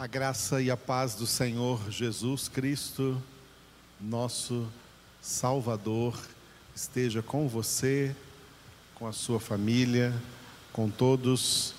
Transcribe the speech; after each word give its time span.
A 0.00 0.06
graça 0.06 0.62
e 0.62 0.70
a 0.70 0.78
paz 0.78 1.14
do 1.14 1.26
Senhor 1.26 1.78
Jesus 1.90 2.48
Cristo, 2.48 3.22
nosso 4.00 4.66
Salvador, 5.20 6.18
esteja 6.74 7.20
com 7.20 7.46
você, 7.46 8.16
com 8.94 9.06
a 9.06 9.12
sua 9.12 9.38
família, 9.38 10.14
com 10.72 10.88
todos 10.88 11.74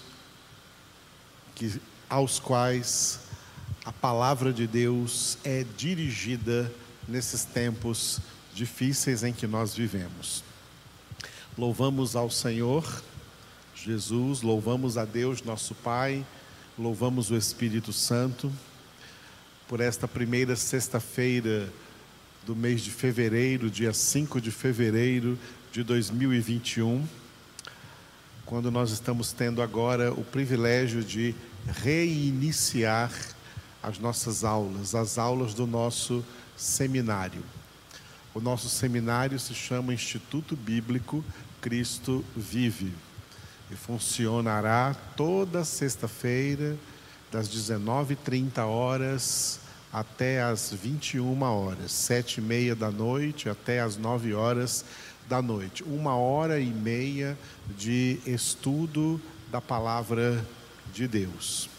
que, 1.55 1.81
aos 2.07 2.39
quais 2.39 3.21
a 3.83 3.91
palavra 3.91 4.53
de 4.53 4.67
Deus 4.67 5.39
é 5.43 5.65
dirigida 5.75 6.71
nesses 7.07 7.43
tempos 7.43 8.19
difíceis 8.53 9.23
em 9.23 9.33
que 9.33 9.47
nós 9.47 9.73
vivemos. 9.73 10.43
Louvamos 11.57 12.15
ao 12.15 12.29
Senhor 12.29 13.01
Jesus, 13.73 14.43
louvamos 14.43 14.95
a 14.95 15.05
Deus, 15.05 15.41
nosso 15.41 15.73
Pai 15.73 16.23
Louvamos 16.81 17.29
o 17.29 17.37
Espírito 17.37 17.93
Santo 17.93 18.51
por 19.67 19.79
esta 19.79 20.07
primeira 20.07 20.55
sexta-feira 20.55 21.71
do 22.43 22.55
mês 22.55 22.81
de 22.81 22.89
fevereiro, 22.89 23.69
dia 23.69 23.93
5 23.93 24.41
de 24.41 24.49
fevereiro 24.49 25.37
de 25.71 25.83
2021, 25.83 27.07
quando 28.47 28.71
nós 28.71 28.89
estamos 28.89 29.31
tendo 29.31 29.61
agora 29.61 30.11
o 30.11 30.23
privilégio 30.23 31.03
de 31.03 31.35
reiniciar 31.67 33.11
as 33.83 33.99
nossas 33.99 34.43
aulas, 34.43 34.95
as 34.95 35.19
aulas 35.19 35.53
do 35.53 35.67
nosso 35.67 36.25
seminário. 36.57 37.43
O 38.33 38.41
nosso 38.41 38.67
seminário 38.67 39.39
se 39.39 39.53
chama 39.53 39.93
Instituto 39.93 40.55
Bíblico 40.55 41.23
Cristo 41.61 42.25
Vive 42.35 42.91
e 43.71 43.75
funcionará 43.75 44.95
toda 45.15 45.63
sexta-feira, 45.63 46.77
das 47.31 47.47
19h30 47.47 48.59
horas 48.59 49.59
até 49.91 50.41
as 50.41 50.73
21 50.73 51.41
horas, 51.41 51.91
sete 51.91 52.37
e 52.39 52.41
meia 52.41 52.75
da 52.75 52.91
noite 52.91 53.49
até 53.49 53.79
as 53.79 53.97
9 53.97 54.33
horas 54.33 54.83
da 55.29 55.41
noite. 55.41 55.83
Uma 55.83 56.15
hora 56.15 56.59
e 56.59 56.67
meia 56.67 57.37
de 57.77 58.19
estudo 58.25 59.21
da 59.49 59.61
palavra 59.61 60.45
de 60.93 61.07
Deus. 61.07 61.69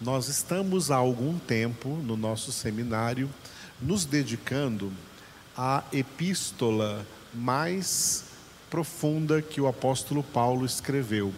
Nós 0.00 0.28
estamos 0.28 0.90
há 0.90 0.96
algum 0.96 1.38
tempo 1.38 1.88
no 1.88 2.16
nosso 2.16 2.52
seminário 2.52 3.30
nos 3.80 4.04
dedicando 4.04 4.92
à 5.56 5.84
epístola 5.92 7.06
mais 7.32 8.33
profunda 8.74 9.40
que 9.40 9.60
o 9.60 9.68
apóstolo 9.68 10.20
Paulo 10.20 10.66
escreveu, 10.66 11.32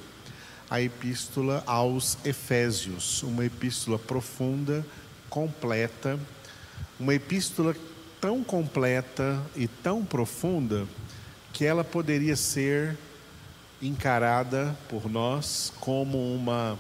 a 0.71 0.81
epístola 0.81 1.63
aos 1.67 2.17
Efésios, 2.25 3.23
uma 3.23 3.45
epístola 3.45 3.99
profunda, 3.99 4.83
completa, 5.29 6.19
uma 6.99 7.13
epístola 7.13 7.77
tão 8.23 8.43
completa 8.43 9.39
e 9.55 9.69
tão 9.69 10.03
profunda 10.03 10.87
que 11.53 11.67
ela 11.67 11.85
poderia 11.85 12.37
ser 12.37 12.97
encarada 13.83 14.75
por 14.89 15.07
nós 15.07 15.71
como 15.79 16.35
uma 16.35 16.79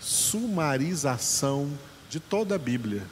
sumarização 0.00 1.70
de 2.08 2.18
toda 2.18 2.54
a 2.54 2.58
Bíblia, 2.58 3.02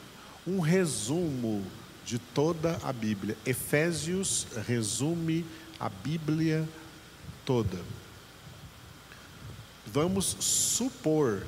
um 0.46 0.60
resumo 0.60 1.62
de 2.06 2.18
toda 2.18 2.78
a 2.82 2.90
Bíblia. 2.90 3.36
Efésios 3.44 4.46
resume 4.66 5.44
a 5.84 5.90
Bíblia 5.90 6.66
toda. 7.44 7.78
Vamos 9.86 10.24
supor 10.40 11.46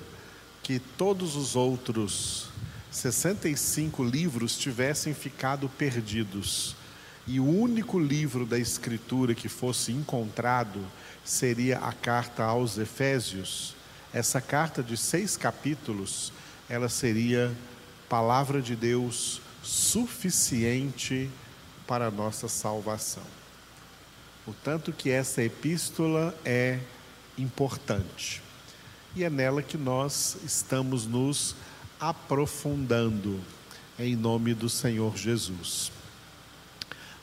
que 0.62 0.78
todos 0.78 1.34
os 1.36 1.56
outros 1.56 2.50
65 2.90 4.04
livros 4.04 4.58
tivessem 4.58 5.14
ficado 5.14 5.70
perdidos 5.70 6.76
e 7.26 7.40
o 7.40 7.48
único 7.48 7.98
livro 7.98 8.44
da 8.44 8.58
Escritura 8.58 9.34
que 9.34 9.48
fosse 9.48 9.90
encontrado 9.90 10.84
seria 11.24 11.78
a 11.78 11.94
carta 11.94 12.44
aos 12.44 12.76
Efésios. 12.76 13.74
Essa 14.12 14.38
carta 14.38 14.82
de 14.82 14.98
seis 14.98 15.34
capítulos, 15.34 16.30
ela 16.68 16.90
seria 16.90 17.56
palavra 18.06 18.60
de 18.60 18.76
Deus 18.76 19.40
suficiente 19.62 21.30
para 21.86 22.08
a 22.08 22.10
nossa 22.10 22.48
salvação 22.48 23.35
o 24.46 24.52
tanto 24.52 24.92
que 24.92 25.10
essa 25.10 25.42
epístola 25.42 26.34
é 26.44 26.78
importante. 27.36 28.40
E 29.14 29.24
é 29.24 29.30
nela 29.30 29.62
que 29.62 29.76
nós 29.76 30.36
estamos 30.44 31.04
nos 31.04 31.56
aprofundando, 31.98 33.40
em 33.98 34.14
nome 34.14 34.54
do 34.54 34.68
Senhor 34.68 35.16
Jesus. 35.16 35.90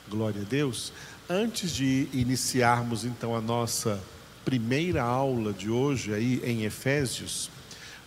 Glória 0.08 0.42
a 0.42 0.44
Deus. 0.44 0.92
Antes 1.28 1.74
de 1.74 2.08
iniciarmos 2.12 3.04
então 3.04 3.34
a 3.34 3.40
nossa 3.40 3.98
primeira 4.44 5.02
aula 5.02 5.52
de 5.52 5.70
hoje 5.70 6.12
aí 6.12 6.42
em 6.44 6.64
Efésios, 6.64 7.50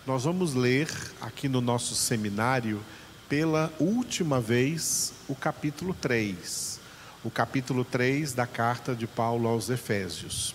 nós 0.06 0.22
vamos 0.22 0.54
ler 0.54 0.88
aqui 1.20 1.48
no 1.48 1.60
nosso 1.60 1.96
seminário 1.96 2.80
pela 3.28 3.72
última 3.80 4.40
vez 4.40 5.12
o 5.26 5.34
capítulo 5.34 5.92
3 5.92 6.77
o 7.24 7.30
capítulo 7.30 7.84
3 7.84 8.32
da 8.32 8.46
carta 8.46 8.94
de 8.94 9.06
Paulo 9.06 9.48
aos 9.48 9.68
Efésios. 9.70 10.54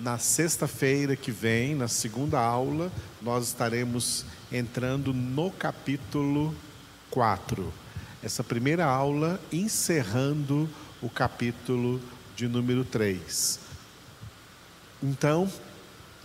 Na 0.00 0.18
sexta-feira 0.18 1.14
que 1.14 1.30
vem, 1.30 1.74
na 1.74 1.88
segunda 1.88 2.40
aula, 2.40 2.90
nós 3.20 3.46
estaremos 3.48 4.24
entrando 4.50 5.12
no 5.12 5.50
capítulo 5.50 6.54
4. 7.10 7.72
Essa 8.22 8.42
primeira 8.42 8.86
aula 8.86 9.40
encerrando 9.52 10.68
o 11.02 11.08
capítulo 11.08 12.00
de 12.34 12.48
número 12.48 12.84
3. 12.84 13.60
Então, 15.02 15.50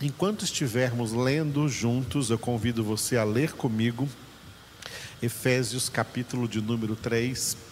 enquanto 0.00 0.44
estivermos 0.44 1.12
lendo 1.12 1.68
juntos, 1.68 2.30
eu 2.30 2.38
convido 2.38 2.82
você 2.82 3.16
a 3.16 3.24
ler 3.24 3.52
comigo 3.52 4.08
Efésios 5.22 5.88
capítulo 5.88 6.48
de 6.48 6.60
número 6.60 6.96
3 6.96 7.71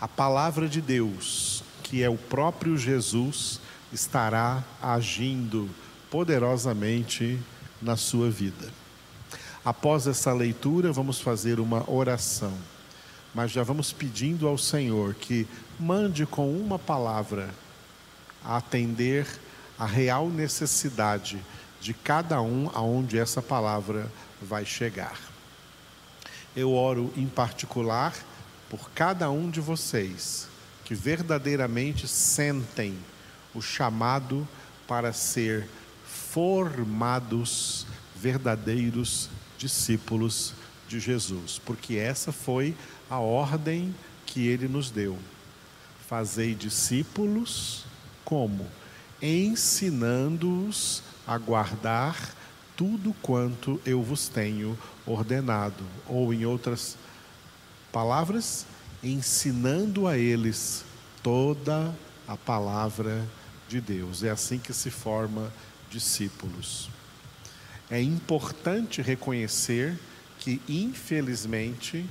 a 0.00 0.06
palavra 0.06 0.68
de 0.68 0.80
Deus, 0.80 1.64
que 1.82 2.02
é 2.02 2.08
o 2.08 2.18
próprio 2.18 2.76
Jesus, 2.76 3.60
estará 3.92 4.62
agindo 4.82 5.70
poderosamente 6.10 7.38
na 7.80 7.96
sua 7.96 8.30
vida. 8.30 8.70
Após 9.64 10.06
essa 10.06 10.32
leitura, 10.32 10.92
vamos 10.92 11.20
fazer 11.20 11.58
uma 11.58 11.88
oração, 11.90 12.52
mas 13.34 13.50
já 13.50 13.62
vamos 13.62 13.92
pedindo 13.92 14.46
ao 14.46 14.58
Senhor 14.58 15.14
que 15.14 15.48
mande 15.80 16.26
com 16.26 16.52
uma 16.52 16.78
palavra 16.78 17.50
a 18.44 18.58
atender 18.58 19.26
a 19.78 19.86
real 19.86 20.28
necessidade 20.28 21.40
de 21.80 21.92
cada 21.92 22.40
um 22.40 22.70
aonde 22.74 23.18
essa 23.18 23.42
palavra 23.42 24.10
vai 24.40 24.64
chegar. 24.64 25.18
Eu 26.54 26.72
oro 26.72 27.12
em 27.16 27.26
particular 27.26 28.14
por 28.68 28.90
cada 28.90 29.30
um 29.30 29.50
de 29.50 29.60
vocês 29.60 30.48
que 30.84 30.94
verdadeiramente 30.94 32.06
sentem 32.06 32.96
o 33.54 33.60
chamado 33.60 34.46
para 34.86 35.12
ser 35.12 35.68
formados 36.04 37.86
verdadeiros 38.14 39.28
discípulos 39.58 40.54
de 40.88 41.00
Jesus, 41.00 41.60
porque 41.64 41.96
essa 41.96 42.30
foi 42.30 42.76
a 43.10 43.18
ordem 43.18 43.94
que 44.24 44.46
ele 44.46 44.68
nos 44.68 44.90
deu. 44.90 45.18
Fazei 46.08 46.54
discípulos 46.54 47.84
como? 48.24 48.66
Ensinando-os 49.20 51.02
a 51.26 51.36
guardar 51.38 52.16
tudo 52.76 53.14
quanto 53.22 53.80
eu 53.84 54.02
vos 54.02 54.28
tenho 54.28 54.78
ordenado, 55.06 55.82
ou 56.06 56.32
em 56.32 56.44
outras 56.44 56.96
palavras, 57.96 58.66
ensinando 59.02 60.06
a 60.06 60.18
eles 60.18 60.84
toda 61.22 61.96
a 62.28 62.36
palavra 62.36 63.26
de 63.70 63.80
Deus. 63.80 64.22
É 64.22 64.28
assim 64.28 64.58
que 64.58 64.74
se 64.74 64.90
forma 64.90 65.50
discípulos. 65.90 66.90
É 67.88 67.98
importante 67.98 69.00
reconhecer 69.00 69.98
que, 70.38 70.60
infelizmente, 70.68 72.04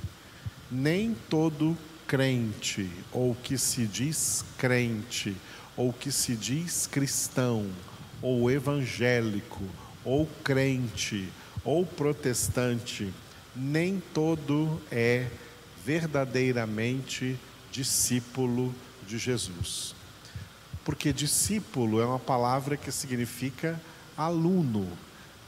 nem 0.68 1.14
todo 1.30 1.78
crente, 2.04 2.90
ou 3.12 3.36
que 3.36 3.56
se 3.56 3.86
diz 3.86 4.44
crente, 4.58 5.36
ou 5.76 5.92
que 5.92 6.10
se 6.10 6.34
diz 6.34 6.88
cristão, 6.88 7.70
ou 8.20 8.50
evangélico, 8.50 9.62
ou 10.04 10.26
crente, 10.42 11.28
ou 11.62 11.86
protestante, 11.86 13.14
nem 13.54 14.02
todo 14.12 14.82
é 14.90 15.28
verdadeiramente 15.86 17.38
discípulo 17.70 18.74
de 19.06 19.18
Jesus. 19.18 19.94
Porque 20.84 21.12
discípulo 21.12 22.00
é 22.00 22.04
uma 22.04 22.18
palavra 22.18 22.76
que 22.76 22.90
significa 22.90 23.80
aluno, 24.16 24.88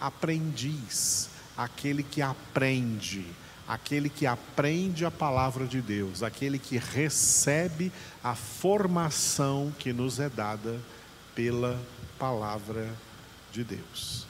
aprendiz, 0.01 1.29
aquele 1.57 2.05
que 2.05 2.23
aprende, 2.23 3.27
aquele 3.67 4.09
que 4.09 4.27
aprende 4.27 5.05
a 5.05 5.11
palavra 5.11 5.67
de 5.67 5.81
Deus, 5.81 6.23
aquele 6.23 6.61
que 6.61 6.79
recebe 6.79 7.91
a 8.23 8.37
formação 8.37 9.75
que 9.77 9.93
nos 9.93 10.21
é 10.21 10.29
dada 10.29 10.79
pela 11.35 11.81
palavra 12.17 12.89
de 13.51 13.65
Deus. 13.65 14.25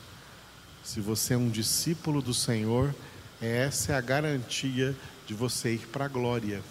Se 0.83 1.01
você 1.03 1.35
é 1.35 1.37
um 1.37 1.51
discípulo 1.51 2.23
do 2.23 2.33
Senhor, 2.33 2.95
essa 3.43 3.93
é 3.93 3.97
a 3.97 4.01
garantia 4.01 4.97
de 5.29 5.35
você 5.35 5.75
ir 5.75 5.87
para 5.89 6.07
a 6.07 6.09
glória, 6.09 6.63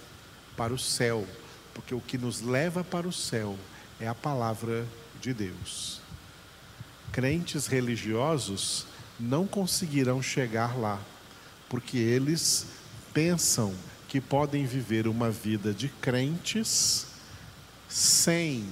para 0.57 0.73
o 0.73 0.79
céu, 0.79 1.25
porque 1.75 1.93
o 1.93 2.01
que 2.01 2.17
nos 2.17 2.41
leva 2.41 2.83
para 2.83 3.07
o 3.07 3.13
céu 3.13 3.55
é 3.99 4.07
a 4.07 4.15
palavra 4.15 4.83
de 5.21 5.31
Deus. 5.31 6.01
Crentes 7.11 7.67
religiosos 7.67 8.87
não 9.19 9.45
conseguirão 9.45 10.23
chegar 10.23 10.75
lá, 10.75 10.99
porque 11.69 11.99
eles 11.99 12.65
pensam 13.13 13.75
que 14.07 14.19
podem 14.19 14.65
viver 14.65 15.07
uma 15.07 15.29
vida 15.29 15.71
de 15.71 15.87
crentes 15.87 17.05
sem 17.87 18.65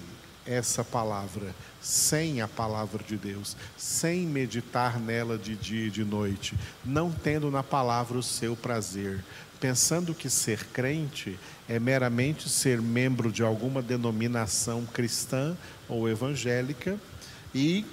essa 0.48 0.84
palavra, 0.84 1.54
sem 1.80 2.42
a 2.42 2.48
palavra 2.48 3.04
de 3.04 3.18
Deus, 3.18 3.56
sem 3.78 4.26
meditar 4.26 5.00
nela 5.00 5.38
de 5.38 5.56
dia 5.56 5.88
e 5.88 5.92
de 5.92 6.04
noite, 6.04 6.56
não 6.84 7.12
tendo 7.12 7.52
na 7.52 7.62
palavra 7.64 8.18
o 8.18 8.24
seu 8.24 8.56
prazer, 8.56 9.24
pensando 9.66 10.14
que 10.14 10.30
ser 10.30 10.64
crente 10.66 11.40
é 11.68 11.80
meramente 11.80 12.48
ser 12.48 12.80
membro 12.80 13.32
de 13.32 13.42
alguma 13.42 13.82
denominação 13.82 14.86
cristã 14.86 15.58
ou 15.90 16.08
evangélica 16.08 17.00
e 17.52 17.84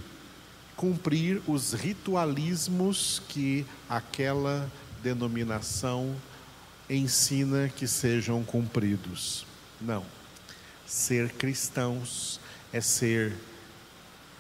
cumprir 0.77 1.41
os 1.47 1.73
ritualismos 1.73 3.23
que 3.27 3.65
aquela 3.89 4.71
denominação 5.03 6.15
ensina 6.91 7.71
que 7.75 7.89
sejam 7.89 8.45
cumpridos. 8.45 9.47
Não. 9.81 10.05
Ser 10.87 11.33
cristãos 11.33 12.39
é 12.71 12.83
ser 12.83 13.35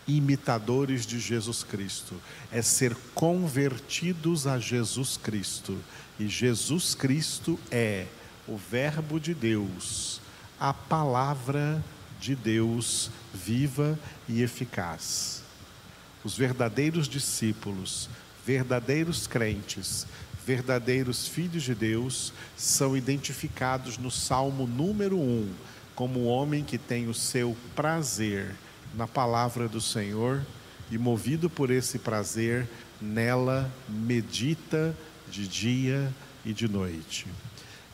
imitadores 0.06 1.06
de 1.06 1.19
Jesus 1.19 1.62
Cristo, 1.62 2.14
é 2.50 2.61
ser 2.61 2.94
convertidos 3.14 4.46
a 4.46 4.58
Jesus 4.58 5.17
Cristo. 5.17 5.79
E 6.18 6.28
Jesus 6.28 6.94
Cristo 6.94 7.58
é 7.70 8.06
o 8.46 8.56
Verbo 8.56 9.18
de 9.18 9.34
Deus, 9.34 10.20
a 10.58 10.72
palavra 10.72 11.82
de 12.20 12.34
Deus 12.34 13.10
viva 13.32 13.98
e 14.28 14.42
eficaz. 14.42 15.42
Os 16.24 16.36
verdadeiros 16.36 17.08
discípulos, 17.08 18.08
verdadeiros 18.46 19.26
crentes, 19.26 20.06
verdadeiros 20.46 21.26
filhos 21.26 21.62
de 21.62 21.74
Deus 21.74 22.32
são 22.56 22.96
identificados 22.96 23.98
no 23.98 24.10
Salmo 24.10 24.66
número 24.66 25.18
1 25.18 25.52
como 25.94 26.20
o 26.20 26.26
homem 26.26 26.64
que 26.64 26.78
tem 26.78 27.08
o 27.08 27.14
seu 27.14 27.56
prazer 27.76 28.54
na 28.94 29.06
palavra 29.06 29.68
do 29.68 29.80
Senhor 29.80 30.44
e, 30.90 30.98
movido 30.98 31.48
por 31.48 31.70
esse 31.70 31.98
prazer, 31.98 32.68
nela 33.00 33.70
medita 33.88 34.96
de 35.32 35.49
dia 35.49 36.14
e 36.44 36.52
de 36.52 36.69
noite. 36.69 37.26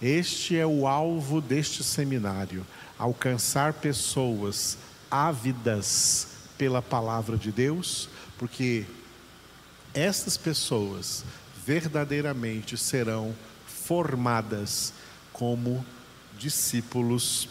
Este 0.03 0.57
é 0.57 0.67
o 0.67 0.87
alvo 0.87 1.41
deste 1.41 1.85
seminário: 1.85 2.67
alcançar 2.99 3.75
pessoas 3.75 4.77
ávidas 5.09 6.29
pela 6.59 6.83
palavra 6.83 7.37
de 7.37 7.53
Deus, 7.53 8.09
porque 8.37 8.85
estas 9.95 10.37
pessoas 10.37 11.25
verdadeiramente 11.65 12.77
serão 12.77 13.35
formadas 13.67 14.93
como 15.33 15.85
discípulos 16.37 17.49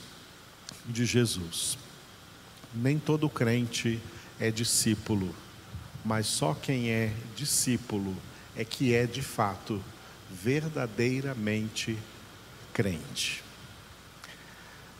de 0.85 1.05
Jesus. 1.05 1.77
Nem 2.73 2.99
todo 2.99 3.29
crente 3.29 4.01
é 4.39 4.51
discípulo, 4.51 5.33
mas 6.03 6.27
só 6.27 6.53
quem 6.53 6.89
é 6.89 7.13
discípulo 7.35 8.15
é 8.57 8.65
que 8.65 8.93
é 8.93 9.05
de 9.05 9.21
fato 9.21 9.81
verdadeiramente 10.29 11.97
crente. 12.73 13.43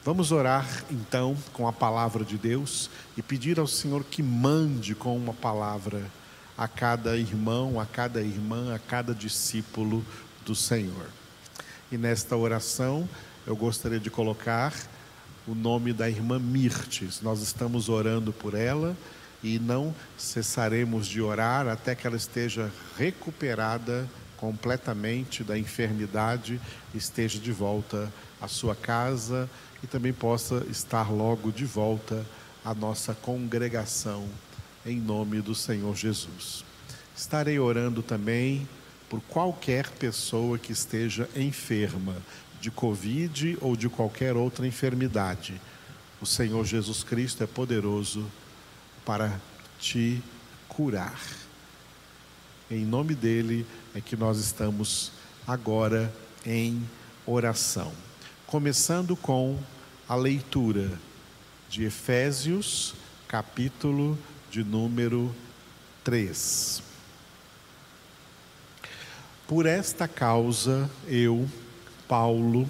Vamos 0.06 0.32
orar 0.32 0.86
então 0.90 1.36
com 1.52 1.68
a 1.68 1.74
palavra 1.74 2.24
de 2.24 2.38
Deus 2.38 2.90
e 3.18 3.22
pedir 3.22 3.60
ao 3.60 3.68
Senhor 3.68 4.06
que 4.06 4.24
mande 4.24 4.96
com 4.96 5.18
uma 5.18 5.34
palavra 5.34 6.06
a 6.58 6.68
cada 6.68 7.18
irmão, 7.18 7.80
a 7.80 7.86
cada 7.86 8.22
irmã, 8.22 8.74
a 8.74 8.80
cada 8.80 9.14
discípulo 9.14 10.06
do 10.46 10.56
Senhor. 10.56 11.08
E 11.92 11.98
nesta 11.98 12.38
oração 12.38 13.10
eu 13.46 13.56
gostaria 13.56 14.00
de 14.00 14.10
colocar 14.10 14.74
o 15.48 15.56
nome 15.56 15.94
da 15.94 16.10
irmã 16.10 16.40
Mirtes. 16.40 17.22
Nós 17.22 17.42
estamos 17.42 17.90
orando 17.90 18.32
por 18.32 18.54
ela 18.54 18.96
e 19.44 19.60
não 19.60 19.94
cessaremos 20.18 21.08
de 21.08 21.22
orar 21.22 21.68
até 21.68 21.96
que 21.96 22.08
ela 22.08 22.18
esteja 22.18 22.72
recuperada 22.98 24.08
completamente 24.38 25.44
da 25.44 25.58
enfermidade, 25.58 26.62
esteja 26.94 27.40
de 27.40 27.52
volta 27.52 28.12
à 28.40 28.48
sua 28.48 28.76
casa 28.76 29.50
e 29.84 29.88
também 29.88 30.14
possa 30.14 30.66
estar 30.70 31.12
logo 31.12 31.52
de 31.52 31.66
volta 31.66 32.26
à 32.64 32.74
nossa 32.74 33.14
congregação, 33.14 34.28
em 34.86 35.00
nome 35.00 35.42
do 35.42 35.56
Senhor 35.56 35.96
Jesus. 35.96 36.64
Estarei 37.16 37.60
orando 37.60 38.04
também 38.04 38.68
por 39.10 39.22
qualquer 39.22 39.90
pessoa 39.90 40.58
que 40.58 40.72
esteja 40.72 41.30
enferma 41.36 42.16
de 42.62 42.70
Covid 42.70 43.58
ou 43.62 43.76
de 43.76 43.90
qualquer 43.90 44.36
outra 44.36 44.68
enfermidade. 44.68 45.60
O 46.22 46.26
Senhor 46.26 46.66
Jesus 46.66 47.04
Cristo 47.04 47.44
é 47.44 47.48
poderoso 47.48 48.26
para 49.08 49.40
te 49.80 50.22
curar. 50.68 51.18
Em 52.70 52.84
nome 52.84 53.16
dele 53.16 53.66
é 53.96 54.02
que 54.02 54.18
nós 54.18 54.38
estamos 54.38 55.14
agora 55.48 56.14
em 56.46 56.84
oração. 57.26 57.94
Começando 58.46 59.16
com 59.16 59.58
a 60.10 60.16
leitura 60.16 60.92
de 61.70 61.86
Efésios, 61.86 62.96
capítulo 63.30 64.20
de 64.52 64.62
número 64.62 65.34
3. 66.04 66.84
Por 69.48 69.66
esta 69.66 70.06
causa, 70.06 70.92
eu, 71.08 71.48
Paulo, 72.10 72.70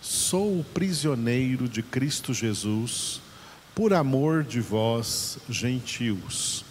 sou 0.00 0.60
o 0.60 0.64
prisioneiro 0.64 1.68
de 1.68 1.82
Cristo 1.82 2.32
Jesus, 2.32 3.20
por 3.74 3.92
amor 3.92 4.44
de 4.44 4.60
vós, 4.60 5.38
gentios 5.48 6.64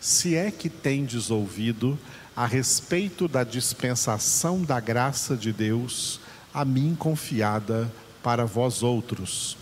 se 0.00 0.34
é 0.34 0.50
que 0.50 0.70
tendes 0.70 1.30
ouvido 1.30 1.98
a 2.34 2.46
respeito 2.46 3.28
da 3.28 3.44
dispensação 3.44 4.62
da 4.62 4.80
graça 4.80 5.36
de 5.36 5.52
Deus, 5.52 6.18
a 6.54 6.64
mim 6.64 6.96
confiada 6.98 7.92
para 8.22 8.46
vós 8.46 8.82
outros. 8.82 9.58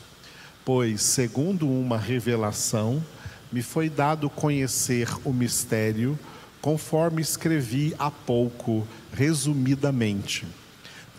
Pois, 0.64 1.02
segundo 1.02 1.68
uma 1.68 1.98
revelação, 1.98 3.02
me 3.50 3.62
foi 3.62 3.90
dado 3.90 4.30
conhecer 4.30 5.08
o 5.24 5.32
mistério, 5.32 6.16
conforme 6.60 7.20
escrevi 7.20 7.94
há 7.98 8.10
pouco, 8.10 8.86
resumidamente. 9.12 10.46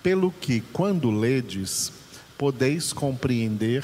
Pelo 0.02 0.32
que, 0.32 0.62
quando 0.72 1.12
ledes, 1.12 1.92
podeis 2.38 2.94
compreender 2.94 3.84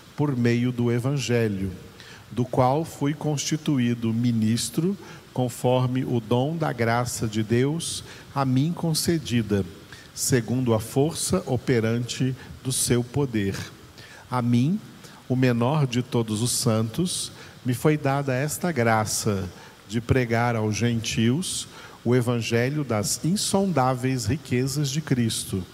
por 0.21 0.37
meio 0.37 0.71
do 0.71 0.91
Evangelho 0.91 1.71
do 2.29 2.45
qual 2.45 2.85
fui 2.85 3.11
constituído 3.11 4.13
ministro, 4.13 4.95
conforme 5.33 6.05
o 6.05 6.19
dom 6.19 6.55
da 6.55 6.71
graça 6.71 7.27
de 7.27 7.41
Deus 7.41 8.03
a 8.35 8.45
mim 8.45 8.71
concedida, 8.71 9.65
segundo 10.13 10.75
a 10.75 10.79
força 10.79 11.41
operante 11.47 12.35
do 12.63 12.71
seu 12.71 13.03
poder. 13.03 13.57
A 14.29 14.43
mim, 14.43 14.79
o 15.27 15.35
menor 15.35 15.87
de 15.87 16.03
todos 16.03 16.43
os 16.43 16.51
santos, 16.51 17.31
me 17.65 17.73
foi 17.73 17.97
dada 17.97 18.31
esta 18.31 18.71
graça 18.71 19.49
de 19.89 19.99
pregar 19.99 20.55
aos 20.55 20.75
gentios 20.75 21.67
o 22.05 22.15
evangelho 22.15 22.83
das 22.83 23.25
insondáveis 23.25 24.27
riquezas 24.27 24.91
de 24.91 25.01
Cristo 25.01 25.65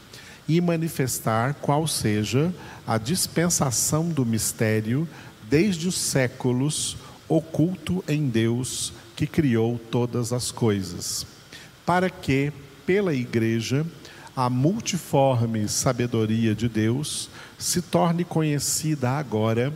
e 0.47 0.61
manifestar 0.61 1.55
qual 1.55 1.87
seja 1.87 2.53
a 2.85 2.97
dispensação 2.97 4.07
do 4.09 4.25
mistério 4.25 5.07
desde 5.49 5.87
os 5.87 5.95
séculos 5.95 6.97
oculto 7.27 8.03
em 8.07 8.29
Deus 8.29 8.93
que 9.15 9.27
criou 9.27 9.79
todas 9.91 10.31
as 10.31 10.51
coisas, 10.51 11.25
para 11.85 12.09
que 12.09 12.53
pela 12.85 13.13
igreja 13.13 13.85
a 14.35 14.49
multiforme 14.49 15.67
sabedoria 15.67 16.53
de 16.53 16.69
Deus 16.69 17.29
se 17.57 17.81
torne 17.81 18.23
conhecida 18.23 19.09
agora 19.09 19.73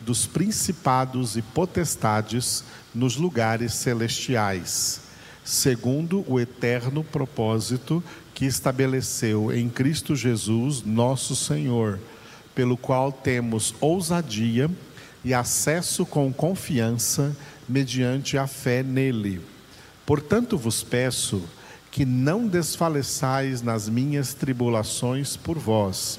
dos 0.00 0.26
principados 0.26 1.36
e 1.36 1.42
potestades 1.42 2.62
nos 2.94 3.16
lugares 3.16 3.74
celestiais, 3.74 5.00
segundo 5.44 6.24
o 6.28 6.38
eterno 6.38 7.02
propósito 7.02 8.02
que 8.34 8.44
estabeleceu 8.44 9.52
em 9.52 9.68
Cristo 9.68 10.16
Jesus, 10.16 10.82
nosso 10.82 11.36
Senhor, 11.36 12.00
pelo 12.54 12.76
qual 12.76 13.12
temos 13.12 13.74
ousadia 13.80 14.68
e 15.24 15.32
acesso 15.32 16.04
com 16.04 16.32
confiança 16.32 17.34
mediante 17.68 18.36
a 18.36 18.46
fé 18.46 18.82
nele. 18.82 19.40
Portanto, 20.04 20.58
vos 20.58 20.82
peço 20.82 21.42
que 21.90 22.04
não 22.04 22.46
desfaleçais 22.46 23.62
nas 23.62 23.88
minhas 23.88 24.34
tribulações 24.34 25.36
por 25.36 25.56
vós, 25.56 26.18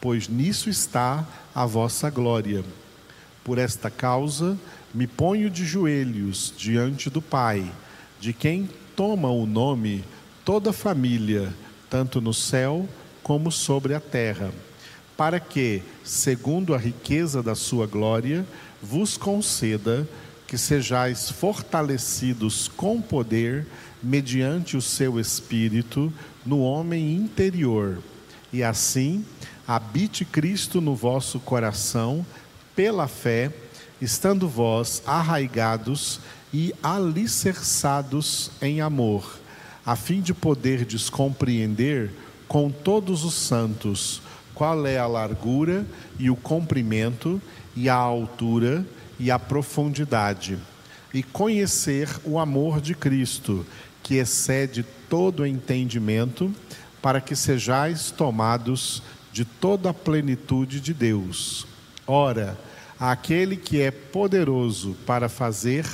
pois 0.00 0.28
nisso 0.28 0.70
está 0.70 1.26
a 1.54 1.66
vossa 1.66 2.08
glória. 2.08 2.64
Por 3.44 3.58
esta 3.58 3.90
causa, 3.90 4.58
me 4.94 5.06
ponho 5.06 5.50
de 5.50 5.64
joelhos 5.64 6.52
diante 6.56 7.10
do 7.10 7.20
Pai, 7.20 7.70
de 8.18 8.32
quem 8.32 8.68
toma 8.96 9.28
o 9.30 9.46
nome 9.46 10.04
toda 10.50 10.70
a 10.70 10.72
família, 10.72 11.54
tanto 11.88 12.20
no 12.20 12.34
céu 12.34 12.88
como 13.22 13.52
sobre 13.52 13.94
a 13.94 14.00
terra, 14.00 14.50
para 15.16 15.38
que, 15.38 15.80
segundo 16.02 16.74
a 16.74 16.76
riqueza 16.76 17.40
da 17.40 17.54
sua 17.54 17.86
glória, 17.86 18.44
vos 18.82 19.16
conceda 19.16 20.08
que 20.48 20.58
sejais 20.58 21.30
fortalecidos 21.30 22.66
com 22.66 23.00
poder 23.00 23.64
mediante 24.02 24.76
o 24.76 24.82
seu 24.82 25.20
espírito 25.20 26.12
no 26.44 26.62
homem 26.62 27.14
interior, 27.14 27.98
e 28.52 28.64
assim 28.64 29.24
habite 29.68 30.24
Cristo 30.24 30.80
no 30.80 30.96
vosso 30.96 31.38
coração 31.38 32.26
pela 32.74 33.06
fé, 33.06 33.52
estando 34.02 34.48
vós 34.48 35.00
arraigados 35.06 36.18
e 36.52 36.74
alicerçados 36.82 38.50
em 38.60 38.80
amor, 38.80 39.39
a 39.84 39.96
fim 39.96 40.20
de 40.20 40.34
poder 40.34 40.84
descompreender 40.84 42.10
com 42.46 42.70
todos 42.70 43.24
os 43.24 43.34
santos 43.34 44.20
qual 44.54 44.86
é 44.86 44.98
a 44.98 45.06
largura 45.06 45.86
e 46.18 46.28
o 46.28 46.36
comprimento 46.36 47.40
e 47.74 47.88
a 47.88 47.94
altura 47.94 48.84
e 49.18 49.30
a 49.30 49.38
profundidade, 49.38 50.58
e 51.12 51.22
conhecer 51.22 52.08
o 52.24 52.38
amor 52.38 52.80
de 52.80 52.94
Cristo, 52.94 53.66
que 54.02 54.16
excede 54.16 54.84
todo 55.08 55.46
entendimento, 55.46 56.54
para 57.00 57.20
que 57.20 57.36
sejais 57.36 58.10
tomados 58.10 59.02
de 59.32 59.44
toda 59.44 59.90
a 59.90 59.94
plenitude 59.94 60.80
de 60.80 60.92
Deus. 60.92 61.66
Ora, 62.06 62.58
aquele 62.98 63.56
que 63.56 63.80
é 63.80 63.90
poderoso 63.90 64.96
para 65.06 65.28
fazer 65.28 65.86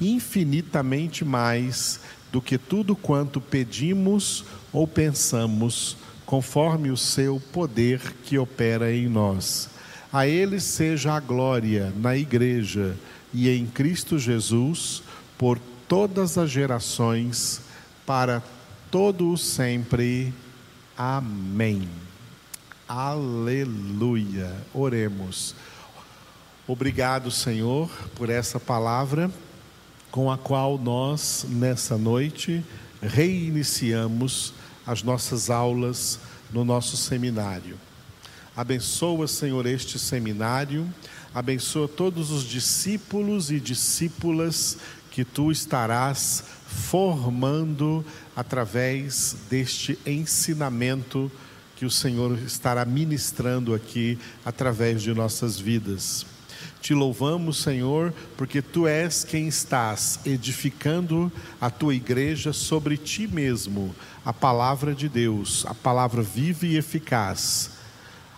infinitamente 0.00 1.24
mais 1.24 2.00
do 2.32 2.40
que 2.40 2.56
tudo 2.56 2.96
quanto 2.96 3.40
pedimos 3.40 4.44
ou 4.72 4.88
pensamos, 4.88 5.98
conforme 6.24 6.90
o 6.90 6.96
seu 6.96 7.38
poder 7.52 8.00
que 8.24 8.38
opera 8.38 8.90
em 8.90 9.06
nós. 9.06 9.68
A 10.10 10.26
Ele 10.26 10.58
seja 10.58 11.12
a 11.12 11.20
glória 11.20 11.92
na 11.94 12.16
Igreja 12.16 12.96
e 13.34 13.50
em 13.50 13.66
Cristo 13.66 14.18
Jesus, 14.18 15.02
por 15.36 15.58
todas 15.86 16.38
as 16.38 16.50
gerações, 16.50 17.60
para 18.06 18.42
todo 18.90 19.30
o 19.30 19.36
sempre. 19.36 20.32
Amém. 20.96 21.86
Aleluia. 22.88 24.54
Oremos. 24.72 25.54
Obrigado, 26.66 27.30
Senhor, 27.30 27.90
por 28.14 28.30
essa 28.30 28.58
palavra 28.58 29.30
com 30.12 30.30
a 30.30 30.36
qual 30.36 30.78
nós, 30.78 31.46
nessa 31.48 31.96
noite, 31.96 32.62
reiniciamos 33.00 34.52
as 34.86 35.02
nossas 35.02 35.48
aulas 35.48 36.20
no 36.52 36.64
nosso 36.64 36.98
seminário. 36.98 37.78
Abençoa, 38.54 39.26
Senhor, 39.26 39.64
este 39.64 39.98
seminário, 39.98 40.86
abençoa 41.34 41.88
todos 41.88 42.30
os 42.30 42.44
discípulos 42.44 43.50
e 43.50 43.58
discípulas 43.58 44.76
que 45.10 45.24
tu 45.24 45.50
estarás 45.50 46.44
formando 46.66 48.04
através 48.36 49.34
deste 49.48 49.98
ensinamento 50.04 51.32
que 51.74 51.86
o 51.86 51.90
Senhor 51.90 52.38
estará 52.40 52.84
ministrando 52.84 53.74
aqui 53.74 54.18
através 54.44 55.02
de 55.02 55.14
nossas 55.14 55.58
vidas. 55.58 56.31
Te 56.80 56.94
louvamos, 56.94 57.58
Senhor, 57.58 58.12
porque 58.36 58.60
tu 58.60 58.86
és 58.86 59.24
quem 59.24 59.48
estás 59.48 60.20
edificando 60.24 61.30
a 61.60 61.70
tua 61.70 61.94
igreja 61.94 62.52
sobre 62.52 62.96
ti 62.96 63.26
mesmo, 63.26 63.94
a 64.24 64.32
palavra 64.32 64.94
de 64.94 65.08
Deus, 65.08 65.64
a 65.66 65.74
palavra 65.74 66.22
viva 66.22 66.66
e 66.66 66.76
eficaz, 66.76 67.70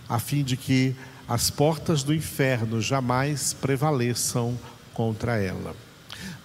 a 0.08 0.18
fim 0.18 0.42
de 0.42 0.56
que 0.56 0.94
as 1.26 1.50
portas 1.50 2.02
do 2.02 2.14
inferno 2.14 2.80
jamais 2.80 3.54
prevaleçam 3.54 4.58
contra 4.92 5.36
ela. 5.36 5.74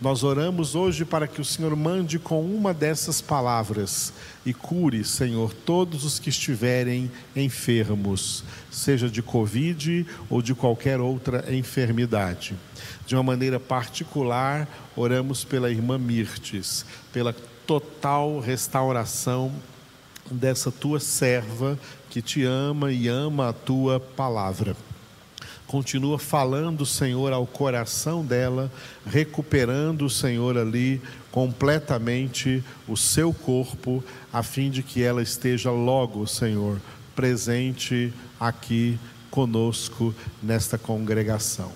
Nós 0.02 0.24
oramos 0.24 0.76
hoje 0.76 1.04
para 1.04 1.28
que 1.28 1.42
o 1.42 1.46
Senhor 1.46 1.76
mande 1.76 2.18
com 2.18 2.42
uma 2.42 2.74
dessas 2.74 3.20
palavras 3.20 4.14
e 4.46 4.54
cure, 4.54 5.04
Senhor, 5.04 5.54
todos 5.54 6.06
os 6.06 6.20
que 6.20 6.30
estiverem 6.30 7.12
enfermos, 7.36 8.46
seja 8.72 9.10
de 9.10 9.22
Covid 9.22 10.08
ou 10.30 10.42
de 10.42 10.56
qualquer 10.56 11.02
outra 11.02 11.54
enfermidade. 11.54 12.56
De 13.06 13.14
uma 13.14 13.24
maneira 13.24 13.60
particular, 13.60 14.70
oramos 14.96 15.44
pela 15.44 15.70
irmã 15.70 15.98
Mirtes, 15.98 16.86
pela 17.12 17.36
total 17.68 18.40
restauração 18.40 19.52
dessa 20.32 20.72
tua 20.72 21.02
serva 21.02 21.78
que 22.10 22.22
te 22.22 22.46
ama 22.46 22.90
e 22.90 23.10
ama 23.10 23.50
a 23.50 23.54
tua 23.54 24.00
palavra 24.00 24.78
continua 25.70 26.18
falando, 26.18 26.84
Senhor, 26.84 27.32
ao 27.32 27.46
coração 27.46 28.26
dela, 28.26 28.72
recuperando, 29.06 30.10
Senhor, 30.10 30.58
ali 30.58 31.00
completamente 31.32 32.64
o 32.88 32.98
seu 32.98 33.32
corpo, 33.32 34.04
a 34.34 34.42
fim 34.42 34.72
de 34.72 34.82
que 34.82 35.04
ela 35.04 35.22
esteja 35.22 35.70
logo, 35.70 36.26
Senhor, 36.26 36.82
presente 37.16 38.12
aqui 38.40 38.98
conosco 39.30 40.14
nesta 40.42 40.76
congregação. 40.76 41.72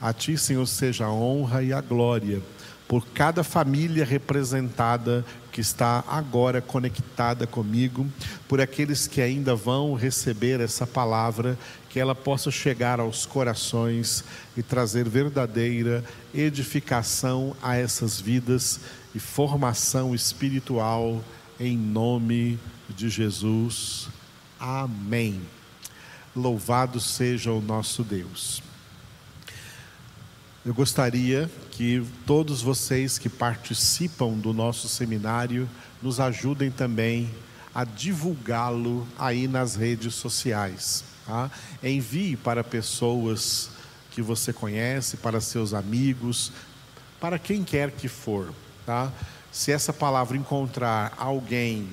A 0.00 0.12
Ti, 0.12 0.38
Senhor, 0.38 0.66
seja 0.66 1.06
a 1.06 1.12
honra 1.12 1.60
e 1.60 1.72
a 1.72 1.80
glória 1.80 2.40
por 2.86 3.04
cada 3.04 3.42
família 3.42 4.04
representada 4.04 5.24
que 5.54 5.60
está 5.60 6.02
agora 6.08 6.60
conectada 6.60 7.46
comigo, 7.46 8.04
por 8.48 8.60
aqueles 8.60 9.06
que 9.06 9.20
ainda 9.20 9.54
vão 9.54 9.94
receber 9.94 10.60
essa 10.60 10.84
palavra, 10.84 11.56
que 11.88 12.00
ela 12.00 12.12
possa 12.12 12.50
chegar 12.50 12.98
aos 12.98 13.24
corações 13.24 14.24
e 14.56 14.64
trazer 14.64 15.08
verdadeira 15.08 16.04
edificação 16.34 17.56
a 17.62 17.76
essas 17.76 18.20
vidas 18.20 18.80
e 19.14 19.20
formação 19.20 20.12
espiritual 20.12 21.22
em 21.60 21.78
nome 21.78 22.58
de 22.88 23.08
Jesus. 23.08 24.08
Amém. 24.58 25.40
Louvado 26.34 26.98
seja 26.98 27.52
o 27.52 27.60
nosso 27.60 28.02
Deus. 28.02 28.60
Eu 30.66 30.74
gostaria 30.74 31.48
que 31.74 32.06
todos 32.24 32.62
vocês 32.62 33.18
que 33.18 33.28
participam 33.28 34.32
do 34.34 34.52
nosso 34.52 34.88
seminário 34.88 35.68
nos 36.00 36.20
ajudem 36.20 36.70
também 36.70 37.28
a 37.74 37.84
divulgá-lo 37.84 39.06
aí 39.18 39.48
nas 39.48 39.74
redes 39.74 40.14
sociais. 40.14 41.02
Tá? 41.26 41.50
Envie 41.82 42.36
para 42.36 42.62
pessoas 42.62 43.70
que 44.12 44.22
você 44.22 44.52
conhece, 44.52 45.16
para 45.16 45.40
seus 45.40 45.74
amigos, 45.74 46.52
para 47.20 47.40
quem 47.40 47.64
quer 47.64 47.90
que 47.90 48.06
for. 48.06 48.54
Tá? 48.86 49.10
Se 49.50 49.72
essa 49.72 49.92
palavra 49.92 50.36
encontrar 50.36 51.12
alguém 51.16 51.88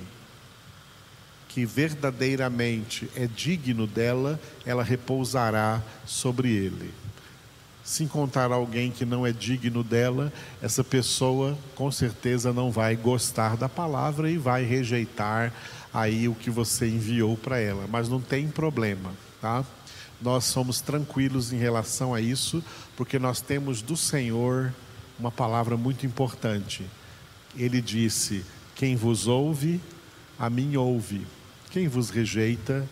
que 1.49 1.65
verdadeiramente 1.65 3.09
é 3.15 3.25
digno 3.25 3.87
dela, 3.87 4.39
ela 4.63 4.83
repousará 4.83 5.81
sobre 6.05 6.49
ele. 6.49 7.00
Se 7.91 8.05
encontrar 8.05 8.53
alguém 8.53 8.89
que 8.89 9.03
não 9.03 9.27
é 9.27 9.33
digno 9.33 9.83
dela, 9.83 10.31
essa 10.61 10.81
pessoa 10.81 11.57
com 11.75 11.91
certeza 11.91 12.53
não 12.53 12.71
vai 12.71 12.95
gostar 12.95 13.57
da 13.57 13.67
palavra 13.67 14.31
e 14.31 14.37
vai 14.37 14.63
rejeitar 14.63 15.51
aí 15.93 16.25
o 16.29 16.33
que 16.33 16.49
você 16.49 16.87
enviou 16.87 17.35
para 17.35 17.59
ela. 17.59 17.85
Mas 17.89 18.07
não 18.07 18.21
tem 18.21 18.47
problema, 18.47 19.11
tá? 19.41 19.65
Nós 20.21 20.45
somos 20.45 20.79
tranquilos 20.79 21.51
em 21.51 21.57
relação 21.57 22.13
a 22.13 22.21
isso, 22.21 22.63
porque 22.95 23.19
nós 23.19 23.41
temos 23.41 23.81
do 23.81 23.97
Senhor 23.97 24.73
uma 25.19 25.29
palavra 25.29 25.75
muito 25.75 26.05
importante. 26.05 26.85
Ele 27.57 27.81
disse: 27.81 28.45
Quem 28.73 28.95
vos 28.95 29.27
ouve, 29.27 29.81
a 30.39 30.49
mim 30.49 30.77
ouve. 30.77 31.27
Quem 31.71 31.89
vos 31.89 32.09
rejeita, 32.09 32.87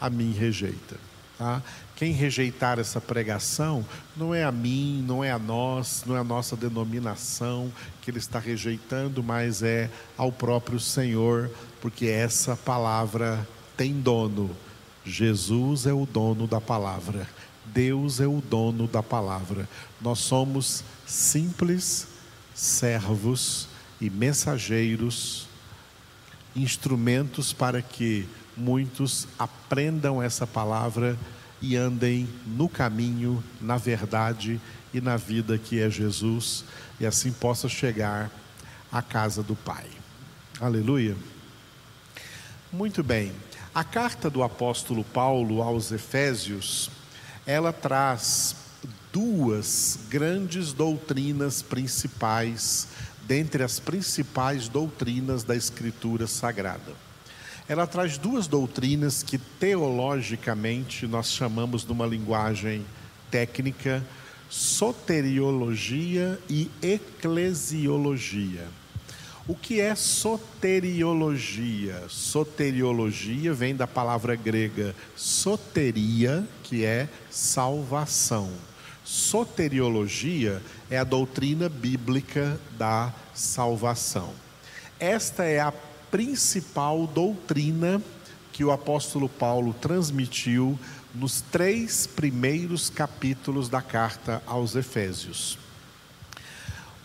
a 0.00 0.10
mim 0.10 0.32
rejeita. 0.32 0.96
Tá? 1.38 1.62
Quem 2.02 2.10
rejeitar 2.10 2.80
essa 2.80 3.00
pregação 3.00 3.86
não 4.16 4.34
é 4.34 4.42
a 4.42 4.50
mim, 4.50 5.04
não 5.06 5.22
é 5.22 5.30
a 5.30 5.38
nós, 5.38 6.02
não 6.04 6.16
é 6.16 6.18
a 6.18 6.24
nossa 6.24 6.56
denominação 6.56 7.72
que 8.00 8.10
ele 8.10 8.18
está 8.18 8.40
rejeitando, 8.40 9.22
mas 9.22 9.62
é 9.62 9.88
ao 10.18 10.32
próprio 10.32 10.80
Senhor, 10.80 11.48
porque 11.80 12.06
essa 12.06 12.56
palavra 12.56 13.46
tem 13.76 13.92
dono. 14.00 14.50
Jesus 15.04 15.86
é 15.86 15.92
o 15.92 16.04
dono 16.04 16.48
da 16.48 16.60
palavra. 16.60 17.24
Deus 17.66 18.18
é 18.18 18.26
o 18.26 18.42
dono 18.50 18.88
da 18.88 19.00
palavra. 19.00 19.68
Nós 20.00 20.18
somos 20.18 20.82
simples 21.06 22.08
servos 22.52 23.68
e 24.00 24.10
mensageiros, 24.10 25.46
instrumentos 26.56 27.52
para 27.52 27.80
que 27.80 28.28
muitos 28.56 29.28
aprendam 29.38 30.20
essa 30.20 30.48
palavra 30.48 31.16
e 31.62 31.76
andem 31.76 32.28
no 32.44 32.68
caminho, 32.68 33.42
na 33.60 33.78
verdade 33.78 34.60
e 34.92 35.00
na 35.00 35.16
vida 35.16 35.56
que 35.56 35.80
é 35.80 35.88
Jesus, 35.88 36.64
e 37.00 37.06
assim 37.06 37.32
possa 37.32 37.68
chegar 37.68 38.30
à 38.90 39.00
casa 39.00 39.42
do 39.42 39.54
Pai. 39.54 39.86
Aleluia. 40.60 41.16
Muito 42.70 43.02
bem. 43.02 43.32
A 43.74 43.84
carta 43.84 44.28
do 44.28 44.42
apóstolo 44.42 45.02
Paulo 45.02 45.62
aos 45.62 45.92
Efésios, 45.92 46.90
ela 47.46 47.72
traz 47.72 48.56
duas 49.12 49.98
grandes 50.10 50.72
doutrinas 50.72 51.62
principais, 51.62 52.88
dentre 53.22 53.62
as 53.62 53.78
principais 53.78 54.68
doutrinas 54.68 55.44
da 55.44 55.54
Escritura 55.54 56.26
Sagrada. 56.26 56.92
Ela 57.68 57.86
traz 57.86 58.18
duas 58.18 58.46
doutrinas 58.46 59.22
que 59.22 59.38
teologicamente 59.38 61.06
nós 61.06 61.30
chamamos 61.30 61.84
numa 61.84 62.06
linguagem 62.06 62.84
técnica 63.30 64.04
soteriologia 64.50 66.38
e 66.50 66.70
eclesiologia. 66.82 68.66
O 69.48 69.54
que 69.54 69.80
é 69.80 69.94
soteriologia? 69.94 72.02
Soteriologia 72.08 73.54
vem 73.54 73.74
da 73.74 73.86
palavra 73.86 74.36
grega 74.36 74.94
soteria, 75.16 76.46
que 76.62 76.84
é 76.84 77.08
salvação. 77.30 78.50
Soteriologia 79.02 80.62
é 80.90 80.98
a 80.98 81.04
doutrina 81.04 81.68
bíblica 81.68 82.60
da 82.76 83.12
salvação. 83.34 84.32
Esta 85.00 85.44
é 85.44 85.58
a 85.58 85.72
principal 86.12 87.06
doutrina 87.06 88.00
que 88.52 88.62
o 88.62 88.70
apóstolo 88.70 89.30
Paulo 89.30 89.72
transmitiu 89.72 90.78
nos 91.14 91.40
três 91.40 92.06
primeiros 92.06 92.90
capítulos 92.90 93.70
da 93.70 93.80
carta 93.80 94.42
aos 94.46 94.76
Efésios. 94.76 95.58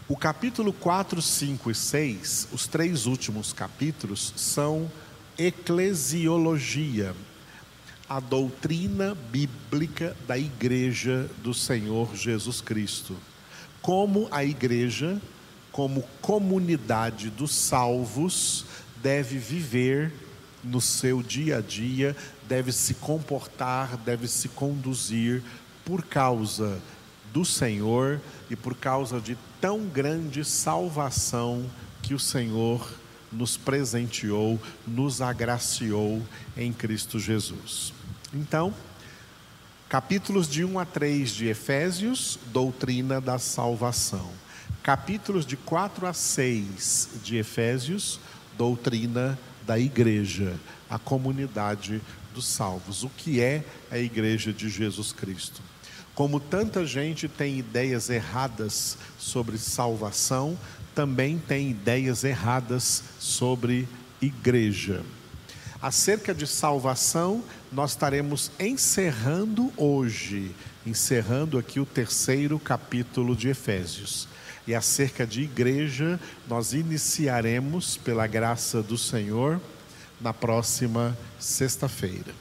O 0.09 0.17
capítulo 0.17 0.73
4, 0.73 1.21
5 1.21 1.71
e 1.71 1.75
6, 1.75 2.49
os 2.51 2.67
três 2.67 3.05
últimos 3.05 3.53
capítulos, 3.53 4.33
são 4.35 4.91
eclesiologia, 5.37 7.15
a 8.09 8.19
doutrina 8.19 9.15
bíblica 9.31 10.17
da 10.27 10.37
igreja 10.37 11.29
do 11.41 11.53
Senhor 11.53 12.13
Jesus 12.13 12.59
Cristo. 12.59 13.15
Como 13.81 14.27
a 14.31 14.43
igreja, 14.43 15.21
como 15.71 16.03
comunidade 16.21 17.29
dos 17.29 17.53
salvos, 17.53 18.65
deve 19.07 19.37
viver 19.37 20.11
no 20.61 20.81
seu 20.81 21.23
dia 21.23 21.59
a 21.59 21.61
dia, 21.61 22.13
deve 22.45 22.73
se 22.73 22.93
comportar, 22.95 23.95
deve 23.95 24.27
se 24.27 24.49
conduzir 24.49 25.41
por 25.85 26.03
causa 26.03 26.77
do 27.31 27.45
Senhor 27.45 28.19
e 28.49 28.55
por 28.57 28.75
causa 28.75 29.21
de 29.21 29.37
tão 29.61 29.85
grande 29.87 30.43
salvação 30.43 31.65
que 32.01 32.13
o 32.13 32.19
Senhor 32.19 32.85
nos 33.31 33.55
presenteou, 33.55 34.59
nos 34.85 35.21
agraciou 35.21 36.21
em 36.57 36.73
Cristo 36.73 37.17
Jesus. 37.17 37.93
Então, 38.33 38.73
capítulos 39.87 40.49
de 40.49 40.65
1 40.65 40.79
a 40.79 40.85
3 40.85 41.29
de 41.29 41.47
Efésios, 41.47 42.37
doutrina 42.51 43.21
da 43.21 43.39
salvação. 43.39 44.29
Capítulos 44.83 45.45
de 45.45 45.55
4 45.55 46.07
a 46.07 46.11
6 46.11 47.09
de 47.23 47.37
Efésios, 47.37 48.19
doutrina 48.57 49.37
da 49.65 49.77
igreja, 49.77 50.55
a 50.89 50.97
comunidade 50.97 52.01
dos 52.33 52.47
salvos. 52.47 53.03
O 53.03 53.09
que 53.09 53.41
é 53.41 53.63
a 53.91 53.97
igreja 53.97 54.51
de 54.51 54.69
Jesus 54.69 55.11
Cristo? 55.11 55.61
Como 56.15 56.39
tanta 56.39 56.85
gente 56.85 57.27
tem 57.27 57.59
ideias 57.59 58.09
erradas 58.09 58.97
sobre 59.19 59.57
salvação, 59.57 60.57
também 60.95 61.37
tem 61.37 61.69
ideias 61.69 62.23
erradas 62.23 63.03
sobre 63.19 63.87
igreja. 64.19 65.03
Acerca 65.79 66.33
de 66.33 66.47
salvação, 66.47 67.43
nós 67.71 67.91
estaremos 67.91 68.49
encerrando 68.59 69.71
hoje, 69.77 70.55
encerrando 70.87 71.55
aqui 71.59 71.79
o 71.79 71.85
terceiro 71.85 72.57
capítulo 72.57 73.35
de 73.35 73.49
Efésios. 73.49 74.27
E 74.67 74.75
acerca 74.75 75.25
de 75.25 75.43
igreja, 75.43 76.19
nós 76.47 76.73
iniciaremos, 76.73 77.95
pela 77.95 78.27
graça 78.27 78.83
do 78.83 78.97
Senhor, 78.97 79.61
na 80.19 80.33
próxima 80.33 81.17
sexta-feira. 81.39 82.33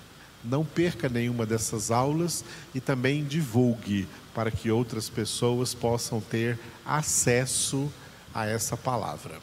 Não 0.43 0.65
perca 0.65 1.09
nenhuma 1.09 1.47
dessas 1.47 1.91
aulas 1.91 2.45
e 2.75 2.81
também 2.81 3.25
divulgue 3.25 4.09
para 4.35 4.51
que 4.51 4.71
outras 4.71 5.09
pessoas 5.09 5.73
possam 5.73 6.21
ter 6.21 6.59
acesso 6.85 7.91
a 8.35 8.45
essa 8.47 8.77
palavra. 8.77 9.39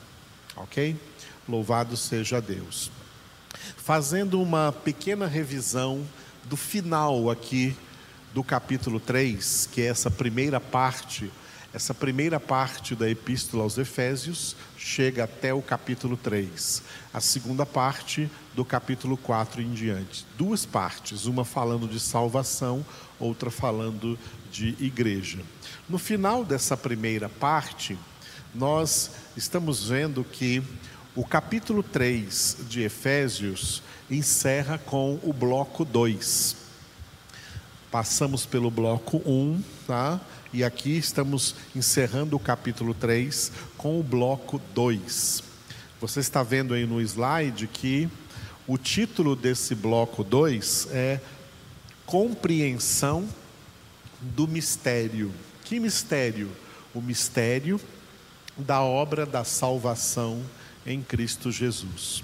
Ok? 0.55 0.95
Louvado 1.47 1.97
seja 1.97 2.41
Deus. 2.41 2.91
Fazendo 3.77 4.41
uma 4.41 4.71
pequena 4.71 5.25
revisão 5.25 6.05
do 6.45 6.57
final 6.57 7.29
aqui 7.29 7.75
do 8.33 8.43
capítulo 8.43 8.99
3, 8.99 9.69
que 9.71 9.81
é 9.81 9.85
essa 9.85 10.09
primeira 10.09 10.59
parte 10.59 11.31
essa 11.73 11.91
primeira 11.91 12.39
parte 12.39 12.95
da 12.95 13.09
Epístola 13.09 13.63
aos 13.63 13.79
Efésios 13.79 14.55
chega 14.77 15.23
até 15.23 15.51
o 15.55 15.61
capítulo 15.61 16.15
3. 16.15 16.83
A 17.11 17.19
segunda 17.19 17.65
parte, 17.65 18.29
do 18.53 18.63
capítulo 18.63 19.17
4 19.17 19.59
em 19.59 19.73
diante. 19.73 20.23
Duas 20.37 20.67
partes, 20.67 21.25
uma 21.25 21.43
falando 21.43 21.87
de 21.87 21.99
salvação, 21.99 22.85
outra 23.19 23.49
falando 23.49 24.19
de 24.51 24.75
igreja. 24.79 25.39
No 25.89 25.97
final 25.97 26.45
dessa 26.45 26.77
primeira 26.77 27.27
parte, 27.27 27.97
nós 28.53 29.09
estamos 29.35 29.89
vendo 29.89 30.23
que 30.23 30.61
o 31.15 31.25
capítulo 31.25 31.81
3 31.81 32.57
de 32.69 32.83
Efésios 32.83 33.81
encerra 34.11 34.77
com 34.77 35.19
o 35.23 35.33
bloco 35.33 35.83
2. 35.83 36.55
Passamos 37.89 38.45
pelo 38.45 38.69
bloco 38.69 39.17
1, 39.25 39.63
tá? 39.87 40.21
E 40.53 40.63
aqui 40.63 40.95
estamos 40.95 41.55
encerrando 41.75 42.35
o 42.35 42.39
capítulo 42.39 42.93
3 42.93 43.51
com 43.75 43.99
o 43.99 44.03
bloco 44.03 44.61
2. 44.75 45.41
Você 45.99 46.19
está 46.19 46.43
vendo 46.43 46.75
aí 46.75 46.85
no 46.85 47.01
slide 47.01 47.65
que 47.65 48.07
o 48.67 48.77
título 48.77 49.35
desse 49.35 49.73
bloco 49.73 50.23
2 50.23 50.89
é 50.91 51.19
Compreensão 52.05 53.27
do 54.21 54.47
Mistério. 54.47 55.33
Que 55.63 55.79
mistério? 55.79 56.51
O 56.93 57.01
mistério 57.01 57.81
da 58.55 58.83
obra 58.83 59.25
da 59.25 59.43
salvação 59.43 60.39
em 60.85 61.01
Cristo 61.01 61.51
Jesus. 61.51 62.23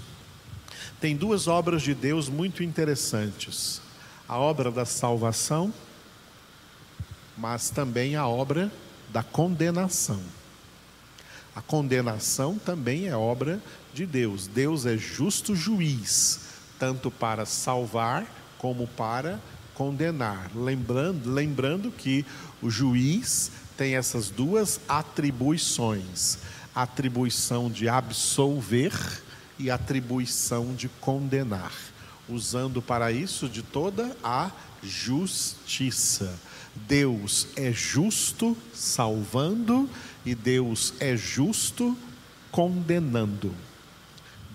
Tem 1.00 1.16
duas 1.16 1.48
obras 1.48 1.82
de 1.82 1.94
Deus 1.94 2.28
muito 2.28 2.62
interessantes: 2.62 3.82
a 4.28 4.38
obra 4.38 4.70
da 4.70 4.84
salvação 4.84 5.74
mas 7.36 7.70
também 7.70 8.16
a 8.16 8.26
obra 8.26 8.70
da 9.08 9.22
condenação. 9.22 10.20
A 11.54 11.60
condenação 11.60 12.58
também 12.58 13.08
é 13.08 13.16
obra 13.16 13.60
de 13.92 14.06
Deus. 14.06 14.46
Deus 14.46 14.86
é 14.86 14.96
justo 14.96 15.54
juiz, 15.54 16.40
tanto 16.78 17.10
para 17.10 17.44
salvar 17.44 18.26
como 18.56 18.86
para 18.86 19.40
condenar. 19.74 20.50
Lembrando, 20.54 21.32
lembrando 21.32 21.90
que 21.90 22.24
o 22.62 22.70
juiz 22.70 23.50
tem 23.76 23.96
essas 23.96 24.30
duas 24.30 24.80
atribuições: 24.88 26.38
atribuição 26.74 27.70
de 27.70 27.88
absolver 27.88 28.92
e 29.58 29.70
atribuição 29.70 30.74
de 30.74 30.88
condenar, 31.00 31.72
usando 32.28 32.80
para 32.80 33.10
isso 33.10 33.48
de 33.48 33.62
toda 33.62 34.16
a 34.22 34.50
justiça. 34.82 36.38
Deus 36.86 37.48
é 37.56 37.72
justo 37.72 38.56
salvando 38.74 39.88
e 40.24 40.34
Deus 40.34 40.94
é 41.00 41.16
justo 41.16 41.96
condenando. 42.50 43.54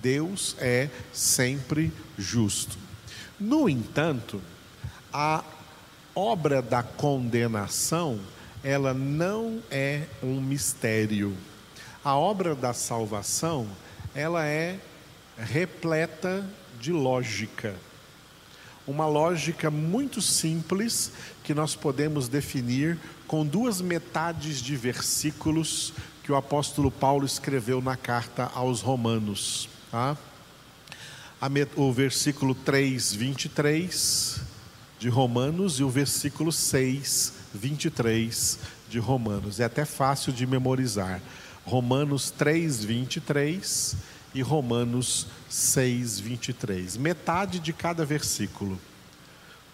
Deus 0.02 0.56
é 0.60 0.90
sempre 1.12 1.92
justo. 2.18 2.78
No 3.40 3.68
entanto, 3.68 4.42
a 5.12 5.44
obra 6.14 6.62
da 6.62 6.84
condenação, 6.84 8.20
ela 8.64 8.94
não 8.94 9.62
é 9.72 10.04
um 10.22 10.40
mistério. 10.40 11.36
A 12.04 12.16
obra 12.16 12.54
da 12.54 12.74
salvação, 12.74 13.68
ela 14.14 14.46
é 14.46 14.80
repleta 15.38 16.48
de 16.80 16.92
lógica. 16.92 17.76
Uma 18.88 19.08
lógica 19.08 19.72
muito 19.72 20.22
simples 20.22 21.12
que 21.44 21.54
nós 21.54 21.76
podemos 21.76 22.28
definir 22.28 23.00
com 23.28 23.46
duas 23.46 23.82
metades 23.82 24.62
de 24.62 24.76
versículos 24.76 25.94
que 26.24 26.32
o 26.32 26.36
apóstolo 26.36 26.92
Paulo 26.92 27.26
escreveu 27.26 27.82
na 27.82 27.96
carta 27.96 28.52
aos 28.54 28.82
Romanos. 28.82 29.70
Tá? 29.92 30.16
O 31.76 31.92
versículo 31.92 32.54
3, 32.54 33.14
23 33.14 34.42
de 35.00 35.10
Romanos 35.10 35.80
e 35.80 35.84
o 35.84 35.90
versículo 35.90 36.52
6, 36.52 37.34
23 37.54 38.60
de 38.90 39.00
Romanos. 39.00 39.60
É 39.60 39.66
até 39.66 39.84
fácil 39.84 40.32
de 40.32 40.46
memorizar. 40.46 41.22
Romanos 41.66 42.30
3, 42.30 42.86
23 42.86 43.96
e 44.36 44.42
Romanos 44.42 45.28
6, 45.50 46.20
23. 46.20 46.98
Metade 46.98 47.58
de 47.58 47.72
cada 47.72 48.04
versículo. 48.04 48.78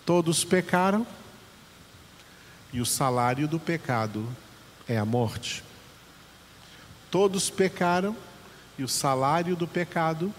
Todos 0.05 0.45
pecaram 0.45 1.05
e 2.71 2.79
o 2.79 2.85
salário 2.85 3.47
do 3.47 3.59
pecado 3.59 4.23
é 4.87 4.99
a 4.99 5.03
morte. 5.03 5.63
Todos 7.09 7.49
pecaram 7.49 8.15
e 8.77 8.83
o 8.83 8.87
salário 8.87 9.55
do 9.55 9.67
pecado 9.67 10.31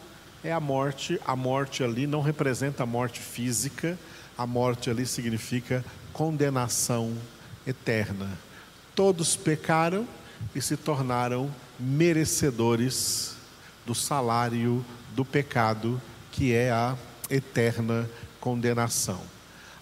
é 0.44 0.52
a 0.52 0.60
morte. 0.60 1.20
A 1.26 1.34
morte 1.34 1.82
ali 1.82 2.06
não 2.06 2.22
representa 2.22 2.84
a 2.84 2.86
morte 2.86 3.18
física, 3.18 3.98
a 4.38 4.46
morte 4.46 4.88
ali 4.88 5.04
significa 5.04 5.84
condenação 6.12 7.12
eterna. 7.66 8.30
Todos 8.94 9.34
pecaram 9.34 10.06
e 10.54 10.62
se 10.62 10.76
tornaram 10.76 11.50
merecedores 11.78 13.41
do 13.86 13.94
salário 13.94 14.84
do 15.14 15.24
pecado, 15.24 16.00
que 16.30 16.52
é 16.52 16.70
a 16.70 16.96
eterna 17.30 18.08
condenação. 18.40 19.20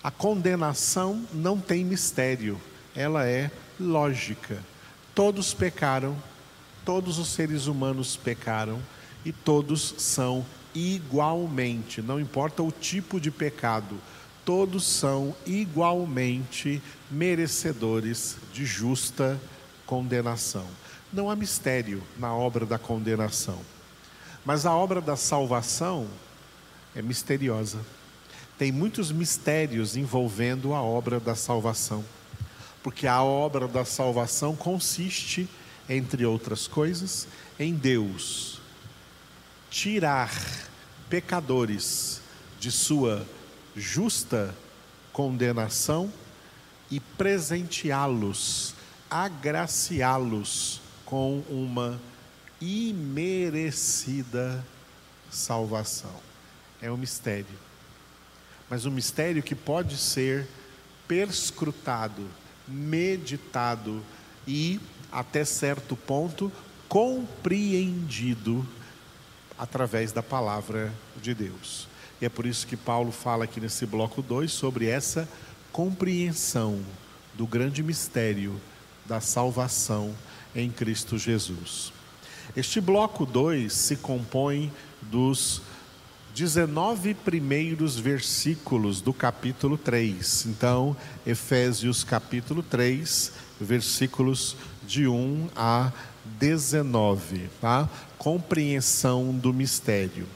A 0.03 0.11
condenação 0.11 1.27
não 1.33 1.59
tem 1.59 1.85
mistério, 1.85 2.61
ela 2.95 3.27
é 3.27 3.51
lógica. 3.79 4.59
Todos 5.15 5.53
pecaram, 5.53 6.17
todos 6.85 7.19
os 7.19 7.29
seres 7.29 7.67
humanos 7.67 8.17
pecaram 8.17 8.81
e 9.25 9.33
todos 9.33 9.95
são 9.99 10.45
igualmente, 10.75 12.01
não 12.01 12.21
importa 12.21 12.63
o 12.63 12.71
tipo 12.71 13.21
de 13.21 13.31
pecado, 13.31 14.01
todos 14.45 14.85
são 14.85 15.35
igualmente 15.47 16.81
merecedores 17.11 18.37
de 18.53 18.65
justa 18.65 19.39
condenação. 19.85 20.67
Não 21.13 21.29
há 21.29 21.35
mistério 21.35 22.03
na 22.17 22.33
obra 22.35 22.65
da 22.65 22.79
condenação, 22.79 23.59
mas 24.51 24.67
a 24.67 24.75
obra 24.75 25.01
da 25.01 25.15
salvação 25.15 26.09
é 26.93 27.01
misteriosa. 27.01 27.79
Tem 28.59 28.73
muitos 28.73 29.13
mistérios 29.13 29.97
envolvendo 29.97 30.75
a 30.75 30.83
obra 30.83 31.21
da 31.21 31.37
salvação, 31.37 32.05
porque 32.83 33.07
a 33.07 33.23
obra 33.23 33.69
da 33.69 33.85
salvação 33.85 34.57
consiste, 34.57 35.49
entre 35.89 36.27
outras 36.27 36.67
coisas, 36.67 37.29
em 37.61 37.75
Deus 37.75 38.61
tirar 39.71 40.33
pecadores 41.09 42.21
de 42.59 42.73
sua 42.73 43.25
justa 43.77 44.53
condenação 45.13 46.13
e 46.91 46.99
presenteá-los, 46.99 48.75
agraciá-los 49.09 50.81
com 51.05 51.45
uma 51.49 52.01
imerecida 52.61 54.65
salvação. 55.31 56.15
É 56.83 56.91
um 56.91 56.97
mistério. 56.97 57.47
Mas 58.69 58.85
um 58.85 58.91
mistério 58.91 59.43
que 59.43 59.55
pode 59.55 59.97
ser 59.97 60.47
perscrutado, 61.09 62.27
meditado 62.69 64.03
e, 64.47 64.81
até 65.11 65.45
certo 65.45 65.97
ponto, 65.97 66.53
compreendido 66.89 68.67
através 69.59 70.13
da 70.13 70.23
palavra 70.23 70.93
de 71.21 71.35
Deus. 71.35 71.89
E 72.21 72.27
é 72.27 72.29
por 72.29 72.47
isso 72.47 72.67
que 72.67 72.77
Paulo 72.77 73.13
fala 73.13 73.45
aqui 73.45 73.61
nesse 73.61 73.87
bloco 73.87 74.23
2 74.23 74.51
sobre 74.51 74.87
essa 74.87 75.29
compreensão 75.73 76.81
do 77.35 77.47
grande 77.47 77.83
mistério 77.83 78.61
da 79.07 79.21
salvação 79.21 80.15
em 80.55 80.71
Cristo 80.71 81.17
Jesus. 81.17 81.93
Este 82.57 82.81
bloco 82.81 83.25
2 83.25 83.73
se 83.73 83.97
compõe 83.97 84.73
dos 85.03 85.63
19 86.35 87.15
primeiros 87.15 87.97
versículos 87.97 89.01
do 89.01 89.13
capítulo 89.13 89.79
3. 89.79 90.47
Então, 90.47 90.97
Efésios 91.25 92.03
capítulo 92.03 92.63
3, 92.63 93.33
versículos 93.61 94.57
de 94.85 95.07
1 95.07 95.49
a 95.55 95.93
19, 96.25 97.49
tá? 97.61 97.89
Compreensão 98.19 99.33
do 99.33 99.53
mistério. 99.53 100.27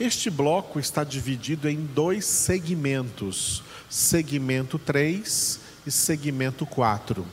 Este 0.00 0.28
bloco 0.28 0.80
está 0.80 1.04
dividido 1.04 1.68
em 1.68 1.76
dois 1.76 2.24
segmentos: 2.24 3.62
segmento 3.88 4.80
3 4.80 5.60
e 5.86 5.92
segmento 5.92 6.66
4. 6.66 7.24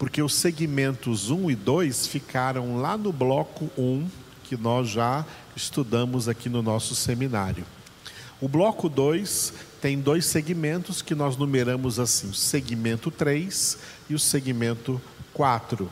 Porque 0.00 0.22
os 0.22 0.34
segmentos 0.34 1.28
1 1.28 1.50
e 1.50 1.54
2 1.54 2.06
ficaram 2.06 2.80
lá 2.80 2.96
no 2.96 3.12
bloco 3.12 3.70
1, 3.76 4.08
que 4.44 4.56
nós 4.56 4.88
já 4.88 5.26
estudamos 5.54 6.26
aqui 6.26 6.48
no 6.48 6.62
nosso 6.62 6.94
seminário. 6.94 7.66
O 8.40 8.48
bloco 8.48 8.88
2 8.88 9.52
tem 9.78 10.00
dois 10.00 10.24
segmentos 10.24 11.02
que 11.02 11.14
nós 11.14 11.36
numeramos 11.36 12.00
assim: 12.00 12.30
o 12.30 12.34
segmento 12.34 13.10
3 13.10 13.76
e 14.08 14.14
o 14.14 14.18
segmento 14.18 14.98
4. 15.34 15.90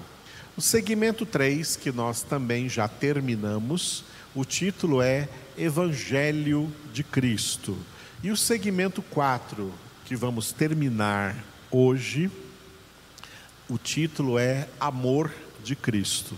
O 0.56 0.62
segmento 0.62 1.26
3, 1.26 1.76
que 1.76 1.92
nós 1.92 2.22
também 2.22 2.66
já 2.66 2.88
terminamos, 2.88 4.04
o 4.34 4.42
título 4.42 5.02
é 5.02 5.28
Evangelho 5.54 6.72
de 6.94 7.04
Cristo. 7.04 7.76
E 8.22 8.30
o 8.30 8.36
segmento 8.38 9.02
4, 9.02 9.70
que 10.06 10.16
vamos 10.16 10.50
terminar 10.50 11.36
hoje, 11.70 12.30
o 13.68 13.76
título 13.76 14.38
é 14.38 14.68
Amor 14.80 15.32
de 15.62 15.76
Cristo. 15.76 16.36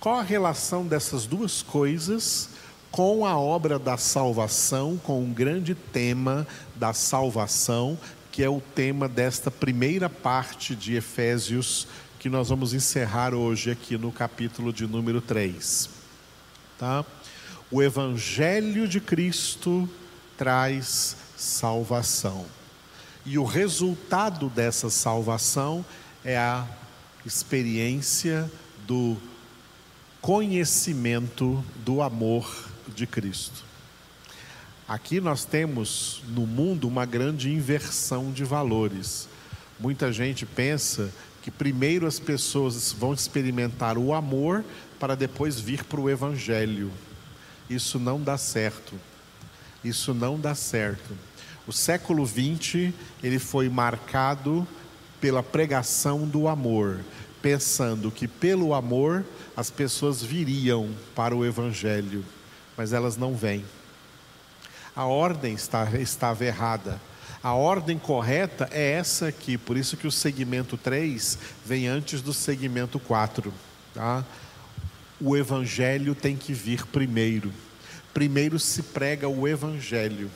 Qual 0.00 0.18
a 0.18 0.22
relação 0.22 0.86
dessas 0.86 1.26
duas 1.26 1.62
coisas 1.62 2.50
com 2.90 3.26
a 3.26 3.38
obra 3.38 3.78
da 3.78 3.96
salvação, 3.96 4.96
com 4.96 5.22
o 5.22 5.26
grande 5.26 5.74
tema 5.74 6.46
da 6.76 6.92
salvação, 6.92 7.98
que 8.30 8.42
é 8.42 8.48
o 8.48 8.60
tema 8.60 9.08
desta 9.08 9.50
primeira 9.50 10.08
parte 10.08 10.74
de 10.74 10.94
Efésios, 10.94 11.86
que 12.18 12.28
nós 12.28 12.48
vamos 12.48 12.74
encerrar 12.74 13.34
hoje 13.34 13.70
aqui 13.70 13.96
no 13.96 14.10
capítulo 14.10 14.72
de 14.72 14.86
número 14.86 15.20
3. 15.20 15.90
Tá? 16.78 17.04
o 17.74 17.82
Evangelho 17.82 18.86
de 18.86 19.00
Cristo 19.00 19.88
traz 20.36 21.16
salvação. 21.36 22.46
E 23.26 23.36
o 23.36 23.44
resultado 23.44 24.48
dessa 24.48 24.88
salvação 24.90 25.84
é 26.24 26.38
a 26.38 26.66
experiência 27.26 28.50
do 28.86 29.16
conhecimento 30.20 31.62
do 31.84 32.00
amor 32.00 32.50
de 32.88 33.06
Cristo. 33.06 33.62
Aqui 34.88 35.20
nós 35.20 35.44
temos 35.44 36.22
no 36.28 36.46
mundo 36.46 36.88
uma 36.88 37.04
grande 37.04 37.52
inversão 37.52 38.32
de 38.32 38.42
valores. 38.42 39.28
Muita 39.78 40.12
gente 40.12 40.46
pensa 40.46 41.10
que 41.42 41.50
primeiro 41.50 42.06
as 42.06 42.18
pessoas 42.18 42.92
vão 42.92 43.12
experimentar 43.12 43.98
o 43.98 44.14
amor 44.14 44.64
para 44.98 45.14
depois 45.14 45.60
vir 45.60 45.84
para 45.84 46.00
o 46.00 46.08
Evangelho. 46.08 46.90
Isso 47.68 47.98
não 47.98 48.20
dá 48.20 48.38
certo. 48.38 48.94
Isso 49.82 50.14
não 50.14 50.40
dá 50.40 50.54
certo. 50.54 51.14
O 51.66 51.72
século 51.72 52.26
XX 52.26 52.94
ele 53.22 53.38
foi 53.38 53.68
marcado 53.68 54.66
pela 55.24 55.42
pregação 55.42 56.28
do 56.28 56.48
amor, 56.48 57.00
pensando 57.40 58.10
que 58.10 58.28
pelo 58.28 58.74
amor 58.74 59.24
as 59.56 59.70
pessoas 59.70 60.22
viriam 60.22 60.90
para 61.14 61.34
o 61.34 61.46
Evangelho, 61.46 62.22
mas 62.76 62.92
elas 62.92 63.16
não 63.16 63.34
vêm. 63.34 63.64
A 64.94 65.06
ordem 65.06 65.54
está, 65.54 65.88
estava 65.98 66.44
errada. 66.44 67.00
A 67.42 67.54
ordem 67.54 67.98
correta 67.98 68.68
é 68.70 68.90
essa 68.90 69.28
aqui, 69.28 69.56
por 69.56 69.78
isso 69.78 69.96
que 69.96 70.06
o 70.06 70.12
segmento 70.12 70.76
3 70.76 71.38
vem 71.64 71.88
antes 71.88 72.20
do 72.20 72.34
segmento 72.34 73.00
4. 73.00 73.50
Tá? 73.94 74.22
O 75.18 75.34
Evangelho 75.34 76.14
tem 76.14 76.36
que 76.36 76.52
vir 76.52 76.84
primeiro. 76.88 77.50
Primeiro 78.12 78.58
se 78.58 78.82
prega 78.82 79.26
o 79.26 79.48
Evangelho. 79.48 80.30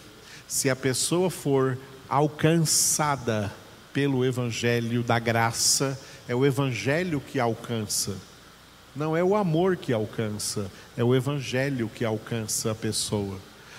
Se 0.46 0.70
a 0.70 0.74
pessoa 0.74 1.29
for 1.29 1.77
alcançada 2.09 3.53
pelo 3.92 4.24
Evangelho 4.24 5.03
da 5.03 5.18
graça, 5.18 5.98
é 6.29 6.35
o 6.35 6.44
Evangelho 6.44 7.20
que 7.20 7.40
alcança. 7.40 8.16
Não 8.94 9.16
é 9.16 9.22
o 9.22 9.37
amor 9.37 9.77
que 9.77 9.92
alcança, 9.92 10.70
é 10.96 11.05
o 11.05 11.14
Evangelho 11.14 11.90
que 11.94 12.05
alcança 12.05 12.72
a 12.72 12.74
pessoa. 12.74 13.38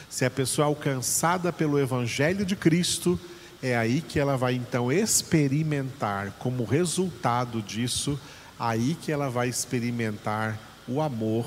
Se 0.10 0.26
a 0.26 0.30
pessoa 0.30 0.65
é 0.65 0.67
alcançada 0.67 1.54
pelo 1.54 1.80
Evangelho 1.80 2.45
de 2.45 2.56
Cristo, 2.56 3.19
é 3.62 3.78
aí 3.78 4.02
que 4.02 4.19
ela 4.19 4.38
vai 4.38 4.54
então 4.54 4.91
experimentar, 4.91 6.32
como 6.39 6.63
resultado 6.63 7.62
disso, 7.62 8.19
aí 8.58 8.95
que 9.02 9.12
ela 9.12 9.30
vai 9.30 9.50
experimentar 9.50 10.58
o 10.88 11.02
amor 11.02 11.45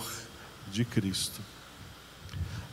de 0.71 0.85
Cristo. 0.85 1.41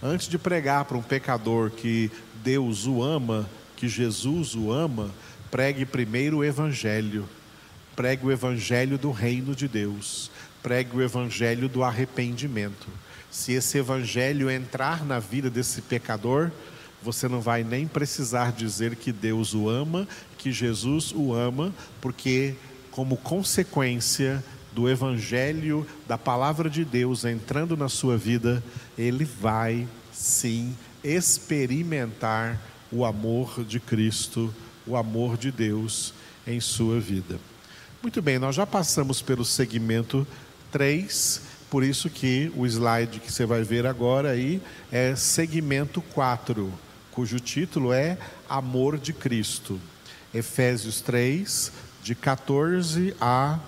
Antes 0.02 0.28
de 0.28 0.38
pregar 0.38 0.86
para 0.86 0.98
um 0.98 1.02
pecador 1.02 1.72
que 1.72 2.12
Deus 2.44 2.86
o 2.86 3.02
ama, 3.02 3.50
que 3.76 3.88
Jesus 3.88 4.56
o 4.56 4.72
ama, 4.72 5.10
pregue 5.52 5.86
primeiro 5.86 6.38
o 6.38 6.44
Evangelho. 6.44 7.28
Pregue 7.96 8.26
o 8.26 8.32
Evangelho 8.32 8.98
do 8.98 9.12
reino 9.12 9.56
de 9.56 9.68
Deus 9.68 10.32
pregue 10.62 10.98
o 10.98 11.02
evangelho 11.02 11.68
do 11.68 11.84
arrependimento. 11.84 12.88
Se 13.32 13.54
esse 13.54 13.78
evangelho 13.78 14.50
entrar 14.50 15.06
na 15.06 15.20
vida 15.20 15.50
desse 15.50 15.82
pecador, 15.82 16.52
você 17.02 17.28
não 17.28 17.40
vai 17.40 17.64
nem 17.64 17.88
precisar 17.88 18.52
dizer 18.52 18.96
que 18.96 19.12
Deus 19.12 19.54
o 19.54 19.70
ama, 19.70 20.08
que 20.38 20.52
Jesus 20.52 21.14
o 21.16 21.34
ama, 21.34 21.74
porque, 22.02 22.56
como 22.92 23.16
consequência 23.16 24.44
do 24.74 24.90
evangelho, 24.90 25.88
da 26.08 26.18
palavra 26.18 26.70
de 26.70 26.84
Deus 26.84 27.24
entrando 27.24 27.78
na 27.78 27.88
sua 27.88 28.18
vida, 28.18 28.64
ele 28.98 29.24
vai 29.24 29.88
sim 30.12 30.76
experimentar 31.04 32.60
o 32.92 33.06
amor 33.06 33.64
de 33.64 33.80
Cristo, 33.80 34.54
o 34.90 34.98
amor 34.98 35.38
de 35.38 35.52
Deus 35.52 36.14
em 36.46 36.60
sua 36.60 37.00
vida. 37.00 37.40
Muito 38.02 38.22
bem, 38.22 38.40
nós 38.40 38.56
já 38.56 38.66
passamos 38.66 39.22
pelo 39.22 39.46
segmento 39.46 40.26
3, 40.72 41.42
por 41.70 41.84
isso 41.84 42.10
que 42.10 42.52
o 42.56 42.66
slide 42.66 43.20
que 43.20 43.32
você 43.32 43.46
vai 43.46 43.62
ver 43.62 43.86
agora 43.86 44.32
aí 44.32 44.60
é 44.92 45.16
segmento 45.16 46.02
4, 46.02 46.74
cujo 47.12 47.40
título 47.40 47.94
é 47.94 48.18
Amor 48.50 48.98
de 48.98 49.14
Cristo. 49.14 49.80
Efésios 50.34 51.02
3, 51.02 51.72
de 52.02 52.16
14 52.16 53.16
a 53.22 53.60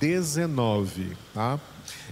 19. 0.00 1.16
Tá? 1.32 1.60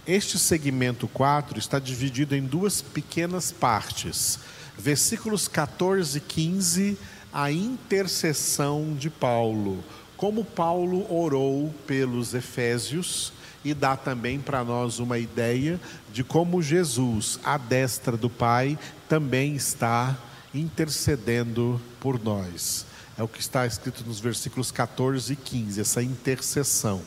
Este 0.07 0.39
segmento 0.39 1.09
4 1.09 1.59
está 1.59 1.79
dividido 1.79 2.37
em 2.37 2.43
duas 2.43 2.81
pequenas 2.81 3.51
partes. 3.51 4.39
Versículos 4.79 5.49
14 5.49 6.19
e 6.19 6.21
15, 6.21 6.99
a 7.33 7.51
intercessão 7.51 8.95
de 8.95 9.09
Paulo. 9.09 9.83
Como 10.17 10.45
Paulo 10.45 11.11
orou 11.13 11.73
pelos 11.87 12.35
Efésios 12.35 13.33
e 13.65 13.73
dá 13.73 13.97
também 13.97 14.39
para 14.39 14.63
nós 14.63 14.99
uma 14.99 15.19
ideia 15.19 15.81
de 16.13 16.23
como 16.23 16.63
Jesus, 16.63 17.41
à 17.43 17.57
destra 17.57 18.17
do 18.17 18.29
Pai, 18.29 18.79
também 19.09 19.55
está 19.55 20.17
intercedendo 20.55 21.81
por 22.01 22.23
nós. 22.23 22.87
É 23.17 23.23
o 23.23 23.29
que 23.29 23.41
está 23.41 23.67
escrito 23.67 24.05
nos 24.07 24.21
versículos 24.21 24.71
14 24.71 25.33
e 25.33 25.37
15, 25.37 25.81
essa 25.81 26.03
intercessão. 26.03 27.01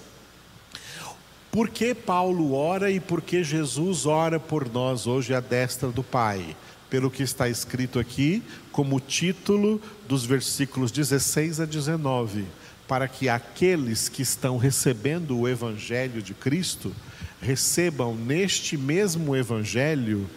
Por 1.51 1.69
que 1.69 1.95
Paulo 1.95 2.53
ora 2.53 2.91
e 2.91 2.99
por 2.99 3.21
que 3.21 3.43
Jesus 3.43 4.05
ora 4.05 4.39
por 4.39 4.69
nós 4.69 5.07
hoje 5.07 5.33
à 5.33 5.39
destra 5.39 5.89
do 5.89 6.03
Pai? 6.03 6.55
Pelo 6.89 7.09
que 7.11 7.23
está 7.23 7.49
escrito 7.49 7.99
aqui, 7.99 8.43
como 8.71 8.99
título 8.99 9.81
dos 10.07 10.25
versículos 10.25 10.91
16 10.91 11.59
a 11.59 11.65
19 11.65 12.45
para 12.87 13.07
que 13.07 13.27
aqueles 13.27 14.07
que 14.07 14.21
estão 14.21 14.57
recebendo 14.57 15.39
o 15.39 15.47
Evangelho 15.47 16.21
de 16.21 16.33
Cristo 16.33 16.93
recebam 17.41 18.15
neste 18.15 18.77
mesmo 18.77 19.35
Evangelho 19.35 20.29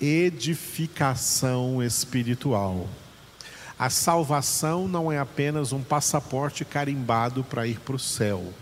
edificação 0.00 1.82
espiritual. 1.82 2.88
A 3.78 3.88
salvação 3.88 4.88
não 4.88 5.10
é 5.10 5.18
apenas 5.18 5.72
um 5.72 5.82
passaporte 5.82 6.64
carimbado 6.64 7.44
para 7.44 7.66
ir 7.66 7.78
para 7.80 7.96
o 7.96 8.00
céu. 8.00 8.52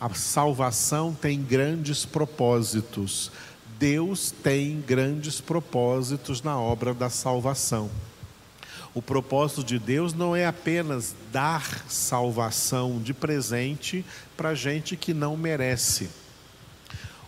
A 0.00 0.12
salvação 0.14 1.14
tem 1.14 1.42
grandes 1.42 2.04
propósitos. 2.04 3.30
Deus 3.82 4.30
tem 4.30 4.80
grandes 4.80 5.40
propósitos 5.40 6.40
na 6.40 6.56
obra 6.56 6.94
da 6.94 7.10
salvação. 7.10 7.90
O 8.94 9.02
propósito 9.02 9.64
de 9.64 9.76
Deus 9.76 10.14
não 10.14 10.36
é 10.36 10.46
apenas 10.46 11.16
dar 11.32 11.84
salvação 11.88 13.02
de 13.02 13.12
presente 13.12 14.04
para 14.36 14.54
gente 14.54 14.96
que 14.96 15.12
não 15.12 15.36
merece. 15.36 16.08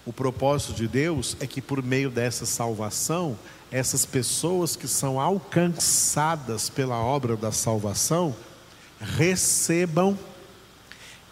O 0.07 0.13
propósito 0.13 0.75
de 0.75 0.87
Deus 0.87 1.37
é 1.41 1.47
que 1.49 1.61
por 1.61 1.83
meio 1.83 2.09
dessa 2.09 2.47
salvação, 2.47 3.37
essas 3.69 4.07
pessoas 4.07 4.77
que 4.77 4.87
são 4.87 5.21
alcançadas 5.21 6.71
pela 6.71 7.03
obra 7.03 7.37
da 7.37 7.51
salvação 7.51 8.33
recebam 9.01 10.17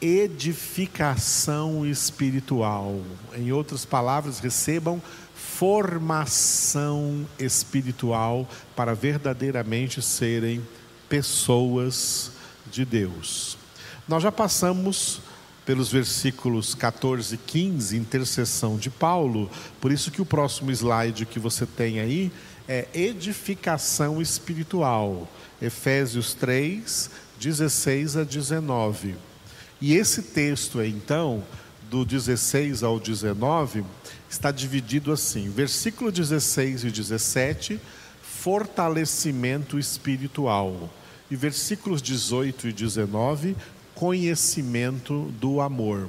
edificação 0.03 1.87
espiritual. 1.87 3.01
Em 3.37 3.53
outras 3.53 3.85
palavras, 3.85 4.41
recebam 4.41 5.01
formação 5.33 7.25
espiritual 7.39 8.49
para 8.75 8.95
verdadeiramente 8.95 10.03
serem 10.03 10.61
pessoas 11.09 12.33
de 12.71 12.85
Deus. 12.85 13.57
Nós 14.09 14.25
já 14.25 14.33
passamos 14.33 15.21
pelos 15.65 15.93
versículos 15.93 16.75
14 16.75 17.37
e 17.37 17.39
15, 17.39 17.97
intercessão 17.97 18.77
de 18.77 18.91
Paulo, 18.91 19.49
por 19.81 19.93
isso 19.93 20.11
que 20.11 20.21
o 20.21 20.27
próximo 20.27 20.73
slide 20.73 21.25
que 21.25 21.39
você 21.39 21.65
tem 21.65 22.01
aí 22.01 22.33
é 22.67 22.89
edificação 22.93 24.21
espiritual. 24.21 25.29
Efésios 25.61 26.35
3, 26.35 27.09
16 27.39 28.17
a 28.17 28.25
19. 28.25 29.32
E 29.83 29.95
esse 29.95 30.23
texto, 30.23 30.81
então, 30.81 31.43
do 31.91 32.05
16 32.05 32.85
ao 32.85 33.01
19, 33.01 33.85
está 34.31 34.53
dividido 34.53 35.11
assim: 35.11 35.51
versículo 35.51 36.13
16 36.13 36.85
e 36.85 36.91
17, 36.93 37.81
fortalecimento 38.23 39.81
espiritual, 39.81 40.89
e 41.29 41.35
versículos 41.35 42.01
18 42.01 42.69
e 42.69 42.73
19, 42.73 43.57
conhecimento 43.93 45.25
do 45.41 45.61
amor. 45.61 46.09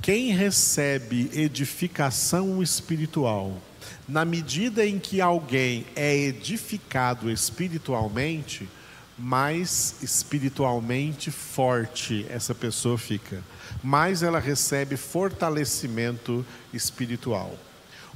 Quem 0.00 0.32
recebe 0.32 1.30
edificação 1.34 2.62
espiritual, 2.62 3.60
na 4.08 4.24
medida 4.24 4.86
em 4.86 4.98
que 4.98 5.20
alguém 5.20 5.84
é 5.94 6.16
edificado 6.16 7.30
espiritualmente, 7.30 8.66
mais 9.18 9.96
espiritualmente 10.02 11.30
forte 11.30 12.26
essa 12.28 12.54
pessoa 12.54 12.98
fica 12.98 13.42
mais 13.82 14.22
ela 14.22 14.38
recebe 14.38 14.96
fortalecimento 14.96 16.44
espiritual. 16.72 17.56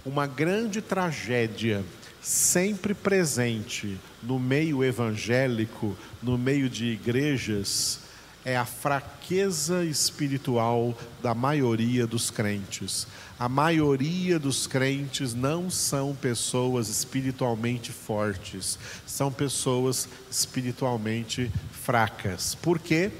Uma 0.04 0.26
grande 0.26 0.80
tragédia 0.80 1.84
sempre 2.20 2.94
presente 2.94 3.98
no 4.22 4.38
meio 4.38 4.84
evangélico, 4.84 5.96
no 6.22 6.36
meio 6.36 6.68
de 6.68 6.86
igrejas, 6.86 8.00
é 8.44 8.56
a 8.56 8.64
fraqueza 8.64 9.84
espiritual 9.84 10.96
da 11.22 11.34
maioria 11.34 12.06
dos 12.06 12.30
crentes. 12.30 13.06
A 13.38 13.48
maioria 13.48 14.38
dos 14.38 14.66
crentes 14.66 15.34
não 15.34 15.70
são 15.70 16.14
pessoas 16.14 16.88
espiritualmente 16.88 17.92
fortes, 17.92 18.78
são 19.06 19.30
pessoas 19.30 20.08
espiritualmente 20.30 21.50
fracas. 21.72 22.54
Por 22.54 22.78
quê? 22.78 23.10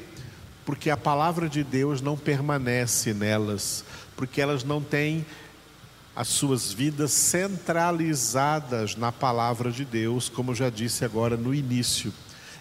porque 0.71 0.89
a 0.89 0.97
palavra 0.97 1.49
de 1.49 1.65
Deus 1.65 2.01
não 2.01 2.17
permanece 2.17 3.13
nelas, 3.13 3.85
porque 4.17 4.41
elas 4.41 4.63
não 4.63 4.81
têm 4.81 5.27
as 6.15 6.29
suas 6.29 6.73
vidas 6.73 7.11
centralizadas 7.11 8.95
na 8.95 9.11
palavra 9.11 9.73
de 9.73 9.85
Deus, 9.85 10.29
como 10.29 10.53
eu 10.53 10.55
já 10.55 10.71
disse 10.71 11.05
agora 11.05 11.37
no 11.37 11.53
início. 11.53 12.13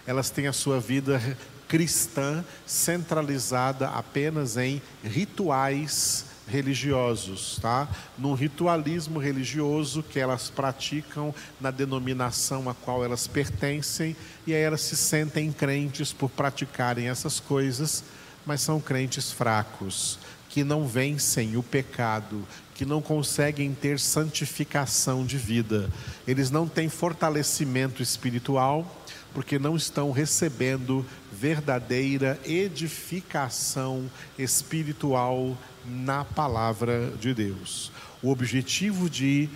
elas 0.06 0.28
têm 0.28 0.48
a 0.48 0.52
sua 0.52 0.80
vida 0.80 1.22
cristã 1.70 2.44
centralizada 2.66 3.88
apenas 3.90 4.56
em 4.56 4.82
rituais 5.04 6.24
religiosos, 6.48 7.60
tá? 7.62 7.88
Num 8.18 8.34
ritualismo 8.34 9.20
religioso 9.20 10.02
que 10.02 10.18
elas 10.18 10.50
praticam 10.50 11.32
na 11.60 11.70
denominação 11.70 12.68
a 12.68 12.74
qual 12.74 13.04
elas 13.04 13.28
pertencem 13.28 14.16
e 14.44 14.52
aí 14.52 14.60
elas 14.60 14.80
se 14.80 14.96
sentem 14.96 15.52
crentes 15.52 16.12
por 16.12 16.28
praticarem 16.28 17.08
essas 17.08 17.38
coisas, 17.38 18.02
mas 18.44 18.60
são 18.62 18.80
crentes 18.80 19.30
fracos, 19.30 20.18
que 20.48 20.64
não 20.64 20.88
vencem 20.88 21.56
o 21.56 21.62
pecado, 21.62 22.44
que 22.74 22.84
não 22.84 23.00
conseguem 23.00 23.72
ter 23.72 24.00
santificação 24.00 25.24
de 25.24 25.38
vida. 25.38 25.88
Eles 26.26 26.50
não 26.50 26.66
têm 26.66 26.88
fortalecimento 26.88 28.02
espiritual 28.02 28.84
porque 29.32 29.58
não 29.58 29.76
estão 29.76 30.10
recebendo 30.10 31.06
verdadeira 31.40 32.38
edificação 32.44 34.10
espiritual 34.38 35.56
na 35.86 36.22
palavra 36.22 37.10
de 37.18 37.32
Deus. 37.32 37.90
O 38.22 38.30
objetivo 38.30 39.08
de 39.08 39.48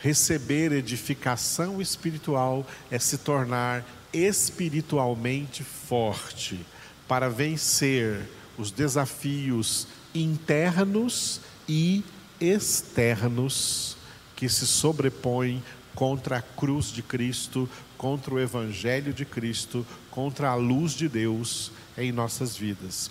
receber 0.00 0.72
edificação 0.72 1.80
espiritual 1.80 2.66
é 2.90 2.98
se 2.98 3.18
tornar 3.18 3.84
espiritualmente 4.12 5.62
forte 5.62 6.58
para 7.06 7.30
vencer 7.30 8.28
os 8.58 8.72
desafios 8.72 9.86
internos 10.12 11.40
e 11.68 12.02
externos 12.40 13.96
que 14.34 14.48
se 14.48 14.66
sobrepõem 14.66 15.62
contra 15.94 16.38
a 16.38 16.42
cruz 16.42 16.86
de 16.86 17.02
Cristo, 17.02 17.68
contra 17.96 18.34
o 18.34 18.40
Evangelho 18.40 19.12
de 19.12 19.24
Cristo, 19.24 19.86
contra 20.10 20.50
a 20.50 20.54
luz 20.54 20.92
de 20.92 21.08
Deus 21.08 21.72
em 21.96 22.12
nossas 22.12 22.56
vidas. 22.56 23.10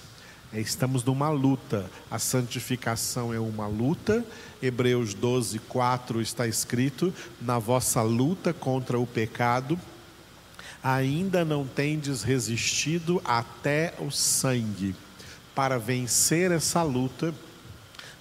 É, 0.52 0.60
estamos 0.60 1.04
numa 1.04 1.30
luta, 1.30 1.90
a 2.10 2.18
santificação 2.18 3.32
é 3.32 3.40
uma 3.40 3.68
luta. 3.68 4.26
Hebreus 4.62 5.14
12, 5.14 5.60
4 5.60 6.22
está 6.22 6.48
escrito: 6.48 7.14
na 7.40 7.60
vossa 7.60 8.02
luta 8.02 8.52
contra 8.52 9.00
o 9.00 9.06
pecado, 9.06 9.80
ainda 10.82 11.46
não 11.46 11.68
tendes 11.68 12.24
resistido 12.24 13.22
até 13.24 13.94
o 14.00 14.10
sangue. 14.10 14.96
Para 15.54 15.78
vencer 15.78 16.52
essa 16.52 16.82
luta, 16.82 17.34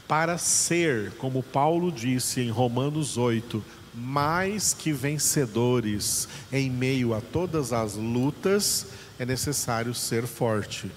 para 0.07 0.37
ser, 0.37 1.12
como 1.12 1.42
Paulo 1.42 1.90
disse 1.90 2.40
em 2.40 2.51
Romanos 2.51 3.16
8, 3.16 3.64
mais 3.99 4.73
que 4.73 4.93
vencedores 4.93 6.29
em 6.53 6.71
meio 6.71 7.13
a 7.15 7.21
todas 7.21 7.73
as 7.73 7.95
lutas, 7.95 8.87
é 9.19 9.27
necessário 9.27 9.93
ser 9.95 10.25
forte. 10.27 10.91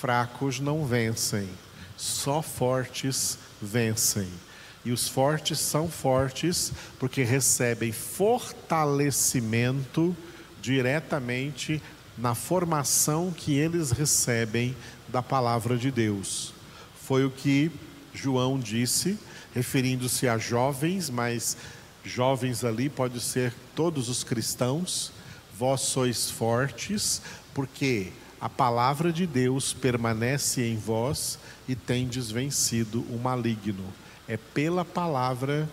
Fracos 0.00 0.60
não 0.60 0.84
vencem, 0.84 1.48
só 1.96 2.42
fortes 2.42 3.38
vencem. 3.60 4.28
E 4.84 4.90
os 4.90 5.06
fortes 5.08 5.60
são 5.60 5.88
fortes 5.88 6.72
porque 6.98 7.22
recebem 7.22 7.92
fortalecimento 7.92 10.16
diretamente 10.60 11.80
na 12.18 12.34
formação 12.34 13.32
que 13.34 13.54
eles 13.54 13.90
recebem 13.92 14.76
da 15.08 15.22
palavra 15.22 15.78
de 15.78 15.90
Deus. 15.90 16.52
Foi 17.06 17.24
o 17.24 17.30
que 17.30 17.72
João 18.12 18.58
disse, 18.58 19.18
referindo-se 19.54 20.28
a 20.28 20.36
jovens, 20.36 21.08
mas 21.08 21.56
jovens 22.04 22.64
ali 22.64 22.88
pode 22.88 23.20
ser 23.20 23.54
todos 23.74 24.08
os 24.08 24.24
cristãos, 24.24 25.12
vós 25.56 25.82
sois 25.82 26.30
fortes, 26.30 27.22
porque 27.54 28.12
a 28.40 28.48
palavra 28.48 29.12
de 29.12 29.26
Deus 29.26 29.72
permanece 29.72 30.62
em 30.62 30.76
vós 30.76 31.38
e 31.68 31.76
tendes 31.76 32.30
vencido 32.30 33.02
o 33.02 33.18
maligno. 33.18 33.84
É 34.26 34.36
pela 34.36 34.84
palavra 34.84 35.68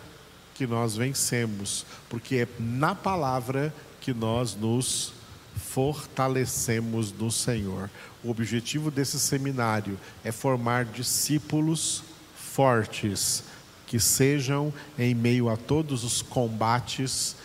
que 0.54 0.68
nós 0.68 0.96
vencemos, 0.96 1.86
porque 2.10 2.36
é 2.36 2.48
na 2.60 2.94
palavra 2.94 3.74
que 4.02 4.14
nós 4.14 4.56
nos 4.56 5.14
fortalecemos 5.56 7.12
no 7.12 7.32
Senhor. 7.32 7.90
O 8.24 8.30
objetivo 8.30 8.92
desse 8.92 9.20
seminário 9.20 10.00
é 10.24 10.32
formar 10.32 10.86
discípulos 10.86 12.04
fortes 12.36 13.44
que 13.90 14.00
sejam 14.00 14.72
em 15.00 15.16
meio 15.16 15.50
a 15.50 15.58
todos 15.58 16.04
os 16.04 16.22
combates 16.22 17.36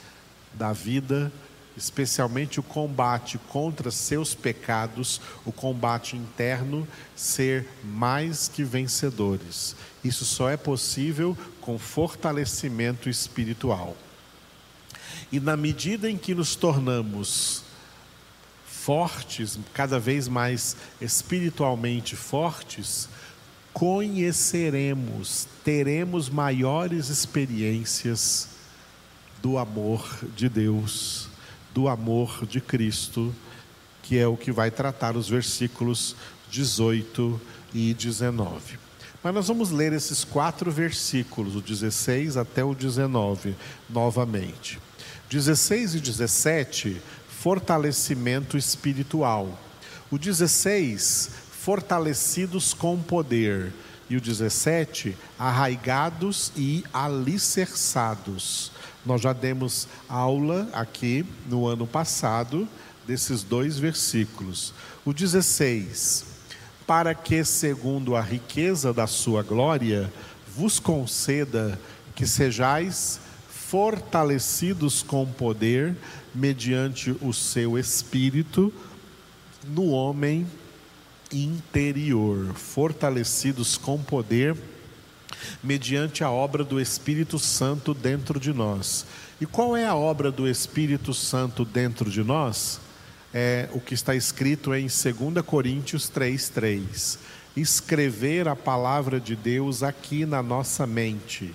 da 0.52 0.74
vida, 0.74 1.32
especialmente 1.74 2.60
o 2.60 2.62
combate 2.62 3.38
contra 3.48 3.90
seus 3.90 4.34
pecados, 4.34 5.22
o 5.46 5.50
combate 5.50 6.16
interno, 6.16 6.86
ser 7.16 7.66
mais 7.82 8.46
que 8.46 8.62
vencedores. 8.62 9.74
Isso 10.04 10.26
só 10.26 10.50
é 10.50 10.56
possível 10.58 11.36
com 11.62 11.78
fortalecimento 11.78 13.08
espiritual. 13.08 13.96
E 15.32 15.40
na 15.40 15.56
medida 15.56 16.10
em 16.10 16.18
que 16.18 16.34
nos 16.34 16.54
tornamos 16.54 17.64
fortes, 18.66 19.58
cada 19.72 19.98
vez 19.98 20.28
mais 20.28 20.76
espiritualmente 21.00 22.14
fortes, 22.14 23.08
conheceremos, 23.74 25.48
teremos 25.64 26.30
maiores 26.30 27.08
experiências 27.08 28.48
do 29.42 29.58
amor 29.58 30.08
de 30.34 30.48
Deus, 30.48 31.28
do 31.74 31.88
amor 31.88 32.46
de 32.46 32.60
Cristo, 32.60 33.34
que 34.00 34.16
é 34.16 34.26
o 34.26 34.36
que 34.36 34.52
vai 34.52 34.70
tratar 34.70 35.16
os 35.16 35.28
versículos 35.28 36.14
18 36.50 37.40
e 37.74 37.92
19. 37.92 38.78
Mas 39.22 39.34
nós 39.34 39.48
vamos 39.48 39.70
ler 39.70 39.92
esses 39.92 40.22
quatro 40.22 40.70
versículos, 40.70 41.56
o 41.56 41.60
16 41.60 42.36
até 42.36 42.62
o 42.62 42.74
19, 42.74 43.56
novamente. 43.90 44.78
16 45.28 45.96
e 45.96 46.00
17, 46.00 47.02
fortalecimento 47.28 48.56
espiritual. 48.56 49.58
O 50.10 50.18
16, 50.18 51.30
fortalecidos 51.64 52.74
com 52.74 53.00
poder. 53.00 53.72
E 54.10 54.18
o 54.18 54.20
17, 54.20 55.16
arraigados 55.38 56.52
e 56.54 56.84
alicerçados. 56.92 58.70
Nós 59.04 59.22
já 59.22 59.32
demos 59.32 59.88
aula 60.06 60.68
aqui 60.74 61.24
no 61.48 61.66
ano 61.66 61.86
passado 61.86 62.68
desses 63.06 63.42
dois 63.42 63.78
versículos. 63.78 64.74
O 65.06 65.14
16, 65.14 66.26
para 66.86 67.14
que, 67.14 67.42
segundo 67.44 68.14
a 68.14 68.20
riqueza 68.20 68.92
da 68.92 69.06
sua 69.06 69.42
glória, 69.42 70.12
vos 70.54 70.78
conceda 70.78 71.80
que 72.14 72.26
sejais 72.26 73.18
fortalecidos 73.48 75.02
com 75.02 75.24
poder, 75.24 75.96
mediante 76.34 77.16
o 77.22 77.32
seu 77.32 77.78
espírito, 77.78 78.70
no 79.66 79.86
homem 79.86 80.46
interior, 81.32 82.54
fortalecidos 82.54 83.76
com 83.76 84.02
poder, 84.02 84.56
mediante 85.62 86.22
a 86.22 86.30
obra 86.30 86.64
do 86.64 86.80
Espírito 86.80 87.38
Santo 87.38 87.94
dentro 87.94 88.38
de 88.38 88.52
nós. 88.52 89.06
E 89.40 89.46
qual 89.46 89.76
é 89.76 89.86
a 89.86 89.94
obra 89.94 90.30
do 90.30 90.48
Espírito 90.48 91.12
Santo 91.12 91.64
dentro 91.64 92.10
de 92.10 92.22
nós? 92.22 92.80
É 93.32 93.68
o 93.72 93.80
que 93.80 93.94
está 93.94 94.14
escrito 94.14 94.74
em 94.74 94.86
2 94.86 95.44
Coríntios 95.44 96.08
3,3. 96.08 97.18
Escrever 97.56 98.48
a 98.48 98.56
palavra 98.56 99.20
de 99.20 99.34
Deus 99.34 99.82
aqui 99.82 100.24
na 100.24 100.42
nossa 100.42 100.86
mente, 100.86 101.54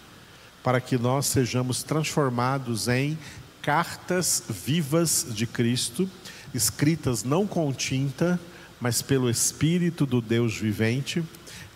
para 0.63 0.82
que 0.82 0.97
nós 0.97 1.25
sejamos 1.25 1.84
transformados 1.84 2.88
em 2.88 3.17
cartas 3.62 4.43
vivas 4.49 5.25
de 5.29 5.45
Cristo, 5.45 6.10
escritas 6.53 7.23
não 7.23 7.45
com 7.45 7.71
tinta, 7.71 8.39
mas 8.80 9.02
pelo 9.02 9.30
Espírito 9.30 10.06
do 10.06 10.22
Deus 10.22 10.58
vivente, 10.58 11.24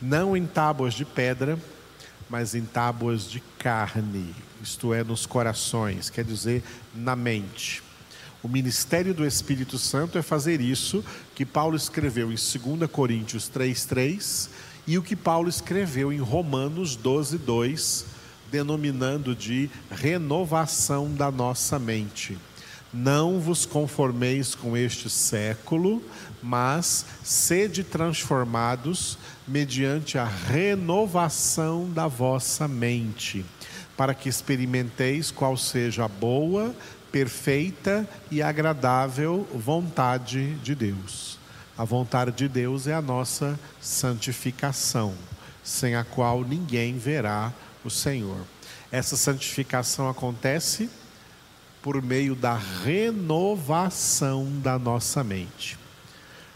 não 0.01 0.35
em 0.35 0.45
tábuas 0.45 0.93
de 0.93 1.05
pedra, 1.05 1.57
mas 2.29 2.55
em 2.55 2.63
tábuas 2.63 3.29
de 3.29 3.41
carne, 3.59 4.33
isto 4.61 4.93
é, 4.93 5.03
nos 5.03 5.25
corações, 5.25 6.09
quer 6.09 6.23
dizer, 6.23 6.63
na 6.95 7.15
mente. 7.15 7.83
O 8.41 8.47
ministério 8.49 9.13
do 9.13 9.25
Espírito 9.25 9.77
Santo 9.77 10.17
é 10.17 10.21
fazer 10.21 10.59
isso 10.59 11.03
que 11.33 11.45
Paulo 11.45 11.77
escreveu 11.77 12.31
em 12.31 12.35
2 12.35 12.91
Coríntios 12.91 13.49
3,3 13.49 14.49
e 14.85 14.97
o 14.97 15.03
que 15.03 15.15
Paulo 15.15 15.47
escreveu 15.47 16.11
em 16.11 16.19
Romanos 16.19 16.97
12,2, 16.97 18.03
denominando 18.51 19.33
de 19.33 19.69
renovação 19.89 21.13
da 21.13 21.31
nossa 21.31 21.79
mente. 21.79 22.37
Não 22.93 23.39
vos 23.39 23.65
conformeis 23.65 24.53
com 24.53 24.75
este 24.75 25.09
século, 25.09 26.03
mas 26.43 27.05
sede 27.23 27.83
transformados 27.83 29.17
mediante 29.47 30.17
a 30.17 30.25
renovação 30.25 31.89
da 31.89 32.07
vossa 32.07 32.67
mente, 32.67 33.45
para 33.95 34.13
que 34.13 34.27
experimenteis 34.27 35.31
qual 35.31 35.55
seja 35.55 36.05
a 36.05 36.07
boa, 36.07 36.75
perfeita 37.11 38.07
e 38.29 38.41
agradável 38.41 39.47
vontade 39.53 40.55
de 40.55 40.75
Deus. 40.75 41.37
A 41.77 41.83
vontade 41.83 42.31
de 42.31 42.47
Deus 42.47 42.85
é 42.87 42.93
a 42.93 43.01
nossa 43.01 43.59
santificação, 43.81 45.13
sem 45.63 45.95
a 45.95 46.03
qual 46.03 46.43
ninguém 46.43 46.97
verá 46.97 47.51
o 47.83 47.89
Senhor. 47.89 48.37
Essa 48.91 49.17
santificação 49.17 50.07
acontece 50.09 50.89
por 51.81 52.01
meio 52.01 52.35
da 52.35 52.55
renovação 52.55 54.47
da 54.61 54.79
nossa 54.79 55.23
mente. 55.23 55.82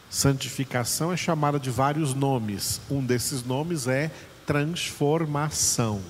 Santificação 0.10 1.12
é 1.12 1.18
chamada 1.18 1.60
de 1.60 1.70
vários 1.70 2.14
nomes. 2.14 2.80
Um 2.90 3.04
desses 3.04 3.44
nomes 3.44 3.88
é 3.88 4.10
transformação. 4.46 6.02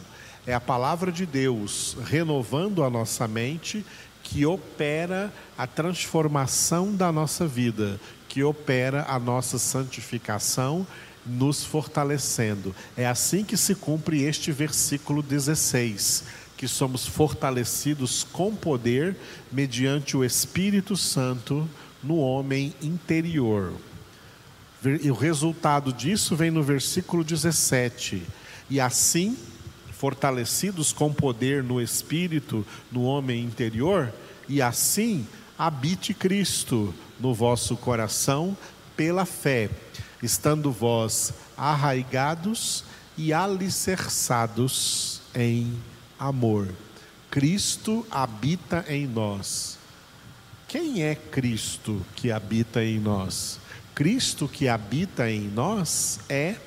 É 0.45 0.53
a 0.53 0.61
palavra 0.61 1.11
de 1.11 1.25
Deus 1.25 1.97
renovando 2.05 2.83
a 2.83 2.89
nossa 2.89 3.27
mente 3.27 3.83
que 4.23 4.45
opera 4.45 5.33
a 5.57 5.65
transformação 5.65 6.93
da 6.93 7.11
nossa 7.11 7.47
vida, 7.47 7.99
que 8.29 8.43
opera 8.43 9.05
a 9.07 9.17
nossa 9.17 9.57
santificação, 9.57 10.85
nos 11.25 11.63
fortalecendo. 11.63 12.75
É 12.95 13.05
assim 13.05 13.43
que 13.43 13.57
se 13.57 13.75
cumpre 13.75 14.23
este 14.23 14.51
versículo 14.51 15.21
16, 15.21 16.23
que 16.55 16.67
somos 16.67 17.05
fortalecidos 17.05 18.23
com 18.23 18.55
poder 18.55 19.15
mediante 19.51 20.15
o 20.15 20.23
Espírito 20.23 20.95
Santo 20.95 21.67
no 22.03 22.17
homem 22.17 22.73
interior. 22.81 23.73
E 24.83 25.09
o 25.09 25.15
resultado 25.15 25.91
disso 25.91 26.35
vem 26.35 26.51
no 26.51 26.61
versículo 26.61 27.23
17. 27.23 28.23
E 28.69 28.79
assim, 28.79 29.37
fortalecidos 29.91 30.93
com 30.93 31.11
poder 31.11 31.63
no 31.63 31.81
espírito, 31.81 32.65
no 32.91 33.03
homem 33.03 33.43
interior, 33.43 34.13
e 34.47 34.61
assim 34.61 35.25
habite 35.57 36.13
Cristo 36.13 36.93
no 37.19 37.33
vosso 37.33 37.75
coração 37.75 38.55
pela 38.95 39.25
fé, 39.25 39.69
estando 40.21 40.71
vós 40.71 41.33
arraigados 41.57 42.83
e 43.17 43.33
alicerçados 43.33 45.21
em 45.33 45.73
amor. 46.19 46.67
Cristo 47.31 48.05
habita 48.11 48.85
em 48.87 49.07
nós. 49.07 49.77
Quem 50.67 51.03
é 51.03 51.15
Cristo 51.15 52.05
que 52.15 52.31
habita 52.31 52.83
em 52.83 52.99
nós? 52.99 53.59
Cristo 53.97 54.47
que 54.47 54.67
habita 54.67 55.27
em 55.27 55.41
nós 55.47 56.19
é 56.29 56.57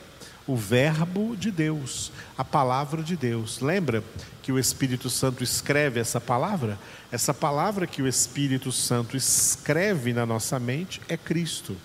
o 0.49 0.57
Verbo 0.57 1.37
de 1.37 1.53
Deus, 1.53 2.11
a 2.37 2.45
palavra 2.45 3.05
de 3.05 3.17
Deus. 3.17 3.61
Lembra 3.61 4.03
que 4.43 4.51
o 4.51 4.59
Espírito 4.59 5.09
Santo 5.09 5.45
escreve 5.45 6.01
essa 6.01 6.21
palavra? 6.21 6.77
Essa 7.13 7.33
palavra 7.33 7.87
que 7.87 8.03
o 8.03 8.09
Espírito 8.09 8.73
Santo 8.73 9.17
escreve 9.17 10.13
na 10.13 10.27
nossa 10.27 10.59
mente 10.59 11.01
é 11.09 11.17
Cristo. 11.17 11.77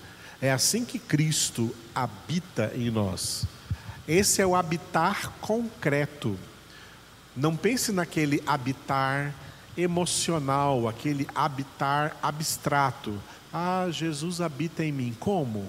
É 0.42 0.52
assim 0.52 0.84
que 0.84 0.98
Cristo 0.98 1.76
habita 1.94 2.72
em 2.74 2.90
nós. 2.90 3.46
Esse 4.08 4.42
é 4.42 4.48
o 4.48 4.56
habitar 4.56 5.32
concreto. 5.42 6.40
Não 7.36 7.56
pense 7.56 7.92
naquele 7.92 8.42
habitar 8.48 9.32
emocional, 9.78 10.88
aquele 10.88 11.28
habitar 11.34 12.18
abstrato. 12.22 13.14
Ah, 13.52 13.88
Jesus 13.92 14.42
habita 14.42 14.84
em 14.84 14.92
mim. 14.92 15.16
Como? 15.20 15.66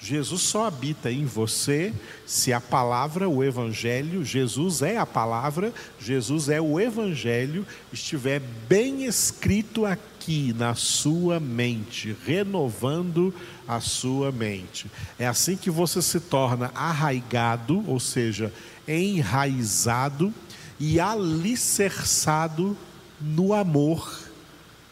Jesus 0.00 0.42
só 0.42 0.66
habita 0.66 1.10
em 1.10 1.24
você 1.24 1.92
se 2.24 2.52
a 2.52 2.60
palavra, 2.60 3.28
o 3.28 3.42
Evangelho, 3.42 4.24
Jesus 4.24 4.80
é 4.80 4.96
a 4.96 5.04
palavra, 5.04 5.74
Jesus 5.98 6.48
é 6.48 6.60
o 6.60 6.78
Evangelho, 6.78 7.66
estiver 7.92 8.40
bem 8.68 9.06
escrito 9.06 9.84
aqui 9.84 10.54
na 10.56 10.76
sua 10.76 11.40
mente, 11.40 12.16
renovando 12.24 13.34
a 13.66 13.80
sua 13.80 14.30
mente. 14.30 14.88
É 15.18 15.26
assim 15.26 15.56
que 15.56 15.70
você 15.70 16.00
se 16.00 16.20
torna 16.20 16.70
arraigado, 16.74 17.82
ou 17.88 17.98
seja, 17.98 18.52
enraizado 18.86 20.32
e 20.78 21.00
alicerçado 21.00 22.76
no 23.20 23.52
amor 23.52 24.18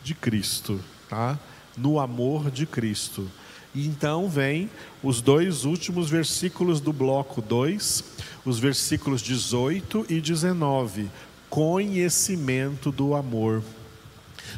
de 0.03 0.15
Cristo, 0.15 0.81
tá? 1.09 1.39
No 1.77 1.99
amor 1.99 2.51
de 2.51 2.67
Cristo. 2.67 3.31
E 3.75 3.87
então 3.87 4.29
vem 4.29 4.71
os 5.03 5.21
dois 5.21 5.65
últimos 5.65 6.09
versículos 6.09 6.81
do 6.81 6.93
bloco 6.93 7.43
2, 7.43 8.05
os 8.45 8.59
versículos 8.59 9.21
18 9.21 10.07
e 10.09 10.21
19. 10.21 11.11
Conhecimento 11.51 12.91
do 12.91 13.15
amor. 13.15 13.63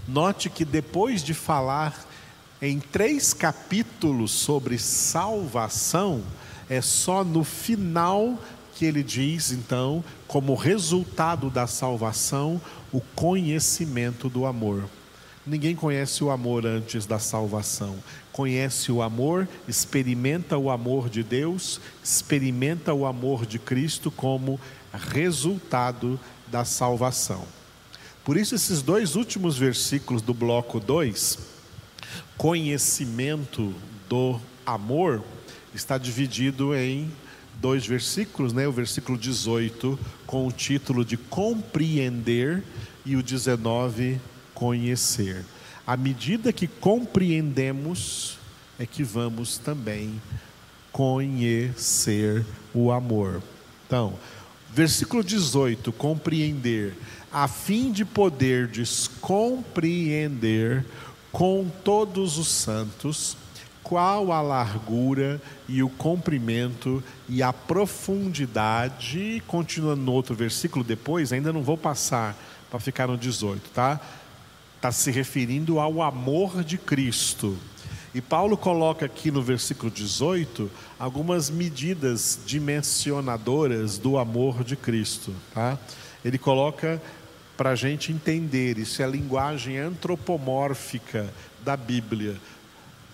Note 0.06 0.48
que 0.48 0.64
depois 0.64 1.22
de 1.22 1.34
falar 1.34 2.06
em 2.60 2.78
três 2.78 3.32
capítulos 3.32 4.30
sobre 4.30 4.78
salvação, 4.78 6.22
é 6.68 6.80
só 6.80 7.24
no 7.24 7.44
final 7.44 8.38
que 8.78 8.84
ele 8.84 9.02
diz, 9.02 9.50
então, 9.50 10.04
como 10.28 10.54
resultado 10.54 11.50
da 11.50 11.66
salvação, 11.66 12.60
o 12.92 13.00
conhecimento 13.00 14.28
do 14.28 14.46
amor. 14.46 14.88
Ninguém 15.44 15.74
conhece 15.74 16.22
o 16.22 16.30
amor 16.30 16.64
antes 16.64 17.04
da 17.04 17.18
salvação. 17.18 17.96
Conhece 18.30 18.92
o 18.92 19.02
amor, 19.02 19.48
experimenta 19.66 20.56
o 20.56 20.70
amor 20.70 21.08
de 21.08 21.24
Deus, 21.24 21.80
experimenta 22.04 22.94
o 22.94 23.04
amor 23.04 23.46
de 23.46 23.58
Cristo 23.58 24.12
como 24.12 24.60
resultado 24.92 26.20
da 26.46 26.64
salvação. 26.64 27.44
Por 28.22 28.36
isso, 28.36 28.54
esses 28.54 28.80
dois 28.80 29.16
últimos 29.16 29.58
versículos 29.58 30.22
do 30.22 30.32
bloco 30.32 30.78
2, 30.78 31.36
conhecimento 32.36 33.74
do 34.08 34.38
amor, 34.64 35.24
está 35.74 35.98
dividido 35.98 36.76
em 36.76 37.10
dois 37.60 37.86
versículos, 37.86 38.52
né? 38.52 38.66
O 38.66 38.72
versículo 38.72 39.18
18 39.18 39.98
com 40.26 40.46
o 40.46 40.52
título 40.52 41.04
de 41.04 41.16
compreender 41.16 42.62
e 43.04 43.16
o 43.16 43.22
19 43.22 44.20
conhecer. 44.54 45.44
À 45.86 45.96
medida 45.96 46.52
que 46.52 46.66
compreendemos, 46.66 48.38
é 48.78 48.86
que 48.86 49.02
vamos 49.02 49.58
também 49.58 50.20
conhecer 50.92 52.44
o 52.74 52.92
amor. 52.92 53.42
Então, 53.86 54.14
versículo 54.70 55.24
18: 55.24 55.90
compreender, 55.92 56.94
a 57.32 57.48
fim 57.48 57.90
de 57.90 58.04
poderdes 58.04 59.08
compreender 59.20 60.84
com 61.32 61.66
todos 61.82 62.36
os 62.36 62.48
santos 62.48 63.36
qual 63.88 64.30
a 64.32 64.42
largura 64.42 65.40
e 65.66 65.82
o 65.82 65.88
comprimento 65.88 67.02
e 67.28 67.42
a 67.42 67.52
profundidade, 67.52 69.42
continuando 69.46 70.02
no 70.02 70.12
outro 70.12 70.34
versículo 70.34 70.84
depois, 70.84 71.32
ainda 71.32 71.52
não 71.52 71.62
vou 71.62 71.78
passar 71.78 72.36
para 72.70 72.78
ficar 72.78 73.06
no 73.06 73.16
18, 73.16 73.70
tá? 73.70 73.98
está 74.76 74.92
se 74.92 75.10
referindo 75.10 75.80
ao 75.80 76.02
amor 76.02 76.62
de 76.62 76.76
Cristo. 76.76 77.56
E 78.14 78.20
Paulo 78.20 78.56
coloca 78.56 79.06
aqui 79.06 79.30
no 79.30 79.42
versículo 79.42 79.90
18 79.90 80.70
algumas 80.98 81.50
medidas 81.50 82.38
dimensionadoras 82.46 83.98
do 83.98 84.18
amor 84.18 84.62
de 84.62 84.76
Cristo. 84.76 85.34
Tá? 85.52 85.78
Ele 86.24 86.38
coloca 86.38 87.00
para 87.56 87.70
a 87.70 87.74
gente 87.74 88.12
entender, 88.12 88.78
isso 88.78 89.02
é 89.02 89.04
a 89.04 89.08
linguagem 89.08 89.78
antropomórfica 89.78 91.32
da 91.64 91.76
Bíblia, 91.76 92.36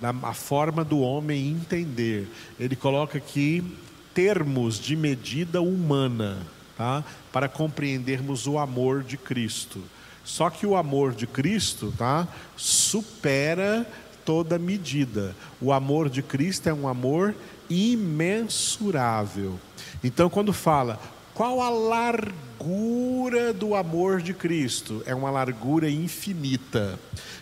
a 0.03 0.35
forma 0.35 0.85
do 0.85 1.01
homem 1.01 1.49
entender. 1.49 2.29
Ele 2.59 2.77
coloca 2.77 3.19
aqui 3.19 3.65
termos 4.13 4.79
de 4.79 4.95
medida 4.95 5.61
humana, 5.61 6.39
tá? 6.77 7.05
para 7.33 7.49
compreendermos 7.49 8.47
o 8.47 8.59
amor 8.59 9.03
de 9.03 9.17
Cristo. 9.17 9.83
Só 10.25 10.49
que 10.49 10.67
o 10.67 10.77
amor 10.77 11.13
de 11.13 11.27
Cristo, 11.27 11.93
tá? 11.99 12.27
Supera 12.57 13.87
toda 14.25 14.59
medida. 14.59 15.37
O 15.61 15.73
amor 15.73 16.09
de 16.09 16.23
Cristo 16.23 16.69
é 16.69 16.73
um 16.73 16.89
amor 16.89 17.35
imensurável. 17.69 19.59
Então, 20.03 20.31
quando 20.31 20.53
fala 20.53 20.99
qual 21.35 21.61
a 21.61 21.69
largura 21.69 23.53
do 23.53 23.75
amor 23.75 24.23
de 24.23 24.33
Cristo, 24.33 25.03
é 25.05 25.15
uma 25.15 25.31
largura 25.31 25.91
infinita. 25.91 26.99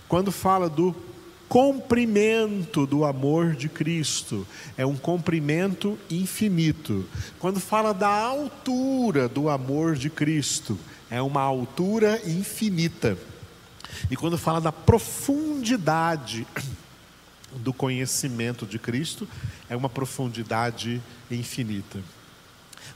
Quando 0.09 0.33
fala 0.33 0.69
do 0.69 0.95
comprimento 1.53 2.87
do 2.87 3.05
amor 3.05 3.55
de 3.55 3.69
Cristo, 3.69 4.49
é 4.75 4.87
um 4.87 4.97
comprimento 4.97 5.99
infinito. 6.11 7.07
Quando 7.39 7.61
fala 7.61 7.93
da 7.93 8.09
altura 8.09 9.29
do 9.29 9.51
amor 9.51 9.95
de 9.95 10.09
Cristo, 10.09 10.79
é 11.11 11.21
uma 11.21 11.43
altura 11.43 12.19
infinita. 12.25 13.19
E 14.11 14.17
quando 14.17 14.39
fala 14.39 14.63
da 14.63 14.73
profundidade 14.73 16.47
do 17.57 17.75
conhecimento 17.75 18.65
de 18.65 18.79
Cristo, 18.79 19.29
é 19.69 19.77
uma 19.77 19.91
profundidade 19.91 21.03
infinita. 21.31 22.01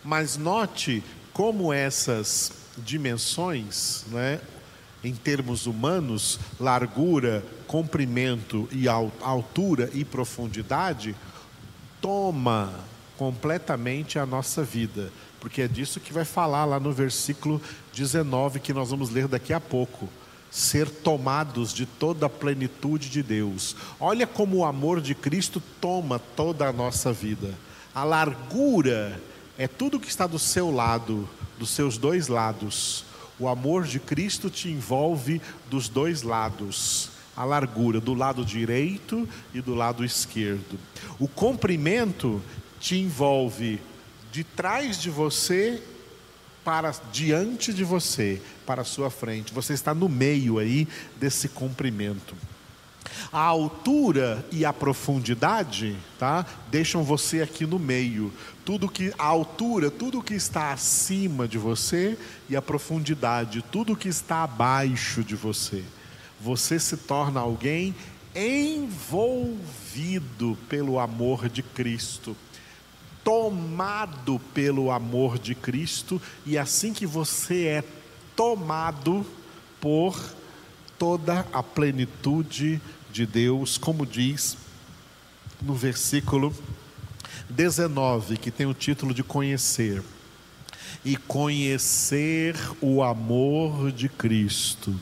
Mas 0.02 0.38
note 0.38 1.04
como 1.30 1.74
essas 1.74 2.52
dimensões, 2.78 4.06
né, 4.10 4.40
em 5.04 5.14
termos 5.14 5.66
humanos, 5.66 6.40
largura, 6.58 7.44
comprimento 7.66 8.68
e 8.70 8.88
altura 8.88 9.90
e 9.92 10.04
profundidade, 10.04 11.14
toma 12.00 12.72
completamente 13.16 14.18
a 14.18 14.26
nossa 14.26 14.62
vida, 14.62 15.12
porque 15.40 15.62
é 15.62 15.68
disso 15.68 16.00
que 16.00 16.12
vai 16.12 16.24
falar 16.24 16.64
lá 16.64 16.78
no 16.78 16.92
versículo 16.92 17.60
19 17.92 18.60
que 18.60 18.72
nós 18.72 18.90
vamos 18.90 19.10
ler 19.10 19.26
daqui 19.26 19.52
a 19.52 19.60
pouco. 19.60 20.08
Ser 20.50 20.88
tomados 20.88 21.74
de 21.74 21.84
toda 21.84 22.26
a 22.26 22.30
plenitude 22.30 23.10
de 23.10 23.22
Deus. 23.22 23.76
Olha 24.00 24.26
como 24.26 24.58
o 24.58 24.64
amor 24.64 25.00
de 25.00 25.14
Cristo 25.14 25.62
toma 25.80 26.18
toda 26.18 26.68
a 26.68 26.72
nossa 26.72 27.12
vida. 27.12 27.52
A 27.94 28.04
largura 28.04 29.20
é 29.58 29.66
tudo 29.66 30.00
que 30.00 30.08
está 30.08 30.26
do 30.26 30.38
seu 30.38 30.70
lado, 30.70 31.28
dos 31.58 31.70
seus 31.70 31.98
dois 31.98 32.28
lados. 32.28 33.04
O 33.38 33.48
amor 33.48 33.84
de 33.84 33.98
Cristo 33.98 34.48
te 34.48 34.70
envolve 34.70 35.42
dos 35.68 35.88
dois 35.88 36.22
lados 36.22 37.15
a 37.36 37.44
largura 37.44 38.00
do 38.00 38.14
lado 38.14 38.44
direito 38.44 39.28
e 39.52 39.60
do 39.60 39.74
lado 39.74 40.04
esquerdo. 40.04 40.78
O 41.18 41.28
comprimento 41.28 42.42
te 42.80 42.96
envolve 42.96 43.80
de 44.32 44.42
trás 44.42 45.00
de 45.00 45.10
você 45.10 45.82
para 46.64 46.92
diante 47.12 47.72
de 47.72 47.84
você, 47.84 48.42
para 48.66 48.82
a 48.82 48.84
sua 48.84 49.08
frente. 49.08 49.54
Você 49.54 49.72
está 49.72 49.94
no 49.94 50.08
meio 50.08 50.58
aí 50.58 50.88
desse 51.16 51.48
comprimento. 51.48 52.34
A 53.32 53.40
altura 53.40 54.44
e 54.50 54.64
a 54.64 54.72
profundidade, 54.72 55.96
tá? 56.18 56.44
Deixam 56.68 57.04
você 57.04 57.40
aqui 57.40 57.64
no 57.64 57.78
meio. 57.78 58.32
Tudo 58.64 58.88
que 58.88 59.12
a 59.16 59.24
altura, 59.24 59.90
tudo 59.92 60.22
que 60.22 60.34
está 60.34 60.72
acima 60.72 61.46
de 61.46 61.56
você 61.56 62.18
e 62.48 62.56
a 62.56 62.62
profundidade, 62.62 63.64
tudo 63.70 63.96
que 63.96 64.08
está 64.08 64.42
abaixo 64.42 65.22
de 65.22 65.36
você. 65.36 65.84
Você 66.40 66.78
se 66.78 66.96
torna 66.96 67.40
alguém 67.40 67.94
envolvido 68.34 69.56
pelo 70.68 70.98
amor 70.98 71.48
de 71.48 71.62
Cristo 71.62 72.36
tomado 73.26 74.38
pelo 74.54 74.88
amor 74.92 75.36
de 75.36 75.52
Cristo, 75.52 76.22
e 76.46 76.56
assim 76.56 76.92
que 76.92 77.04
você 77.04 77.64
é 77.64 77.84
tomado 78.36 79.26
por 79.80 80.16
toda 80.96 81.44
a 81.52 81.60
plenitude 81.60 82.80
de 83.10 83.26
Deus, 83.26 83.76
como 83.78 84.06
diz 84.06 84.56
no 85.60 85.74
versículo 85.74 86.54
19, 87.50 88.36
que 88.36 88.52
tem 88.52 88.64
o 88.64 88.72
título 88.72 89.12
de 89.12 89.24
conhecer. 89.24 90.04
E 91.04 91.16
conhecer 91.16 92.54
o 92.80 93.02
amor 93.02 93.90
de 93.90 94.08
Cristo 94.08 94.94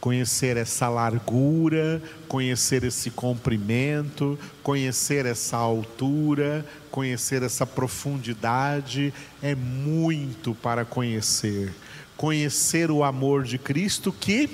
conhecer 0.00 0.56
essa 0.56 0.88
largura, 0.88 2.00
conhecer 2.28 2.84
esse 2.84 3.10
comprimento, 3.10 4.38
conhecer 4.62 5.26
essa 5.26 5.56
altura, 5.56 6.64
conhecer 6.90 7.42
essa 7.42 7.66
profundidade, 7.66 9.12
é 9.42 9.54
muito 9.54 10.54
para 10.54 10.84
conhecer. 10.84 11.72
Conhecer 12.16 12.90
o 12.90 13.04
amor 13.04 13.44
de 13.44 13.58
Cristo 13.58 14.12
que 14.12 14.48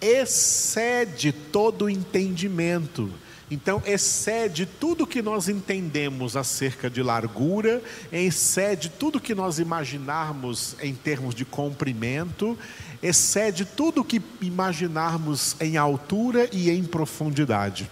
excede 0.00 1.32
todo 1.32 1.86
o 1.86 1.90
entendimento. 1.90 3.10
Então, 3.50 3.82
excede 3.86 4.66
tudo 4.66 5.06
que 5.06 5.22
nós 5.22 5.48
entendemos 5.48 6.36
acerca 6.36 6.90
de 6.90 7.02
largura, 7.02 7.82
excede 8.12 8.90
tudo 8.90 9.20
que 9.20 9.34
nós 9.34 9.58
imaginarmos 9.58 10.76
em 10.82 10.94
termos 10.94 11.34
de 11.34 11.46
comprimento, 11.46 12.58
excede 13.02 13.64
tudo 13.64 14.02
o 14.02 14.04
que 14.04 14.20
imaginarmos 14.42 15.56
em 15.60 15.78
altura 15.78 16.48
e 16.52 16.70
em 16.70 16.84
profundidade. 16.84 17.90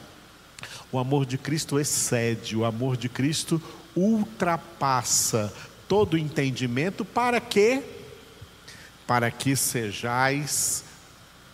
O 0.92 0.98
amor 0.98 1.24
de 1.24 1.38
Cristo 1.38 1.80
excede, 1.80 2.54
o 2.54 2.64
amor 2.64 2.96
de 2.96 3.08
Cristo 3.08 3.60
ultrapassa 3.96 5.52
todo 5.88 6.18
entendimento 6.18 7.04
para 7.04 7.40
que 7.40 7.82
para 9.06 9.30
que 9.30 9.54
sejais 9.54 10.84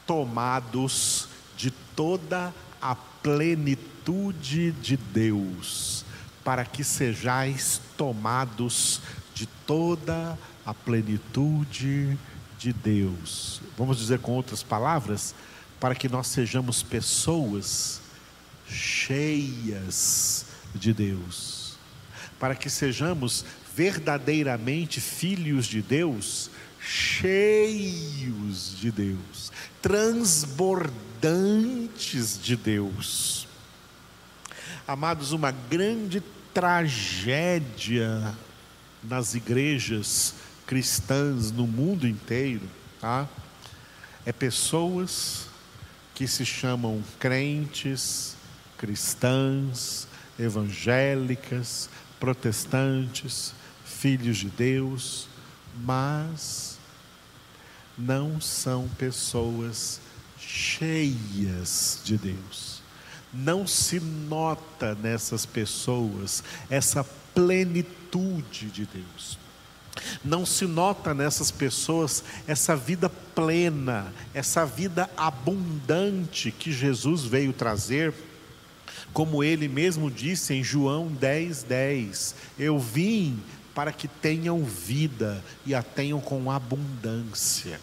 tomados 0.07 1.29
de 1.57 1.71
toda 1.71 2.53
a 2.81 2.97
plenitude 3.23 4.73
de 4.73 4.97
Deus, 4.97 6.05
para 6.45 6.65
que 6.65 6.83
sejais 6.83 7.81
tomados 7.97 9.01
de 9.35 9.47
toda 9.67 10.39
a 10.67 10.75
plenitude 10.75 12.19
de 12.59 12.73
Deus. 12.73 13.61
Vamos 13.77 13.99
dizer 13.99 14.19
com 14.19 14.33
outras 14.33 14.63
palavras, 14.63 15.35
para 15.81 15.95
que 15.95 16.09
nós 16.09 16.29
sejamos 16.29 16.83
pessoas 16.83 18.01
cheias 18.69 20.47
de 20.75 20.93
Deus, 20.93 21.77
para 22.39 22.55
que 22.55 22.71
sejamos 22.71 23.45
verdadeiramente 23.75 25.01
filhos 25.01 25.67
de 25.67 25.83
Deus, 25.83 26.51
cheios 26.81 28.77
de 28.79 28.91
Deus, 28.91 29.53
transbordantes 31.23 32.39
de 32.43 32.57
Deus. 32.57 33.47
Amados, 34.87 35.31
uma 35.31 35.53
grande 35.53 36.21
tragédia 36.53 38.37
nas 39.03 39.35
igrejas 39.35 40.35
cristãs 40.67 41.53
no 41.53 41.67
mundo 41.67 42.09
inteiro, 42.09 42.69
tá? 43.01 43.29
É 44.27 44.33
pessoas 44.33 45.47
que 46.15 46.27
se 46.27 46.45
chamam 46.45 47.03
crentes, 47.21 48.37
cristãs, 48.77 50.09
evangélicas, 50.39 51.89
protestantes, 52.19 53.55
filhos 53.85 54.39
de 54.39 54.49
Deus, 54.49 55.29
mas 55.77 56.79
não 57.97 58.41
são 58.41 58.89
pessoas 58.99 60.01
cheias 60.53 62.01
de 62.05 62.19
Deus. 62.19 62.83
Não 63.33 63.67
se 63.67 63.99
nota 63.99 64.95
nessas 64.95 65.47
pessoas 65.47 66.45
essa 66.69 67.03
plenitude 67.35 68.67
de 68.67 68.85
Deus. 68.85 69.39
Não 70.23 70.45
se 70.45 70.67
nota 70.67 71.15
nessas 71.15 71.51
pessoas 71.51 72.23
essa 72.47 72.77
vida 72.77 73.09
plena, 73.09 74.13
essa 74.35 74.67
vida 74.67 75.09
abundante 75.17 76.51
que 76.51 76.71
Jesus 76.71 77.25
veio 77.25 77.53
trazer, 77.53 78.13
como 79.13 79.43
ele 79.43 79.69
mesmo 79.69 80.11
disse 80.11 80.55
em 80.55 80.63
João 80.63 81.09
10, 81.09 81.63
10: 81.63 82.35
Eu 82.59 82.79
vim 82.79 83.43
para 83.75 83.93
que 83.93 84.09
tenham 84.09 84.63
vida 84.65 85.43
e 85.65 85.75
a 85.75 85.83
tenham 85.83 86.21
com 86.21 86.51
abundância. 86.51 87.81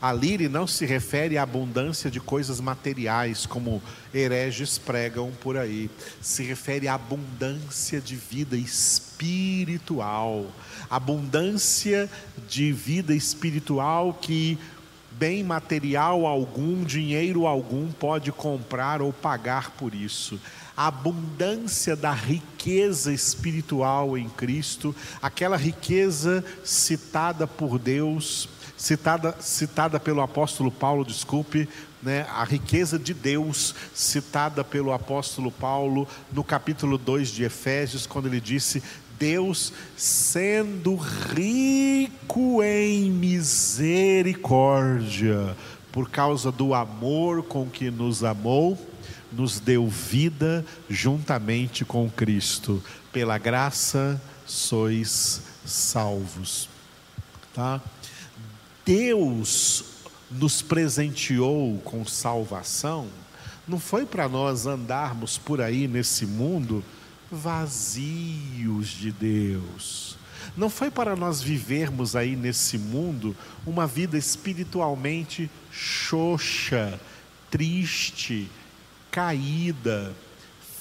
Ali 0.00 0.34
ele 0.34 0.48
não 0.48 0.64
se 0.66 0.86
refere 0.86 1.36
à 1.36 1.42
abundância 1.42 2.08
de 2.10 2.20
coisas 2.20 2.60
materiais, 2.60 3.46
como 3.46 3.82
hereges 4.14 4.78
pregam 4.78 5.32
por 5.40 5.56
aí. 5.56 5.90
Se 6.20 6.44
refere 6.44 6.86
à 6.86 6.94
abundância 6.94 8.00
de 8.00 8.14
vida 8.14 8.56
espiritual. 8.56 10.46
Abundância 10.88 12.08
de 12.48 12.72
vida 12.72 13.12
espiritual 13.12 14.14
que 14.14 14.56
bem 15.10 15.42
material 15.42 16.26
algum, 16.26 16.84
dinheiro 16.84 17.44
algum 17.44 17.90
pode 17.90 18.30
comprar 18.30 19.02
ou 19.02 19.12
pagar 19.12 19.72
por 19.72 19.92
isso. 19.92 20.40
A 20.76 20.86
abundância 20.86 21.96
da 21.96 22.12
riqueza 22.12 23.12
espiritual 23.12 24.16
em 24.16 24.28
Cristo, 24.28 24.94
aquela 25.20 25.56
riqueza 25.56 26.44
citada 26.62 27.48
por 27.48 27.80
Deus 27.80 28.48
citada, 28.78 29.36
citada 29.40 30.00
pelo 30.00 30.22
apóstolo 30.22 30.70
Paulo, 30.70 31.04
desculpe, 31.04 31.68
né, 32.00 32.24
a 32.30 32.44
riqueza 32.44 32.96
de 32.98 33.12
Deus, 33.12 33.74
citada 33.92 34.62
pelo 34.62 34.92
apóstolo 34.92 35.50
Paulo 35.50 36.06
no 36.32 36.44
capítulo 36.44 36.96
2 36.96 37.30
de 37.30 37.42
Efésios, 37.42 38.06
quando 38.06 38.28
ele 38.28 38.40
disse: 38.40 38.80
Deus, 39.18 39.72
sendo 39.96 40.94
rico 40.94 42.62
em 42.62 43.10
misericórdia, 43.10 45.56
por 45.90 46.08
causa 46.08 46.52
do 46.52 46.72
amor 46.72 47.42
com 47.42 47.66
que 47.66 47.90
nos 47.90 48.22
amou, 48.22 48.78
nos 49.32 49.58
deu 49.58 49.88
vida 49.88 50.64
juntamente 50.88 51.84
com 51.84 52.08
Cristo. 52.08 52.80
Pela 53.12 53.38
graça 53.38 54.22
sois 54.46 55.42
salvos. 55.64 56.68
Tá? 57.52 57.80
Deus 58.88 59.84
nos 60.30 60.62
presenteou 60.62 61.78
com 61.84 62.06
salvação, 62.06 63.06
não 63.66 63.78
foi 63.78 64.06
para 64.06 64.26
nós 64.26 64.64
andarmos 64.64 65.36
por 65.36 65.60
aí 65.60 65.86
nesse 65.86 66.24
mundo 66.24 66.82
vazios 67.30 68.88
de 68.88 69.12
Deus. 69.12 70.16
Não 70.56 70.70
foi 70.70 70.90
para 70.90 71.14
nós 71.14 71.42
vivermos 71.42 72.16
aí 72.16 72.34
nesse 72.34 72.78
mundo 72.78 73.36
uma 73.66 73.86
vida 73.86 74.16
espiritualmente 74.16 75.50
xoxa, 75.70 76.98
triste, 77.50 78.48
caída, 79.10 80.16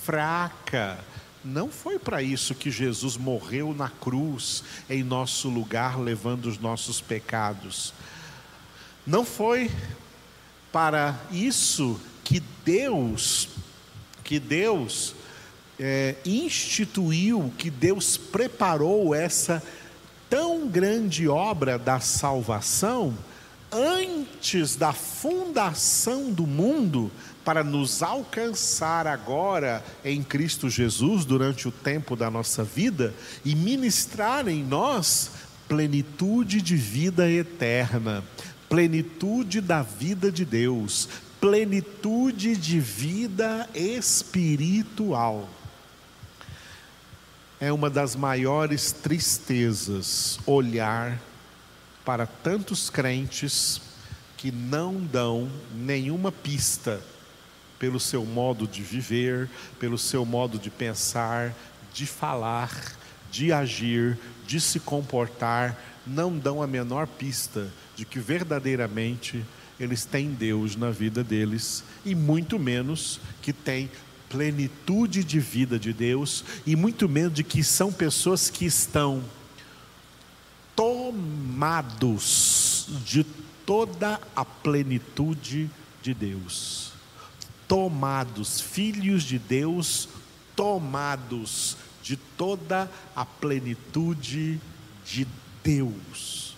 fraca. 0.06 0.98
Não 1.44 1.70
foi 1.70 2.00
para 2.00 2.22
isso 2.22 2.56
que 2.56 2.72
Jesus 2.72 3.18
morreu 3.18 3.74
na 3.74 3.90
cruz 3.90 4.64
em 4.90 5.04
nosso 5.04 5.50
lugar, 5.50 6.00
levando 6.00 6.46
os 6.46 6.58
nossos 6.58 7.02
pecados. 7.02 7.94
Não 9.08 9.24
foi 9.24 9.72
para 10.70 11.18
isso 11.32 11.98
que 12.26 12.44
Deus, 12.66 13.48
que 14.22 14.38
Deus 14.38 15.16
é, 15.80 16.16
instituiu, 16.26 17.54
que 17.58 17.70
Deus 17.72 18.18
preparou 18.18 19.16
essa 19.16 19.64
tão 20.30 20.68
grande 20.68 21.26
obra 21.26 21.80
da 21.80 22.02
salvação 22.02 23.18
antes 23.72 24.76
da 24.76 24.92
fundação 24.92 26.30
do 26.32 26.46
mundo 26.46 27.10
para 27.46 27.64
nos 27.64 28.04
alcançar 28.04 29.08
agora 29.08 29.84
em 30.04 30.22
Cristo 30.22 30.70
Jesus 30.70 31.24
durante 31.24 31.66
o 31.66 31.72
tempo 31.72 32.14
da 32.16 32.30
nossa 32.30 32.62
vida 32.62 33.14
e 33.46 33.56
ministrar 33.56 34.50
em 34.50 34.64
nós 34.64 35.32
plenitude 35.68 36.62
de 36.62 36.76
vida 36.76 37.30
eterna, 37.30 38.24
plenitude 38.70 39.62
da 39.62 39.82
vida 39.82 40.32
de 40.32 40.44
Deus, 40.44 41.08
plenitude 41.40 42.56
de 42.56 42.80
vida 42.80 43.68
espiritual. 43.74 45.50
É 47.60 47.72
uma 47.72 47.90
das 47.90 48.16
maiores 48.16 48.92
tristezas 48.92 50.40
olhar 50.46 51.20
para 52.06 52.26
tantos 52.28 52.90
crentes 52.90 53.82
que 54.36 54.52
não 54.52 55.04
dão 55.04 55.50
nenhuma 55.74 56.32
pista 56.32 57.02
pelo 57.80 58.00
seu 58.00 58.24
modo 58.26 58.68
de 58.68 58.82
viver, 58.82 59.50
pelo 59.80 59.98
seu 59.98 60.26
modo 60.26 60.60
de 60.60 60.70
pensar, 60.70 61.54
de 61.94 62.06
falar, 62.06 62.96
de 63.32 63.52
agir, 63.52 64.18
de 64.46 64.62
se 64.62 64.80
comportar, 64.80 65.78
não 66.06 66.38
dão 66.38 66.62
a 66.62 66.68
menor 66.68 67.08
pista 67.08 67.68
de 67.98 68.06
que 68.06 68.20
verdadeiramente 68.20 69.44
eles 69.80 70.06
têm 70.06 70.32
Deus 70.32 70.76
na 70.76 70.92
vida 70.92 71.24
deles 71.24 71.84
e 72.06 72.14
muito 72.14 72.60
menos 72.60 73.20
que 73.42 73.52
têm 73.52 73.90
plenitude 74.30 75.24
de 75.24 75.40
vida 75.40 75.80
de 75.80 75.92
Deus 75.92 76.46
e 76.66 76.76
muito 76.76 77.10
menos 77.10 77.34
de 77.34 77.44
que 77.44 77.64
são 77.64 77.92
pessoas 77.92 78.52
que 78.52 78.66
estão 78.66 79.24
tomados 80.76 81.68
de 83.04 83.24
toda 83.66 84.22
a 84.36 84.46
plenitude 84.46 85.68
de 86.04 86.14
Deus. 86.14 86.92
Tomados, 87.68 88.62
filhos 88.62 89.24
de 89.24 89.40
Deus, 89.40 90.08
tomados 90.56 91.76
de 92.04 92.16
toda 92.16 92.90
a 93.16 93.26
plenitude 93.26 94.62
de 95.06 95.28
Deus. 95.64 96.57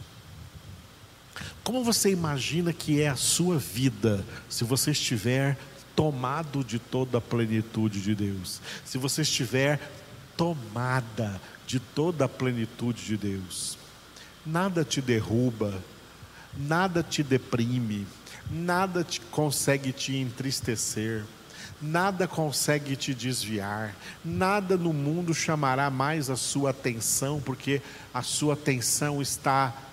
Como 1.70 1.84
você 1.84 2.09
imagina 2.09 2.74
que 2.74 2.99
é 2.99 3.09
a 3.09 3.15
sua 3.15 3.59
vida 3.59 4.26
se 4.49 4.63
você 4.63 4.89
estiver 4.89 5.55
tomado 5.95 6.63
de 6.63 6.80
toda 6.80 7.20
a 7.20 7.22
plenitude 7.22 8.01
de 8.01 8.15
Deus, 8.15 8.59
se 8.84 8.97
você 8.97 9.22
estiver 9.22 9.80
tomada 10.36 11.39
de 11.67 11.80
toda 11.80 12.26
a 12.26 12.28
plenitude 12.28 13.05
de 13.05 13.15
Deus. 13.15 13.78
Nada 14.43 14.84
te 14.84 14.99
derruba, 14.99 15.80
nada 16.57 17.03
te 17.03 17.22
deprime, 17.22 18.07
nada 18.49 19.03
te 19.03 19.22
consegue 19.22 19.91
te 19.91 20.15
entristecer, 20.17 21.24
nada 21.80 22.28
consegue 22.28 22.95
te 22.95 23.13
desviar, 23.13 23.95
nada 24.26 24.76
no 24.76 24.91
mundo 24.91 25.36
chamará 25.36 25.91
mais 25.91 26.32
a 26.32 26.36
sua 26.36 26.72
atenção, 26.72 27.39
porque 27.39 27.80
a 28.11 28.24
sua 28.24 28.55
atenção 28.55 29.22
está 29.22 29.86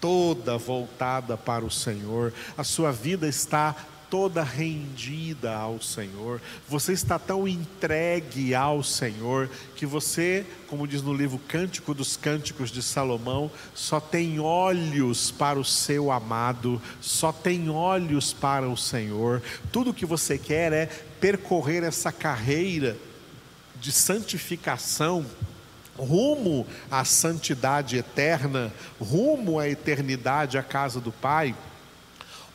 toda 0.00 0.58
voltada 0.58 1.36
para 1.36 1.64
o 1.64 1.70
Senhor, 1.70 2.32
a 2.56 2.64
sua 2.64 2.92
vida 2.92 3.26
está 3.26 3.74
toda 4.10 4.42
rendida 4.42 5.54
ao 5.54 5.80
Senhor, 5.82 6.40
você 6.68 6.92
está 6.92 7.18
tão 7.18 7.46
entregue 7.46 8.54
ao 8.54 8.82
Senhor, 8.82 9.50
que 9.74 9.84
você, 9.84 10.46
como 10.68 10.86
diz 10.86 11.02
no 11.02 11.12
livro 11.12 11.40
Cântico 11.48 11.92
dos 11.92 12.16
Cânticos 12.16 12.70
de 12.70 12.82
Salomão, 12.82 13.50
só 13.74 13.98
tem 13.98 14.38
olhos 14.38 15.30
para 15.30 15.58
o 15.58 15.64
seu 15.64 16.10
amado, 16.12 16.80
só 17.00 17.32
tem 17.32 17.68
olhos 17.68 18.32
para 18.32 18.68
o 18.68 18.76
Senhor. 18.76 19.42
Tudo 19.72 19.94
que 19.94 20.06
você 20.06 20.38
quer 20.38 20.72
é 20.72 20.86
percorrer 21.20 21.82
essa 21.82 22.12
carreira 22.12 22.96
de 23.80 23.90
santificação 23.92 25.26
rumo 25.98 26.66
à 26.90 27.04
santidade 27.04 27.96
eterna, 27.96 28.72
rumo 29.00 29.58
à 29.58 29.68
eternidade, 29.68 30.58
à 30.58 30.62
casa 30.62 31.00
do 31.00 31.12
Pai 31.12 31.54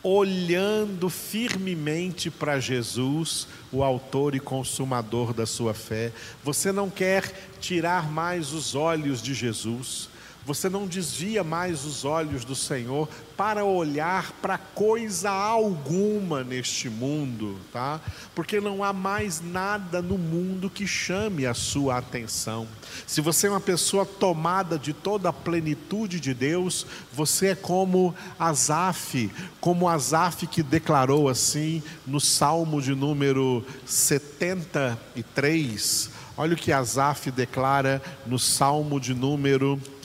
olhando 0.03 1.09
firmemente 1.09 2.31
para 2.31 2.59
Jesus, 2.59 3.47
o 3.71 3.83
Autor 3.83 4.33
e 4.35 4.39
Consumador 4.39 5.33
da 5.33 5.45
sua 5.45 5.73
fé. 5.73 6.11
Você 6.43 6.71
não 6.71 6.89
quer 6.89 7.31
tirar 7.59 8.11
mais 8.11 8.51
os 8.51 8.73
olhos 8.73 9.21
de 9.21 9.33
Jesus, 9.33 10.09
você 10.45 10.69
não 10.69 10.85
desvia 10.87 11.43
mais 11.43 11.83
os 11.85 12.03
olhos 12.03 12.43
do 12.43 12.55
Senhor 12.55 13.07
para 13.37 13.63
olhar 13.63 14.31
para 14.41 14.57
coisa 14.57 15.29
alguma 15.29 16.43
neste 16.43 16.89
mundo, 16.89 17.59
tá? 17.71 18.01
Porque 18.33 18.59
não 18.59 18.83
há 18.83 18.91
mais 18.91 19.39
nada 19.41 20.01
no 20.01 20.17
mundo 20.17 20.67
que 20.69 20.87
chame 20.87 21.45
a 21.45 21.53
sua 21.53 21.97
atenção. 21.97 22.67
Se 23.05 23.21
você 23.21 23.45
é 23.47 23.51
uma 23.51 23.59
pessoa 23.59 24.03
tomada 24.05 24.79
de 24.79 24.93
toda 24.93 25.29
a 25.29 25.33
plenitude 25.33 26.19
de 26.19 26.33
Deus, 26.33 26.87
você 27.13 27.47
é 27.47 27.55
como 27.55 28.15
Asaf, 28.39 29.29
como 29.59 29.87
Asaf 29.87 30.47
que 30.47 30.63
declarou 30.63 31.29
assim 31.29 31.83
no 32.05 32.19
Salmo 32.19 32.81
de 32.81 32.95
número 32.95 33.63
73. 33.85 36.09
Olha 36.37 36.53
o 36.53 36.57
que 36.57 36.71
Asaf 36.71 37.29
declara 37.29 38.01
no 38.25 38.39
Salmo 38.39 38.97
de 38.99 39.13
número 39.13 39.75
73, 39.75 40.00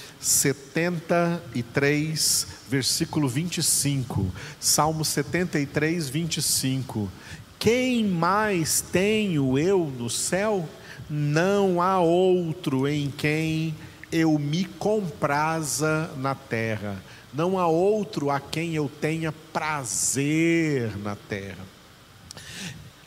versículo 2.68 3.28
25. 3.28 4.26
Salmo 4.58 5.04
73, 5.04 6.08
25. 6.08 7.10
Quem 7.58 8.04
mais 8.04 8.80
tenho 8.80 9.58
eu 9.58 9.92
no 9.98 10.10
céu? 10.10 10.68
Não 11.08 11.80
há 11.80 12.00
outro 12.00 12.88
em 12.88 13.10
quem 13.10 13.74
eu 14.10 14.38
me 14.38 14.64
compraza 14.64 16.10
na 16.16 16.34
terra. 16.34 17.02
Não 17.32 17.58
há 17.58 17.66
outro 17.66 18.30
a 18.30 18.40
quem 18.40 18.74
eu 18.74 18.90
tenha 19.00 19.32
prazer 19.52 20.96
na 20.98 21.14
terra. 21.14 21.64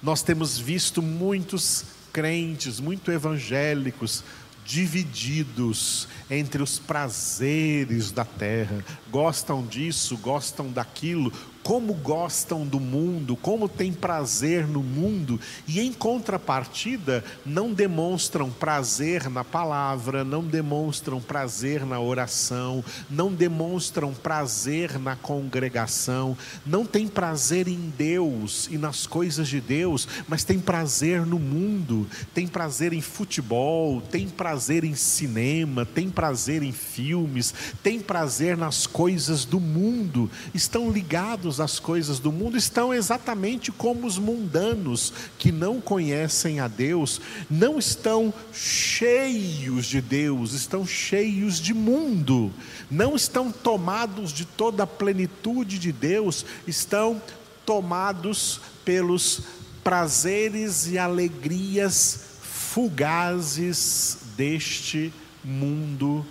Nós 0.01 0.22
temos 0.22 0.57
visto 0.57 1.01
muitos 1.01 1.84
crentes, 2.14 2.80
muito 2.80 3.12
evangélicos, 3.12 4.24
divididos 4.70 6.08
entre 6.30 6.62
os 6.62 6.78
prazeres 6.78 8.12
da 8.12 8.24
terra, 8.24 8.86
gostam 9.10 9.66
disso, 9.66 10.16
gostam 10.18 10.72
daquilo, 10.72 11.34
como 11.64 11.93
gostam 11.93 12.66
do 12.66 12.80
mundo, 12.80 13.36
como 13.36 13.68
têm 13.68 13.93
prazer 13.93 14.66
no 14.68 14.82
mundo, 14.82 15.39
e 15.68 15.80
em 15.80 15.93
contrapartida, 15.93 17.24
não 17.45 17.74
demonstram 17.74 18.49
prazer 18.49 19.30
na 19.30 19.43
palavra, 19.43 20.24
não 20.24 20.43
demonstram 20.43 21.22
prazer 21.22 21.86
na 21.86 21.99
oração, 21.99 22.84
não 23.10 23.32
demonstram 23.32 24.14
prazer 24.14 24.97
na 24.99 25.16
congregação, 25.16 26.38
não 26.66 26.86
têm 26.86 27.07
prazer 27.07 27.68
em 27.68 27.93
Deus 27.97 28.68
e 28.72 28.78
nas 28.78 29.05
coisas 29.05 29.47
de 29.47 29.60
Deus, 29.60 30.07
mas 30.28 30.43
têm 30.43 30.60
prazer 30.60 31.26
no 31.26 31.39
mundo, 31.39 32.07
têm 32.34 32.47
prazer 32.47 32.93
em 32.93 33.01
futebol, 33.01 34.01
têm 34.01 34.28
prazer 34.28 34.84
em 34.84 34.95
cinema, 34.95 35.86
têm 35.86 36.10
prazer 36.10 36.64
em 36.64 36.72
filmes, 36.72 37.53
têm 37.84 37.99
prazer 37.99 38.57
nas 38.57 38.88
coisas 38.88 39.45
do 39.45 39.60
mundo, 39.60 40.30
estão 40.53 40.91
ligados 40.91 41.49
as 41.58 41.80
coisas 41.80 42.20
do 42.20 42.34
mundo 42.34 42.58
estão 42.58 42.93
exatamente 42.93 43.72
como 43.72 44.06
os 44.06 44.18
mundanos 44.18 45.14
que 45.38 45.54
não 45.54 45.80
conhecem 45.80 46.60
a 46.60 46.68
Deus, 46.68 47.22
não 47.50 47.80
estão 47.80 48.34
cheios 48.52 49.86
de 49.86 50.02
Deus, 50.02 50.52
estão 50.52 50.86
cheios 50.86 51.62
de 51.62 51.74
mundo, 51.74 52.52
não 52.91 53.16
estão 53.16 53.54
tomados 53.54 54.34
de 54.34 54.43
toda 54.43 54.84
a 54.84 54.88
plenitude 54.88 55.80
de 55.80 55.93
Deus, 55.93 56.45
estão 56.68 57.22
tomados 57.66 58.60
pelos 58.84 59.43
prazeres 59.82 60.88
e 60.88 60.97
alegrias 60.97 62.20
fugazes 62.41 64.18
deste 64.36 65.14
mundo 65.43 66.26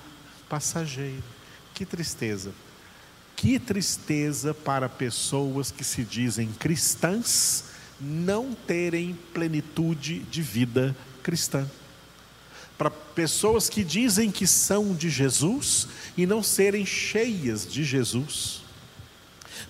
passageiro. 0.49 1.25
Que 1.73 1.87
tristeza. 1.87 2.53
Que 3.39 3.57
tristeza 3.57 4.53
para 4.53 4.89
pessoas 4.89 5.71
que 5.71 5.85
se 5.85 6.03
dizem 6.03 6.49
cristãs 6.59 7.67
não 8.01 8.53
terem 8.53 9.17
plenitude 9.33 10.19
de 10.25 10.43
vida 10.43 10.95
cristã. 11.23 11.65
Para 12.77 12.91
pessoas 12.91 13.69
que 13.69 13.85
dizem 13.85 14.33
que 14.33 14.45
são 14.45 14.93
de 14.93 15.09
Jesus 15.09 15.87
e 16.17 16.27
não 16.27 16.43
serem 16.43 16.85
cheias 16.85 17.65
de 17.65 17.85
Jesus. 17.85 18.63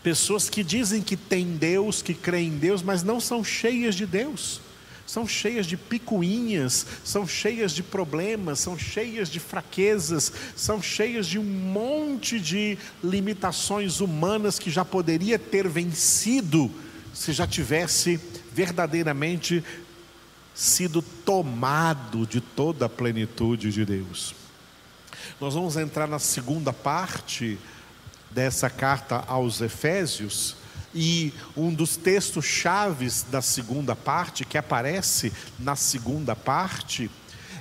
Pessoas 0.02 0.48
que 0.48 0.64
dizem 0.64 1.02
que 1.02 1.14
têm 1.14 1.58
Deus, 1.58 2.00
que 2.00 2.14
creem 2.14 2.48
em 2.48 2.58
Deus, 2.58 2.82
mas 2.82 3.02
não 3.02 3.20
são 3.20 3.44
cheias 3.44 3.94
de 3.94 4.06
Deus 4.06 4.62
são 5.08 5.26
cheias 5.26 5.64
de 5.64 5.74
picuinhas, 5.74 6.84
são 7.02 7.26
cheias 7.26 7.72
de 7.72 7.82
problemas, 7.82 8.60
são 8.60 8.78
cheias 8.78 9.30
de 9.30 9.40
fraquezas, 9.40 10.30
são 10.54 10.82
cheias 10.82 11.26
de 11.26 11.38
um 11.38 11.44
monte 11.44 12.38
de 12.38 12.76
limitações 13.02 14.00
humanas 14.00 14.58
que 14.58 14.70
já 14.70 14.84
poderia 14.84 15.38
ter 15.38 15.66
vencido 15.66 16.70
se 17.14 17.32
já 17.32 17.46
tivesse 17.46 18.20
verdadeiramente 18.52 19.64
sido 20.54 21.00
tomado 21.00 22.26
de 22.26 22.42
toda 22.42 22.84
a 22.84 22.88
plenitude 22.90 23.72
de 23.72 23.86
Deus. 23.86 24.34
Nós 25.40 25.54
vamos 25.54 25.78
entrar 25.78 26.06
na 26.06 26.18
segunda 26.18 26.70
parte 26.70 27.58
dessa 28.30 28.68
carta 28.68 29.24
aos 29.26 29.62
Efésios 29.62 30.57
e 30.98 31.32
um 31.56 31.72
dos 31.72 31.96
textos 31.96 32.44
chaves 32.44 33.24
da 33.30 33.40
segunda 33.40 33.94
parte, 33.94 34.44
que 34.44 34.58
aparece 34.58 35.32
na 35.56 35.76
segunda 35.76 36.34
parte, 36.34 37.08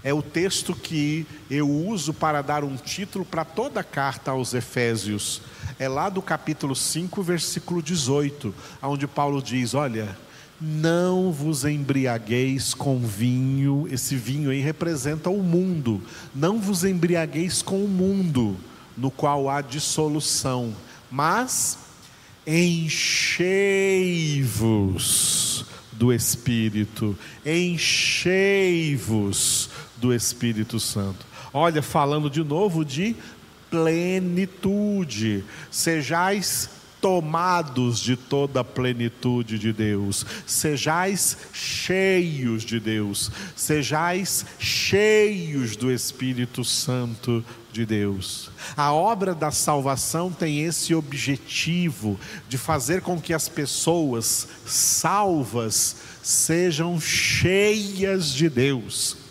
é 0.03 0.11
o 0.11 0.23
texto 0.23 0.73
que 0.73 1.27
eu 1.49 1.69
uso 1.69 2.15
para 2.15 2.41
dar 2.41 2.63
um 2.63 2.75
título 2.75 3.23
para 3.23 3.45
toda 3.45 3.81
a 3.81 3.83
carta 3.83 4.31
aos 4.31 4.55
Efésios. 4.55 5.41
É 5.77 5.87
lá 5.87 6.09
do 6.09 6.19
capítulo 6.19 6.75
5, 6.75 7.21
versículo 7.21 7.83
18, 7.83 8.53
onde 8.81 9.05
Paulo 9.05 9.39
diz: 9.39 9.75
Olha, 9.75 10.17
não 10.59 11.31
vos 11.31 11.63
embriagueis 11.63 12.73
com 12.73 12.99
vinho, 12.99 13.87
esse 13.91 14.15
vinho 14.15 14.49
aí 14.49 14.61
representa 14.61 15.29
o 15.29 15.43
mundo, 15.43 16.01
não 16.33 16.59
vos 16.59 16.83
embriagueis 16.83 17.61
com 17.61 17.83
o 17.85 17.87
mundo, 17.87 18.57
no 18.97 19.11
qual 19.11 19.47
há 19.47 19.61
dissolução, 19.61 20.73
mas 21.11 21.86
enchei-vos 22.47 23.37
do 25.91 26.13
Espírito, 26.13 27.17
enchei-vos 27.45 28.49
do 29.97 30.13
Espírito 30.13 30.79
Santo. 30.79 31.25
Olha, 31.51 31.81
falando 31.81 32.29
de 32.29 32.41
novo 32.43 32.85
de 32.85 33.15
plenitude, 33.69 35.43
sejais 35.69 36.69
tomados 37.01 37.99
de 37.99 38.15
toda 38.15 38.61
a 38.61 38.63
plenitude 38.63 39.59
de 39.59 39.71
Deus, 39.71 40.25
sejais 40.45 41.37
cheios 41.53 42.63
de 42.63 42.79
Deus, 42.79 43.31
sejais 43.55 44.45
cheios 44.59 45.75
do 45.75 45.91
Espírito 45.91 46.63
Santo 46.63 47.43
de 47.71 47.85
Deus. 47.85 48.49
A 48.75 48.91
obra 48.91 49.35
da 49.35 49.51
salvação 49.51 50.31
tem 50.31 50.63
esse 50.63 50.95
objetivo 50.95 52.19
de 52.49 52.57
fazer 52.57 53.01
com 53.01 53.19
que 53.21 53.33
as 53.33 53.47
pessoas 53.47 54.47
salvas 54.65 55.97
sejam 56.23 56.99
cheias 56.99 58.33
de 58.33 58.49
Deus 58.49 59.26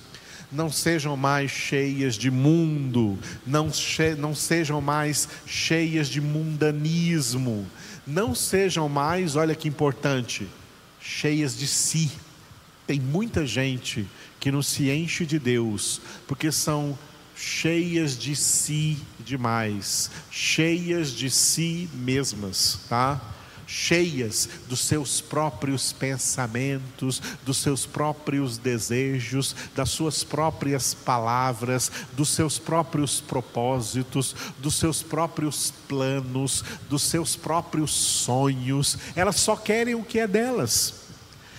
não 0.50 0.70
sejam 0.70 1.16
mais 1.16 1.50
cheias 1.50 2.14
de 2.14 2.30
mundo, 2.30 3.18
não, 3.46 3.72
che 3.72 4.14
não 4.14 4.34
sejam 4.34 4.80
mais 4.80 5.28
cheias 5.46 6.08
de 6.08 6.20
mundanismo, 6.20 7.66
não 8.06 8.34
sejam 8.34 8.88
mais, 8.88 9.36
olha 9.36 9.54
que 9.54 9.68
importante, 9.68 10.46
cheias 11.00 11.56
de 11.56 11.66
si. 11.66 12.10
Tem 12.86 13.00
muita 13.00 13.44
gente 13.44 14.06
que 14.38 14.50
não 14.50 14.62
se 14.62 14.90
enche 14.90 15.26
de 15.26 15.38
Deus, 15.38 16.00
porque 16.26 16.52
são 16.52 16.96
cheias 17.34 18.16
de 18.16 18.34
si 18.36 18.98
demais, 19.18 20.10
cheias 20.30 21.10
de 21.10 21.28
si 21.28 21.88
mesmas, 21.92 22.78
tá? 22.88 23.20
Cheias 23.66 24.48
dos 24.68 24.80
seus 24.80 25.20
próprios 25.20 25.92
pensamentos, 25.92 27.20
dos 27.44 27.58
seus 27.58 27.84
próprios 27.84 28.58
desejos, 28.58 29.54
das 29.74 29.90
suas 29.90 30.22
próprias 30.22 30.94
palavras, 30.94 31.90
dos 32.12 32.28
seus 32.28 32.58
próprios 32.58 33.20
propósitos, 33.20 34.34
dos 34.58 34.76
seus 34.76 35.02
próprios 35.02 35.72
planos, 35.88 36.64
dos 36.88 37.02
seus 37.02 37.34
próprios 37.34 37.90
sonhos. 37.90 38.96
Elas 39.16 39.36
só 39.36 39.56
querem 39.56 39.94
o 39.94 40.04
que 40.04 40.20
é 40.20 40.26
delas. 40.26 40.94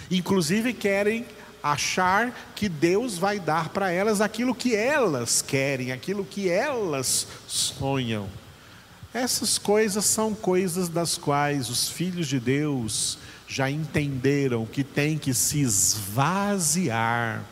Inclusive 0.10 0.74
querem 0.74 1.26
achar 1.62 2.34
que 2.56 2.70
Deus 2.70 3.18
vai 3.18 3.40
dar 3.40 3.70
para 3.70 3.92
elas 3.92 4.22
aquilo 4.22 4.56
que 4.56 4.76
elas 4.76 5.42
querem, 5.42 5.92
aquilo 5.92 6.24
que 6.24 6.50
elas 6.50 7.28
sonham. 7.48 8.28
Essas 9.18 9.58
coisas 9.58 10.06
são 10.06 10.36
coisas 10.36 10.90
das 10.90 11.18
quais 11.18 11.72
os 11.72 11.90
filhos 11.90 12.28
de 12.28 12.40
Deus 12.40 13.18
já 13.48 13.68
entenderam 13.68 14.64
que 14.64 14.84
tem 14.84 15.18
que 15.18 15.34
se 15.34 15.60
esvaziar, 15.60 17.44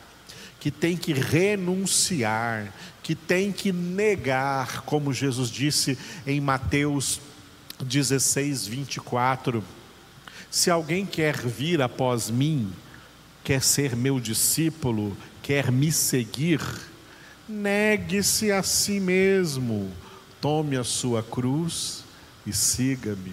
que 0.60 0.70
tem 0.70 0.96
que 0.96 1.12
renunciar, 1.12 2.72
que 3.02 3.16
tem 3.16 3.50
que 3.50 3.72
negar, 3.72 4.82
como 4.82 5.12
Jesus 5.12 5.50
disse 5.50 5.98
em 6.24 6.40
Mateus 6.40 7.20
16, 7.80 8.68
24: 8.68 9.64
Se 10.48 10.70
alguém 10.70 11.04
quer 11.04 11.36
vir 11.36 11.82
após 11.82 12.30
mim, 12.30 12.72
quer 13.42 13.60
ser 13.60 13.96
meu 13.96 14.20
discípulo, 14.20 15.16
quer 15.42 15.72
me 15.72 15.90
seguir, 15.90 16.60
negue-se 17.48 18.52
a 18.52 18.62
si 18.62 19.00
mesmo 19.00 19.90
Tome 20.46 20.76
a 20.76 20.84
sua 20.84 21.24
cruz 21.24 22.04
e 22.46 22.52
siga-me. 22.52 23.32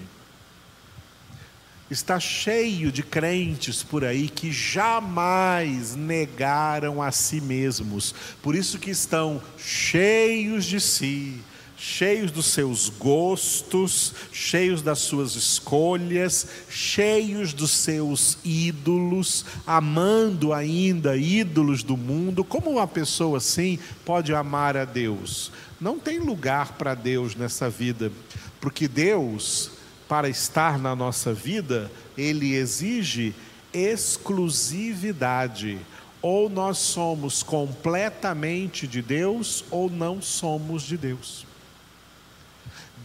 Está 1.88 2.20
cheio 2.20 2.92
de 2.92 3.04
crentes 3.04 3.84
por 3.84 4.04
aí 4.04 4.28
que 4.28 4.52
jamais 4.52 5.96
negaram 5.96 7.04
a 7.04 7.12
si 7.12 7.40
mesmos, 7.40 8.16
por 8.42 8.56
isso 8.56 8.80
que 8.80 8.90
estão 8.90 9.40
cheios 9.60 10.66
de 10.66 10.82
si, 10.82 11.40
cheios 11.78 12.32
dos 12.32 12.48
seus 12.48 12.90
gostos, 12.90 14.16
cheios 14.32 14.82
das 14.82 14.98
suas 14.98 15.36
escolhas, 15.36 16.48
cheios 16.68 17.54
dos 17.54 17.70
seus 17.70 18.40
ídolos, 18.44 19.46
amando 19.68 20.52
ainda 20.52 21.16
ídolos 21.16 21.84
do 21.84 21.96
mundo. 21.96 22.44
Como 22.44 22.72
uma 22.72 22.88
pessoa 22.88 23.38
assim 23.38 23.78
pode 24.04 24.34
amar 24.34 24.76
a 24.76 24.84
Deus? 24.84 25.52
Não 25.84 26.00
tem 26.00 26.18
lugar 26.18 26.78
para 26.78 26.96
Deus 26.96 27.36
nessa 27.36 27.70
vida, 27.70 28.10
porque 28.62 28.88
Deus, 28.88 29.72
para 30.08 30.30
estar 30.30 30.80
na 30.80 30.96
nossa 30.96 31.34
vida, 31.34 31.92
Ele 32.18 32.56
exige 32.56 33.36
exclusividade. 33.74 35.78
Ou 36.22 36.50
nós 36.50 36.78
somos 36.78 37.44
completamente 37.44 38.88
de 38.88 39.02
Deus, 39.02 39.66
ou 39.70 39.90
não 39.90 40.22
somos 40.22 40.84
de 40.84 40.96
Deus. 40.96 41.46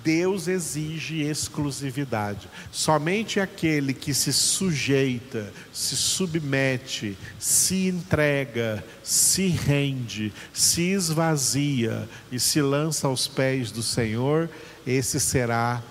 Deus 0.04 0.48
exige 0.48 1.22
exclusividade. 1.22 2.48
Somente 2.70 3.40
aquele 3.40 3.92
que 3.92 4.14
se 4.14 4.32
sujeita, 4.32 5.52
se 5.72 5.96
submete, 5.96 7.16
se 7.38 7.88
entrega, 7.88 8.84
se 9.02 9.48
rende, 9.48 10.32
se 10.52 10.82
esvazia 10.82 12.08
e 12.30 12.38
se 12.38 12.62
lança 12.62 13.06
aos 13.06 13.26
pés 13.26 13.70
do 13.70 13.82
Senhor, 13.82 14.48
esse 14.86 15.18
será 15.20 15.82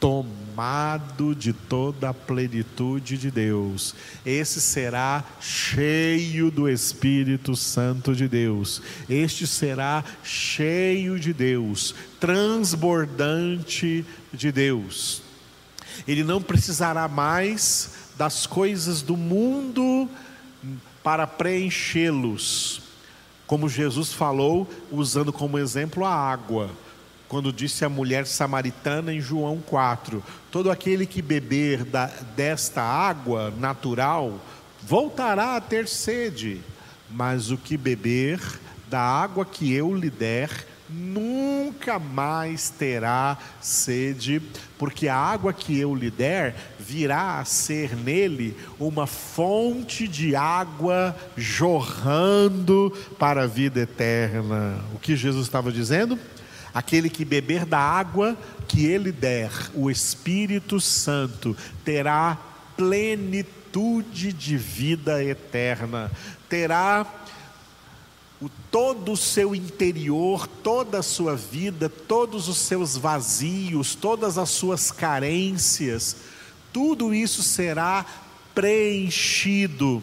tomado 0.00 1.34
de 1.34 1.52
toda 1.52 2.10
a 2.10 2.14
plenitude 2.14 3.18
de 3.18 3.30
Deus. 3.30 3.94
Esse 4.24 4.60
será 4.60 5.24
cheio 5.40 6.50
do 6.50 6.68
Espírito 6.68 7.56
Santo 7.56 8.14
de 8.14 8.28
Deus. 8.28 8.80
Este 9.08 9.46
será 9.46 10.04
cheio 10.22 11.18
de 11.18 11.32
Deus, 11.32 11.94
transbordante 12.20 14.04
de 14.32 14.52
Deus. 14.52 15.22
Ele 16.06 16.22
não 16.22 16.40
precisará 16.40 17.08
mais 17.08 18.12
das 18.16 18.46
coisas 18.46 19.02
do 19.02 19.16
mundo 19.16 20.08
para 21.02 21.26
preenchê-los. 21.26 22.82
Como 23.46 23.68
Jesus 23.68 24.12
falou, 24.12 24.68
usando 24.92 25.32
como 25.32 25.58
exemplo 25.58 26.04
a 26.04 26.14
água 26.14 26.70
quando 27.28 27.52
disse 27.52 27.84
a 27.84 27.88
mulher 27.88 28.26
samaritana 28.26 29.12
em 29.12 29.20
João 29.20 29.58
4: 29.58 30.22
Todo 30.50 30.70
aquele 30.70 31.06
que 31.06 31.20
beber 31.20 31.84
da, 31.84 32.06
desta 32.34 32.82
água 32.82 33.52
natural 33.58 34.40
voltará 34.82 35.56
a 35.56 35.60
ter 35.60 35.86
sede, 35.86 36.60
mas 37.10 37.50
o 37.50 37.58
que 37.58 37.76
beber 37.76 38.40
da 38.88 39.00
água 39.00 39.44
que 39.44 39.72
eu 39.72 39.94
lhe 39.94 40.08
der 40.08 40.66
nunca 40.88 41.98
mais 41.98 42.70
terá 42.70 43.36
sede, 43.60 44.40
porque 44.78 45.06
a 45.06 45.16
água 45.16 45.52
que 45.52 45.78
eu 45.78 45.94
lhe 45.94 46.10
der 46.10 46.56
virá 46.78 47.38
a 47.38 47.44
ser 47.44 47.94
nele 47.94 48.56
uma 48.80 49.06
fonte 49.06 50.08
de 50.08 50.34
água 50.34 51.14
jorrando 51.36 52.90
para 53.18 53.42
a 53.42 53.46
vida 53.46 53.80
eterna. 53.80 54.82
O 54.94 54.98
que 54.98 55.14
Jesus 55.14 55.44
estava 55.46 55.70
dizendo? 55.70 56.18
Aquele 56.72 57.08
que 57.08 57.24
beber 57.24 57.64
da 57.64 57.78
água 57.78 58.36
que 58.66 58.86
ele 58.86 59.10
der, 59.10 59.50
o 59.74 59.90
Espírito 59.90 60.80
Santo, 60.80 61.56
terá 61.84 62.38
plenitude 62.76 64.32
de 64.32 64.56
vida 64.56 65.22
eterna, 65.24 66.10
terá 66.48 67.06
o, 68.40 68.48
todo 68.70 69.12
o 69.12 69.16
seu 69.16 69.54
interior, 69.54 70.46
toda 70.46 70.98
a 70.98 71.02
sua 71.02 71.34
vida, 71.34 71.88
todos 71.88 72.48
os 72.48 72.58
seus 72.58 72.96
vazios, 72.96 73.94
todas 73.94 74.38
as 74.38 74.50
suas 74.50 74.90
carências, 74.90 76.16
tudo 76.72 77.14
isso 77.14 77.42
será 77.42 78.06
preenchido. 78.54 80.02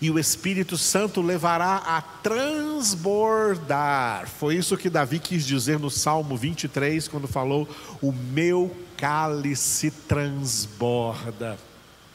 E 0.00 0.10
o 0.10 0.18
Espírito 0.18 0.76
Santo 0.76 1.20
levará 1.22 1.76
a 1.76 2.00
transbordar. 2.02 3.48
Foi 4.28 4.56
isso 4.56 4.76
que 4.76 4.90
Davi 4.90 5.18
quis 5.18 5.46
dizer 5.46 5.78
no 5.78 5.90
Salmo 5.90 6.36
23, 6.36 7.08
quando 7.08 7.26
falou: 7.26 7.68
O 8.00 8.12
meu 8.12 8.76
cálice 8.96 9.90
transborda. 9.90 11.58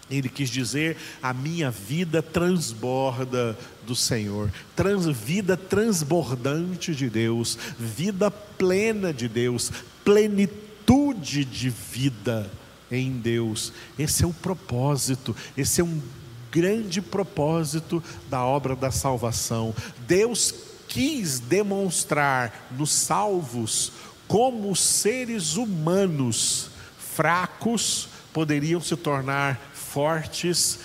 Ele 0.10 0.30
quis 0.30 0.50
dizer: 0.50 0.98
a 1.22 1.34
minha 1.34 1.72
vida 1.72 2.22
transborda 2.22 3.58
do 3.86 3.96
Senhor, 3.96 4.52
trans, 4.76 5.06
vida 5.08 5.58
transbordante 5.58 6.94
de 6.94 7.10
Deus, 7.10 7.58
vida 7.78 8.30
plena 8.30 9.14
de 9.14 9.28
Deus, 9.28 9.72
plenitude 10.04 11.46
de 11.46 11.70
vida 11.70 12.50
em 12.92 13.12
Deus. 13.12 13.74
Esse 13.98 14.24
é 14.24 14.28
o 14.28 14.34
propósito, 14.34 15.36
esse 15.58 15.82
é 15.82 15.84
um 15.84 16.02
grande 16.54 17.02
propósito 17.02 18.04
da 18.30 18.46
obra 18.46 18.76
da 18.76 18.92
salvação. 18.92 19.74
Deus 20.08 20.54
quis 20.88 21.40
demonstrar 21.40 22.68
nos 22.78 22.92
salvos 22.92 23.92
como 24.28 24.76
seres 24.76 25.56
humanos 25.56 26.70
fracos 26.96 28.08
poderiam 28.32 28.80
se 28.80 28.96
tornar 28.96 29.60
fortes, 29.74 30.80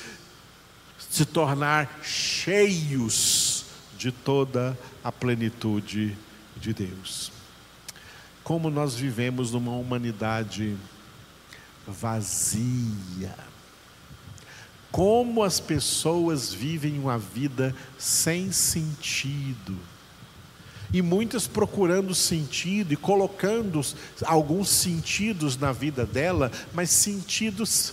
se 0.98 1.26
tornar 1.26 2.00
cheios 2.02 3.66
de 3.96 4.10
toda 4.10 4.78
a 5.04 5.12
plenitude 5.12 6.16
de 6.56 6.72
Deus. 6.72 7.30
Como 8.42 8.70
nós 8.70 8.94
vivemos 8.94 9.52
numa 9.52 9.72
humanidade 9.72 10.76
vazia. 11.86 13.34
Como 14.90 15.42
as 15.42 15.60
pessoas 15.60 16.52
vivem 16.52 16.98
uma 16.98 17.18
vida 17.18 17.74
sem 17.98 18.50
sentido. 18.52 19.76
E 20.92 21.02
muitas 21.02 21.46
procurando 21.46 22.14
sentido 22.14 22.92
e 22.94 22.96
colocando 22.96 23.84
alguns 24.24 24.70
sentidos 24.70 25.56
na 25.58 25.70
vida 25.70 26.06
dela, 26.06 26.50
mas 26.72 26.88
sentidos 26.90 27.92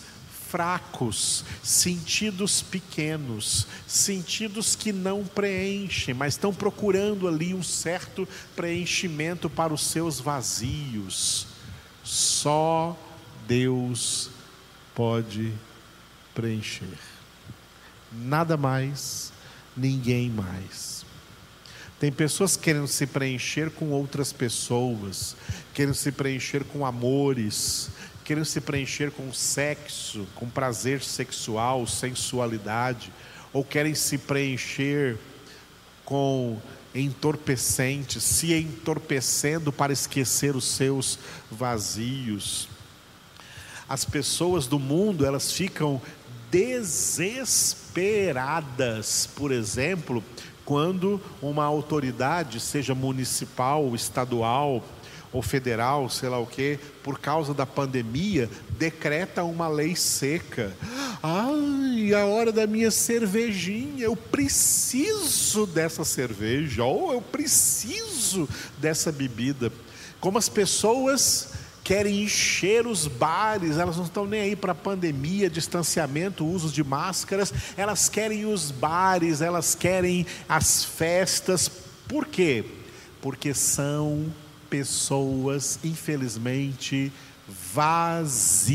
fracos, 0.56 1.44
sentidos 1.62 2.62
pequenos, 2.62 3.68
sentidos 3.86 4.74
que 4.74 4.94
não 4.94 5.26
preenchem, 5.26 6.14
mas 6.14 6.36
estão 6.36 6.54
procurando 6.54 7.28
ali 7.28 7.54
um 7.54 7.62
certo 7.62 8.26
preenchimento 8.56 9.50
para 9.50 9.74
os 9.74 9.82
seus 9.82 10.22
vazios. 10.22 11.48
Só 12.06 12.98
Deus 13.46 14.30
pode 14.94 15.52
preencher. 16.36 17.00
Nada 18.12 18.56
mais, 18.56 19.34
ninguém 19.76 20.30
mais. 20.30 21.06
Tem 22.00 22.12
pessoas 22.12 22.58
querendo 22.58 22.88
se 22.88 23.08
preencher 23.08 23.72
com 23.72 23.90
outras 23.90 24.32
pessoas, 24.34 25.36
querendo 25.74 25.96
se 25.96 26.12
preencher 26.12 26.64
com 26.66 26.86
amores, 26.86 27.90
querendo 28.24 28.46
se 28.46 28.60
preencher 28.60 29.12
com 29.12 29.32
sexo, 29.32 30.28
com 30.36 30.50
prazer 30.50 31.02
sexual, 31.02 31.88
sensualidade, 31.88 33.12
ou 33.54 33.64
querem 33.64 33.96
se 33.96 34.18
preencher 34.18 35.18
com 36.04 36.60
entorpecentes, 36.94 38.24
se 38.24 38.54
entorpecendo 38.54 39.72
para 39.72 39.94
esquecer 39.94 40.56
os 40.56 40.66
seus 40.66 41.18
vazios. 41.50 42.68
As 43.88 44.04
pessoas 44.04 44.66
do 44.66 44.80
mundo, 44.80 45.26
elas 45.26 45.52
ficam 45.52 46.02
desesperadas, 46.52 49.28
por 49.36 49.52
exemplo, 49.52 50.24
quando 50.64 51.20
uma 51.42 51.64
autoridade, 51.64 52.60
seja 52.60 52.94
municipal, 52.96 53.96
estadual, 53.96 54.84
ou 55.36 55.42
federal, 55.42 56.10
sei 56.10 56.30
lá 56.30 56.40
o 56.40 56.48
quê, 56.48 56.80
por 57.04 57.20
causa 57.20 57.54
da 57.54 57.66
pandemia, 57.66 58.50
decreta 58.70 59.44
uma 59.44 59.68
lei 59.68 59.94
seca. 59.94 60.74
Ai, 61.22 62.14
a 62.14 62.26
hora 62.26 62.54
da 62.54 62.66
minha 62.66 62.90
cervejinha, 62.90 64.06
eu 64.06 64.16
preciso 64.16 65.66
dessa 65.66 66.06
cerveja, 66.06 66.86
ou 66.86 67.12
eu 67.12 67.22
preciso 67.22 68.48
dessa 68.78 69.12
bebida. 69.12 69.74
Como 70.22 70.38
as 70.38 70.48
pessoas 70.48 71.50
querem 71.86 72.24
encher 72.24 72.88
os 72.88 73.08
bares, 73.08 73.78
elas 73.78 73.96
não 73.96 74.06
estão 74.06 74.26
nem 74.26 74.42
aí 74.42 74.56
para 74.56 74.74
pandemia, 74.74 75.48
distanciamento, 75.48 76.44
uso 76.44 76.70
de 76.70 76.84
máscaras, 76.84 77.54
elas 77.78 78.10
querem 78.10 78.44
os 78.48 78.72
bares, 78.72 79.40
elas 79.40 79.76
querem 79.76 80.26
as 80.50 80.84
festas. 80.84 81.70
Por 82.08 82.26
quê? 82.26 82.66
Porque 83.22 83.54
são 83.54 84.34
pessoas, 84.68 85.78
infelizmente, 85.84 87.14
vazias, 87.72 88.72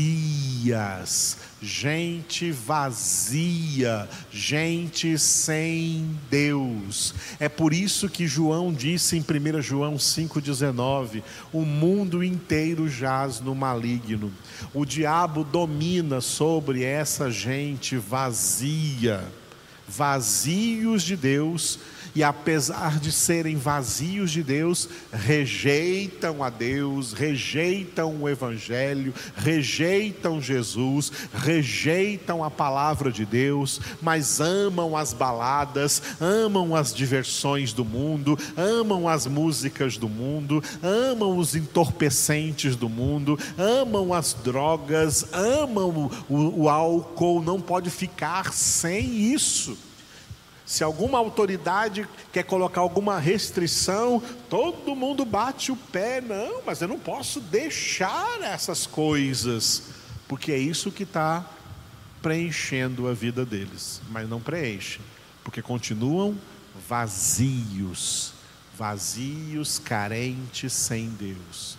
gente 1.61 2.51
vazia, 2.51 4.09
gente 4.31 5.17
sem 5.19 6.17
Deus. 6.29 7.13
É 7.39 7.47
por 7.47 7.71
isso 7.71 8.09
que 8.09 8.25
João 8.25 8.73
disse 8.73 9.15
em 9.15 9.21
1 9.21 9.61
João 9.61 9.95
5,19: 9.95 11.21
o 11.53 11.63
mundo 11.63 12.23
inteiro 12.23 12.89
jaz 12.89 13.39
no 13.39 13.53
maligno. 13.53 14.31
O 14.73 14.85
diabo 14.85 15.43
domina 15.43 16.19
sobre 16.19 16.83
essa 16.83 17.29
gente 17.29 17.95
vazia, 17.95 19.23
vazios 19.87 21.03
de 21.03 21.15
Deus 21.15 21.79
e 22.13 22.23
apesar 22.23 22.99
de 22.99 23.11
serem 23.11 23.55
vazios 23.55 24.31
de 24.31 24.43
Deus, 24.43 24.89
rejeitam 25.11 26.43
a 26.43 26.49
Deus, 26.49 27.13
rejeitam 27.13 28.21
o 28.21 28.29
Evangelho, 28.29 29.13
rejeitam 29.35 30.41
Jesus, 30.41 31.11
rejeitam 31.33 32.43
a 32.43 32.51
palavra 32.51 33.11
de 33.11 33.25
Deus, 33.25 33.79
mas 34.01 34.39
amam 34.39 34.97
as 34.97 35.13
baladas, 35.13 36.01
amam 36.19 36.75
as 36.75 36.93
diversões 36.93 37.73
do 37.73 37.85
mundo, 37.85 38.37
amam 38.57 39.07
as 39.07 39.25
músicas 39.25 39.97
do 39.97 40.09
mundo, 40.09 40.63
amam 40.83 41.37
os 41.37 41.55
entorpecentes 41.55 42.75
do 42.75 42.89
mundo, 42.89 43.39
amam 43.57 44.13
as 44.13 44.33
drogas, 44.33 45.25
amam 45.33 46.11
o, 46.29 46.63
o 46.63 46.69
álcool, 46.69 47.41
não 47.41 47.61
pode 47.61 47.89
ficar 47.89 48.53
sem 48.53 49.33
isso. 49.33 49.90
Se 50.65 50.83
alguma 50.83 51.17
autoridade 51.17 52.07
quer 52.31 52.43
colocar 52.43 52.81
alguma 52.81 53.19
restrição, 53.19 54.21
todo 54.49 54.95
mundo 54.95 55.25
bate 55.25 55.71
o 55.71 55.75
pé. 55.75 56.21
Não, 56.21 56.61
mas 56.65 56.81
eu 56.81 56.87
não 56.87 56.99
posso 56.99 57.39
deixar 57.39 58.41
essas 58.41 58.85
coisas, 58.85 59.83
porque 60.27 60.51
é 60.51 60.57
isso 60.57 60.91
que 60.91 61.03
está 61.03 61.45
preenchendo 62.21 63.07
a 63.07 63.13
vida 63.13 63.45
deles. 63.45 64.01
Mas 64.09 64.29
não 64.29 64.39
preenchem, 64.39 65.01
porque 65.43 65.61
continuam 65.61 66.37
vazios, 66.87 68.33
vazios, 68.77 69.79
carentes, 69.79 70.71
sem 70.71 71.09
Deus. 71.09 71.77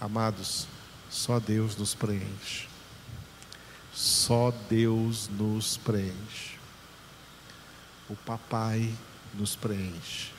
Amados, 0.00 0.66
só 1.10 1.38
Deus 1.38 1.76
nos 1.76 1.94
preenche. 1.94 2.68
Só 3.92 4.52
Deus 4.68 5.28
nos 5.28 5.76
preenche 5.76 6.49
o 8.10 8.16
papai 8.16 8.92
nos 9.32 9.54
preenche. 9.54 10.32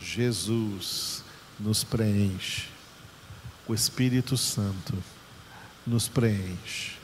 Jesus 0.00 1.22
nos 1.60 1.84
preenche. 1.84 2.68
O 3.66 3.74
Espírito 3.74 4.34
Santo 4.38 4.94
nos 5.86 6.08
preenche. 6.08 6.96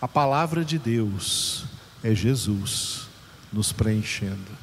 A 0.00 0.06
palavra 0.06 0.64
de 0.64 0.78
Deus 0.78 1.64
é 2.02 2.14
Jesus 2.14 3.08
nos 3.52 3.72
preenchendo. 3.72 4.56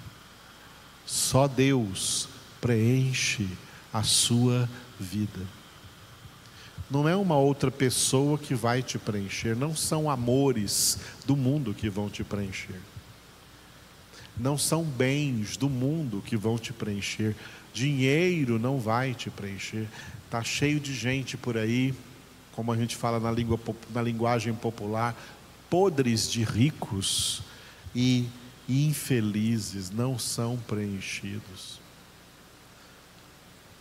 Só 1.05 1.49
Deus 1.49 2.29
preenche 2.61 3.49
a 3.91 4.03
sua 4.03 4.69
vida. 4.97 5.41
Não 6.89 7.09
é 7.09 7.15
uma 7.15 7.37
outra 7.37 7.71
pessoa 7.71 8.37
que 8.37 8.53
vai 8.53 8.81
te 8.81 8.97
preencher, 8.97 9.55
não 9.55 9.75
são 9.75 10.09
amores 10.09 10.99
do 11.25 11.35
mundo 11.35 11.73
que 11.73 11.89
vão 11.89 12.09
te 12.09 12.23
preencher. 12.23 12.79
Não 14.41 14.57
são 14.57 14.83
bens 14.83 15.55
do 15.55 15.69
mundo 15.69 16.23
que 16.25 16.35
vão 16.35 16.57
te 16.57 16.73
preencher. 16.73 17.35
Dinheiro 17.71 18.57
não 18.57 18.79
vai 18.79 19.13
te 19.13 19.29
preencher. 19.29 19.87
Tá 20.31 20.43
cheio 20.43 20.79
de 20.79 20.95
gente 20.95 21.37
por 21.37 21.57
aí, 21.57 21.93
como 22.51 22.71
a 22.71 22.75
gente 22.75 22.95
fala 22.95 23.19
na, 23.19 23.31
língua, 23.31 23.59
na 23.91 24.01
linguagem 24.01 24.53
popular, 24.53 25.15
podres 25.69 26.29
de 26.29 26.43
ricos 26.43 27.43
e 27.95 28.27
infelizes 28.67 29.91
não 29.91 30.17
são 30.17 30.57
preenchidos. 30.57 31.79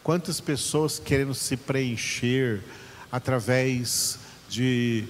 Quantas 0.03 0.41
pessoas 0.41 0.99
querendo 0.99 1.35
se 1.35 1.57
preencher 1.57 2.63
através 3.11 4.19
de 4.49 5.07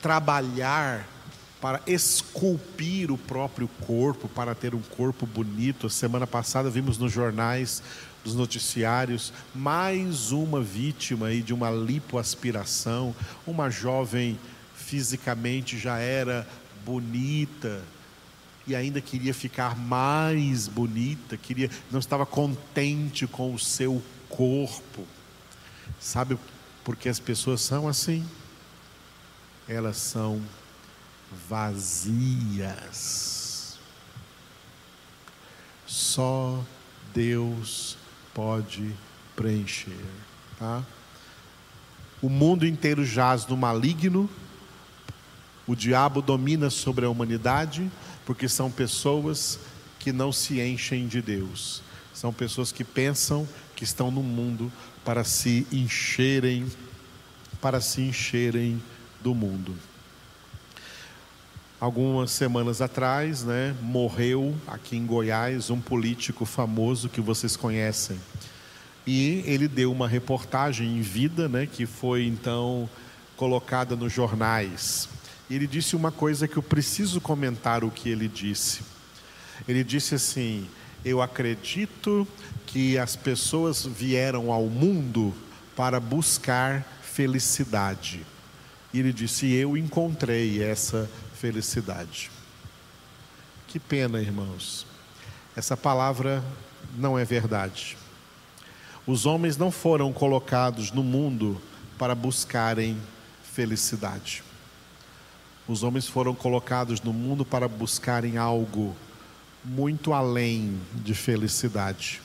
trabalhar 0.00 1.06
para 1.60 1.80
esculpir 1.86 3.10
o 3.10 3.18
próprio 3.18 3.68
corpo, 3.86 4.28
para 4.28 4.54
ter 4.54 4.74
um 4.74 4.80
corpo 4.80 5.26
bonito. 5.26 5.90
Semana 5.90 6.26
passada 6.26 6.70
vimos 6.70 6.98
nos 6.98 7.12
jornais, 7.12 7.82
nos 8.24 8.34
noticiários, 8.34 9.32
mais 9.54 10.30
uma 10.30 10.60
vítima 10.60 11.28
aí 11.28 11.42
de 11.42 11.52
uma 11.52 11.70
lipoaspiração, 11.70 13.14
uma 13.46 13.70
jovem 13.70 14.38
fisicamente 14.74 15.78
já 15.78 15.98
era 15.98 16.46
bonita 16.84 17.82
e 18.66 18.76
ainda 18.76 19.00
queria 19.00 19.32
ficar 19.32 19.76
mais 19.76 20.68
bonita, 20.68 21.36
queria, 21.36 21.70
não 21.90 21.98
estava 21.98 22.26
contente 22.26 23.26
com 23.26 23.54
o 23.54 23.58
seu 23.58 24.02
corpo. 24.28 25.06
Sabe 25.98 26.38
por 26.84 26.94
que 26.94 27.08
as 27.08 27.18
pessoas 27.18 27.62
são 27.62 27.88
assim? 27.88 28.24
Elas 29.66 29.96
são 29.96 30.40
vazias. 31.48 33.18
Só 35.86 36.64
Deus 37.14 37.96
pode 38.34 38.94
preencher, 39.34 39.96
tá? 40.58 40.84
O 42.20 42.28
mundo 42.28 42.66
inteiro 42.66 43.04
jaz 43.04 43.46
no 43.46 43.56
maligno. 43.56 44.28
O 45.66 45.74
diabo 45.74 46.20
domina 46.20 46.70
sobre 46.70 47.04
a 47.04 47.10
humanidade, 47.10 47.90
porque 48.24 48.48
são 48.48 48.70
pessoas 48.70 49.58
que 49.98 50.12
não 50.12 50.32
se 50.32 50.60
enchem 50.60 51.06
de 51.06 51.20
Deus. 51.20 51.82
São 52.12 52.32
pessoas 52.32 52.72
que 52.72 52.82
pensam 52.82 53.48
que 53.76 53.84
estão 53.84 54.10
no 54.10 54.22
mundo 54.22 54.72
para 55.04 55.22
se 55.22 55.66
encherem, 55.70 56.66
para 57.60 57.80
se 57.80 58.00
encherem 58.00 58.82
do 59.20 59.34
mundo. 59.34 59.76
Algumas 61.80 62.32
semanas 62.32 62.82
atrás, 62.82 63.44
né, 63.44 63.72
morreu 63.80 64.52
aqui 64.66 64.96
em 64.96 65.06
Goiás 65.06 65.70
um 65.70 65.80
político 65.80 66.44
famoso 66.44 67.08
que 67.08 67.20
vocês 67.20 67.54
conhecem. 67.54 68.18
E 69.06 69.44
ele 69.46 69.68
deu 69.68 69.92
uma 69.92 70.08
reportagem 70.08 70.98
em 70.98 71.00
vida, 71.00 71.48
né, 71.48 71.68
que 71.72 71.86
foi 71.86 72.26
então 72.26 72.90
colocada 73.36 73.94
nos 73.94 74.12
jornais. 74.12 75.08
E 75.48 75.54
ele 75.54 75.68
disse 75.68 75.94
uma 75.94 76.10
coisa 76.10 76.48
que 76.48 76.56
eu 76.56 76.62
preciso 76.64 77.20
comentar 77.20 77.84
o 77.84 77.92
que 77.92 78.08
ele 78.08 78.26
disse. 78.26 78.80
Ele 79.68 79.84
disse 79.84 80.16
assim: 80.16 80.66
"Eu 81.04 81.22
acredito 81.22 82.26
que 82.66 82.98
as 82.98 83.14
pessoas 83.14 83.86
vieram 83.86 84.50
ao 84.50 84.64
mundo 84.64 85.32
para 85.76 86.00
buscar 86.00 86.84
felicidade." 87.02 88.26
E 88.92 88.98
ele 88.98 89.12
disse: 89.12 89.46
"Eu 89.52 89.76
encontrei 89.76 90.60
essa 90.60 91.08
felicidade. 91.08 91.27
Que 93.68 93.78
pena, 93.78 94.20
irmãos. 94.20 94.84
Essa 95.54 95.76
palavra 95.76 96.42
não 96.96 97.16
é 97.16 97.24
verdade. 97.24 97.96
Os 99.06 99.24
homens 99.24 99.56
não 99.56 99.70
foram 99.70 100.12
colocados 100.12 100.90
no 100.90 101.04
mundo 101.04 101.62
para 101.96 102.12
buscarem 102.12 103.00
felicidade. 103.44 104.42
Os 105.68 105.84
homens 105.84 106.08
foram 106.08 106.34
colocados 106.34 107.00
no 107.00 107.12
mundo 107.12 107.44
para 107.44 107.68
buscarem 107.68 108.36
algo 108.36 108.96
muito 109.64 110.12
além 110.12 110.80
de 110.92 111.14
felicidade. 111.14 112.20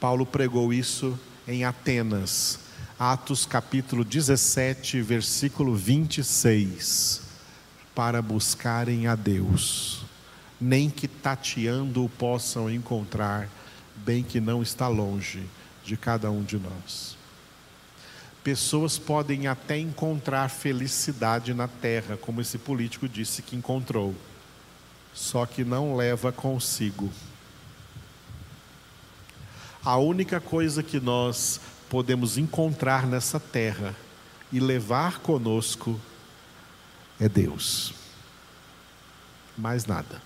Paulo 0.00 0.24
pregou 0.24 0.72
isso 0.72 1.18
em 1.46 1.64
Atenas, 1.64 2.60
Atos 2.98 3.44
capítulo 3.44 4.02
17, 4.02 5.02
versículo 5.02 5.74
26 5.74 7.31
para 7.94 8.22
buscarem 8.22 9.06
a 9.06 9.14
Deus, 9.14 10.02
nem 10.60 10.88
que 10.88 11.06
tateando 11.06 12.04
o 12.04 12.08
possam 12.08 12.70
encontrar, 12.70 13.48
bem 13.96 14.22
que 14.22 14.40
não 14.40 14.62
está 14.62 14.88
longe 14.88 15.42
de 15.84 15.96
cada 15.96 16.30
um 16.30 16.42
de 16.42 16.58
nós. 16.58 17.16
Pessoas 18.42 18.98
podem 18.98 19.46
até 19.46 19.78
encontrar 19.78 20.48
felicidade 20.48 21.54
na 21.54 21.68
terra, 21.68 22.16
como 22.16 22.40
esse 22.40 22.58
político 22.58 23.08
disse 23.08 23.42
que 23.42 23.54
encontrou, 23.54 24.14
só 25.14 25.46
que 25.46 25.64
não 25.64 25.94
leva 25.94 26.32
consigo. 26.32 27.10
A 29.84 29.96
única 29.96 30.40
coisa 30.40 30.82
que 30.82 30.98
nós 30.98 31.60
podemos 31.88 32.38
encontrar 32.38 33.06
nessa 33.06 33.38
terra 33.38 33.94
e 34.50 34.58
levar 34.58 35.18
conosco 35.18 36.00
é 36.08 36.11
Deus. 37.28 37.94
Mais 39.56 39.86
nada. 39.86 40.20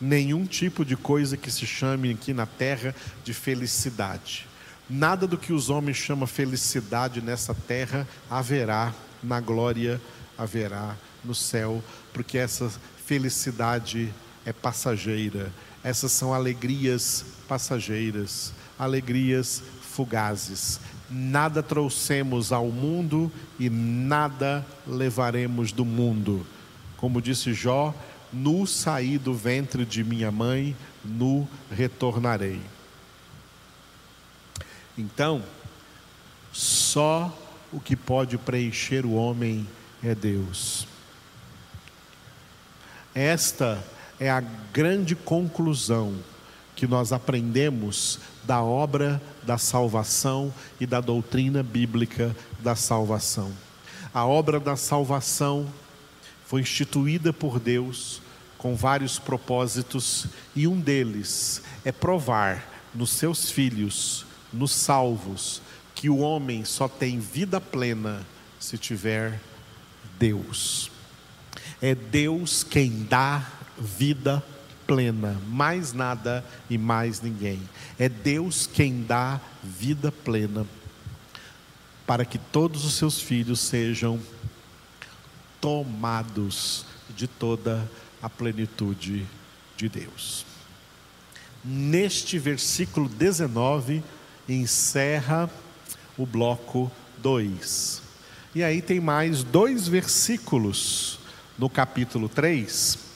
Nenhum 0.00 0.46
tipo 0.46 0.84
de 0.84 0.96
coisa 0.96 1.36
que 1.36 1.50
se 1.50 1.66
chame 1.66 2.10
aqui 2.12 2.34
na 2.34 2.46
terra 2.46 2.94
de 3.24 3.32
felicidade. 3.32 4.46
Nada 4.88 5.26
do 5.26 5.38
que 5.38 5.52
os 5.52 5.68
homens 5.68 5.96
chamam 5.96 6.26
felicidade 6.26 7.20
nessa 7.20 7.54
terra 7.54 8.06
haverá 8.30 8.94
na 9.22 9.40
glória, 9.40 10.00
haverá 10.38 10.96
no 11.24 11.34
céu, 11.34 11.82
porque 12.12 12.38
essa 12.38 12.70
felicidade 13.04 14.12
é 14.44 14.52
passageira. 14.52 15.52
Essas 15.82 16.12
são 16.12 16.32
alegrias 16.32 17.24
passageiras, 17.48 18.52
alegrias 18.78 19.62
fugazes. 19.80 20.78
Nada 21.08 21.62
trouxemos 21.62 22.52
ao 22.52 22.66
mundo 22.66 23.30
e 23.58 23.70
nada 23.70 24.66
levaremos 24.86 25.70
do 25.72 25.84
mundo. 25.84 26.44
Como 26.96 27.22
disse 27.22 27.52
Jó, 27.54 27.94
nu 28.32 28.66
saí 28.66 29.18
do 29.18 29.32
ventre 29.32 29.84
de 29.84 30.02
minha 30.02 30.30
mãe, 30.30 30.76
nu 31.04 31.48
retornarei. 31.70 32.60
Então, 34.98 35.42
só 36.52 37.36
o 37.72 37.78
que 37.78 37.94
pode 37.94 38.38
preencher 38.38 39.04
o 39.04 39.12
homem 39.12 39.66
é 40.02 40.14
Deus. 40.14 40.86
Esta 43.14 43.82
é 44.18 44.30
a 44.30 44.40
grande 44.72 45.14
conclusão 45.14 46.14
que 46.74 46.86
nós 46.86 47.12
aprendemos 47.12 48.18
da 48.44 48.62
obra 48.62 49.20
da 49.46 49.56
salvação 49.56 50.52
e 50.80 50.86
da 50.86 51.00
doutrina 51.00 51.62
bíblica 51.62 52.34
da 52.58 52.74
salvação. 52.74 53.52
A 54.12 54.26
obra 54.26 54.58
da 54.58 54.76
salvação 54.76 55.66
foi 56.44 56.62
instituída 56.62 57.32
por 57.32 57.60
Deus 57.60 58.20
com 58.58 58.74
vários 58.74 59.18
propósitos 59.18 60.26
e 60.54 60.66
um 60.66 60.80
deles 60.80 61.62
é 61.84 61.92
provar 61.92 62.66
nos 62.94 63.10
seus 63.10 63.50
filhos, 63.50 64.26
nos 64.52 64.72
salvos, 64.72 65.62
que 65.94 66.10
o 66.10 66.18
homem 66.18 66.64
só 66.64 66.88
tem 66.88 67.20
vida 67.20 67.60
plena 67.60 68.26
se 68.58 68.76
tiver 68.76 69.40
Deus. 70.18 70.90
É 71.80 71.94
Deus 71.94 72.64
quem 72.64 73.04
dá 73.04 73.46
vida 73.78 74.40
plena 74.40 74.55
plena, 74.86 75.40
mais 75.48 75.92
nada 75.92 76.44
e 76.70 76.78
mais 76.78 77.20
ninguém. 77.20 77.60
É 77.98 78.08
Deus 78.08 78.66
quem 78.66 79.02
dá 79.02 79.40
vida 79.62 80.12
plena 80.12 80.66
para 82.06 82.24
que 82.24 82.38
todos 82.38 82.84
os 82.84 82.94
seus 82.94 83.20
filhos 83.20 83.60
sejam 83.60 84.20
tomados 85.60 86.86
de 87.16 87.26
toda 87.26 87.90
a 88.22 88.30
plenitude 88.30 89.26
de 89.76 89.88
Deus. 89.88 90.46
Neste 91.64 92.38
versículo 92.38 93.08
19 93.08 94.02
encerra 94.48 95.50
o 96.16 96.24
bloco 96.24 96.90
2. 97.18 98.02
E 98.54 98.62
aí 98.62 98.80
tem 98.80 99.00
mais 99.00 99.42
dois 99.42 99.88
versículos 99.88 101.18
no 101.58 101.68
capítulo 101.68 102.28
3 102.28 103.06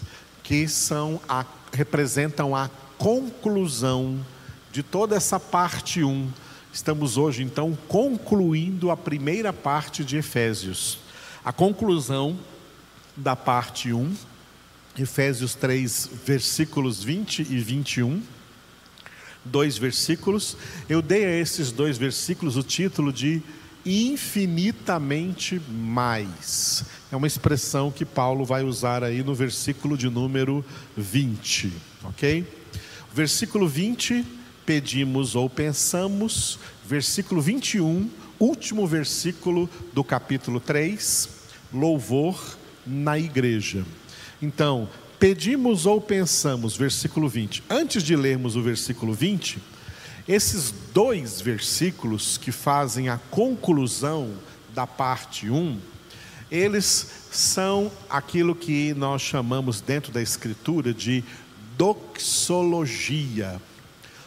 que 0.50 0.66
são 0.66 1.20
a 1.28 1.44
representam 1.72 2.54
a 2.54 2.70
conclusão 2.98 4.24
de 4.72 4.82
toda 4.82 5.16
essa 5.16 5.38
parte 5.40 6.02
1. 6.02 6.30
Estamos 6.72 7.16
hoje, 7.16 7.42
então, 7.42 7.76
concluindo 7.88 8.90
a 8.90 8.96
primeira 8.96 9.52
parte 9.52 10.04
de 10.04 10.16
Efésios. 10.16 10.98
A 11.44 11.52
conclusão 11.52 12.38
da 13.16 13.34
parte 13.34 13.92
1, 13.92 14.14
Efésios 14.98 15.54
3, 15.54 16.10
versículos 16.24 17.02
20 17.02 17.40
e 17.40 17.58
21. 17.58 18.22
Dois 19.44 19.78
versículos. 19.78 20.56
Eu 20.88 21.00
dei 21.00 21.24
a 21.24 21.36
esses 21.38 21.72
dois 21.72 21.96
versículos 21.96 22.56
o 22.56 22.62
título 22.62 23.12
de 23.12 23.42
infinitamente 23.84 25.60
mais. 25.68 26.84
É 27.10 27.16
uma 27.16 27.26
expressão 27.26 27.90
que 27.90 28.04
Paulo 28.04 28.44
vai 28.44 28.62
usar 28.62 29.02
aí 29.02 29.22
no 29.22 29.34
versículo 29.34 29.96
de 29.96 30.08
número 30.08 30.64
20, 30.96 31.72
ok? 32.04 32.46
Versículo 33.12 33.66
20, 33.66 34.24
pedimos 34.64 35.34
ou 35.34 35.50
pensamos. 35.50 36.58
Versículo 36.86 37.40
21, 37.40 38.08
último 38.38 38.86
versículo 38.86 39.68
do 39.92 40.04
capítulo 40.04 40.60
3, 40.60 41.28
louvor 41.72 42.56
na 42.86 43.18
igreja. 43.18 43.84
Então, 44.40 44.88
pedimos 45.18 45.86
ou 45.86 46.00
pensamos, 46.00 46.76
versículo 46.76 47.28
20. 47.28 47.64
Antes 47.68 48.02
de 48.02 48.16
lermos 48.16 48.56
o 48.56 48.62
versículo 48.62 49.12
20, 49.12 49.58
esses 50.30 50.72
dois 50.94 51.40
versículos 51.40 52.38
que 52.38 52.52
fazem 52.52 53.08
a 53.08 53.18
conclusão 53.32 54.30
da 54.72 54.86
parte 54.86 55.50
1, 55.50 55.76
eles 56.48 57.26
são 57.32 57.90
aquilo 58.08 58.54
que 58.54 58.94
nós 58.94 59.22
chamamos 59.22 59.80
dentro 59.80 60.12
da 60.12 60.22
Escritura 60.22 60.94
de 60.94 61.24
doxologia. 61.76 63.60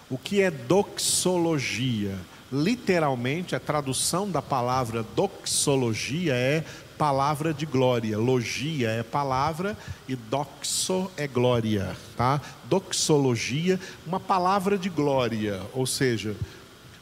O 0.09 0.17
que 0.17 0.41
é 0.41 0.51
doxologia? 0.51 2.17
Literalmente, 2.51 3.55
a 3.55 3.59
tradução 3.59 4.29
da 4.29 4.41
palavra 4.41 5.05
doxologia 5.15 6.33
é 6.35 6.65
palavra 6.97 7.53
de 7.53 7.65
glória. 7.65 8.17
Logia 8.17 8.89
é 8.89 9.03
palavra 9.03 9.77
e 10.07 10.15
doxo 10.15 11.09
é 11.17 11.27
glória, 11.27 11.95
tá? 12.15 12.41
Doxologia, 12.69 13.79
uma 14.05 14.19
palavra 14.19 14.77
de 14.77 14.89
glória, 14.89 15.61
ou 15.73 15.85
seja, 15.85 16.35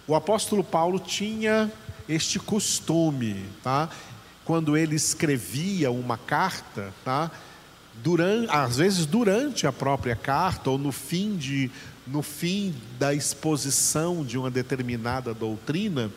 o 0.08 0.16
apóstolo 0.16 0.64
Paulo 0.64 1.00
tinha 1.00 1.72
este 2.08 2.40
costume, 2.40 3.46
tá? 3.64 3.90
Quando 4.44 4.76
ele 4.76 4.96
escrevia 4.96 5.92
uma 5.92 6.18
carta, 6.18 6.94
tá? 7.06 7.32
Durante, 8.04 8.50
às 8.50 8.78
vezes 8.78 9.06
durante 9.06 9.68
a 9.68 9.72
própria 9.72 10.16
carta 10.16 10.70
ou 10.70 10.78
no 10.78 10.92
fim 10.92 11.36
de 11.36 11.70
no 12.08 12.22
fim 12.22 12.74
da 12.98 13.14
exposição 13.14 14.26
de 14.26 14.38
uma 14.38 14.50
determinada 14.50 15.34
doutrina, 15.34 16.12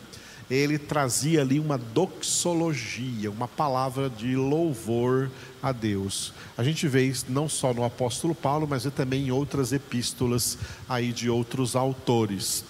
ele 0.50 0.78
trazia 0.78 1.40
ali 1.40 1.58
uma 1.58 1.78
doxologia, 1.78 3.30
uma 3.30 3.48
palavra 3.48 4.10
de 4.10 4.36
louvor 4.36 5.30
a 5.62 5.72
Deus. 5.72 6.32
A 6.56 6.62
gente 6.62 6.86
vê 6.86 7.06
isso 7.06 7.26
não 7.28 7.48
só 7.48 7.72
no 7.72 7.84
apóstolo 7.84 8.34
Paulo, 8.34 8.66
mas 8.68 8.84
também 8.94 9.26
em 9.26 9.30
outras 9.30 9.72
epístolas 9.72 10.58
aí 10.88 11.12
de 11.12 11.30
outros 11.30 11.74
autores. 11.74 12.64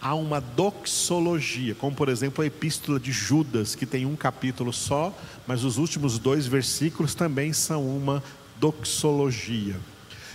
Há 0.00 0.14
uma 0.14 0.40
doxologia, 0.40 1.74
como 1.74 1.94
por 1.94 2.08
exemplo 2.08 2.42
a 2.42 2.46
epístola 2.46 2.98
de 2.98 3.12
Judas, 3.12 3.74
que 3.74 3.84
tem 3.84 4.06
um 4.06 4.16
capítulo 4.16 4.72
só, 4.72 5.14
mas 5.46 5.62
os 5.62 5.76
últimos 5.76 6.18
dois 6.18 6.46
versículos 6.46 7.14
também 7.14 7.52
são 7.52 7.86
uma 7.86 8.22
doxologia. 8.58 9.76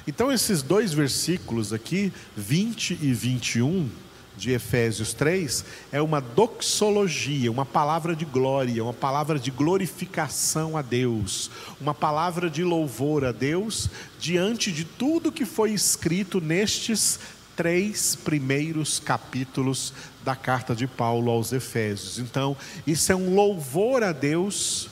Então, 0.07 0.31
esses 0.31 0.61
dois 0.61 0.93
versículos 0.93 1.73
aqui, 1.73 2.13
20 2.37 2.99
e 3.01 3.11
21, 3.11 3.89
de 4.37 4.51
Efésios 4.51 5.13
3 5.13 5.65
é 5.91 6.01
uma 6.01 6.19
doxologia, 6.19 7.51
uma 7.51 7.65
palavra 7.65 8.15
de 8.15 8.25
glória, 8.25 8.83
uma 8.83 8.93
palavra 8.93 9.39
de 9.39 9.51
glorificação 9.51 10.77
a 10.77 10.81
Deus, 10.81 11.49
uma 11.79 11.93
palavra 11.93 12.49
de 12.49 12.63
louvor 12.63 13.25
a 13.25 13.31
Deus 13.31 13.89
diante 14.19 14.71
de 14.71 14.83
tudo 14.83 15.31
que 15.31 15.45
foi 15.45 15.71
escrito 15.71 16.41
nestes 16.41 17.19
três 17.55 18.15
primeiros 18.15 18.99
capítulos 18.99 19.93
da 20.23 20.35
carta 20.35 20.75
de 20.75 20.87
Paulo 20.87 21.31
aos 21.31 21.53
Efésios. 21.53 22.19
Então, 22.19 22.57
isso 22.85 23.11
é 23.11 23.15
um 23.15 23.33
louvor 23.33 24.03
a 24.03 24.11
Deus 24.11 24.89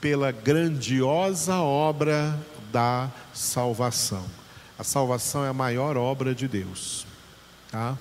pela 0.00 0.30
grandiosa 0.30 1.56
obra 1.56 2.38
da 2.72 3.10
salvação. 3.34 4.24
A 4.78 4.84
salvação 4.84 5.44
é 5.44 5.48
a 5.48 5.52
maior 5.52 5.96
obra 5.96 6.34
de 6.34 6.46
Deus, 6.48 7.06
tá? 7.70 7.98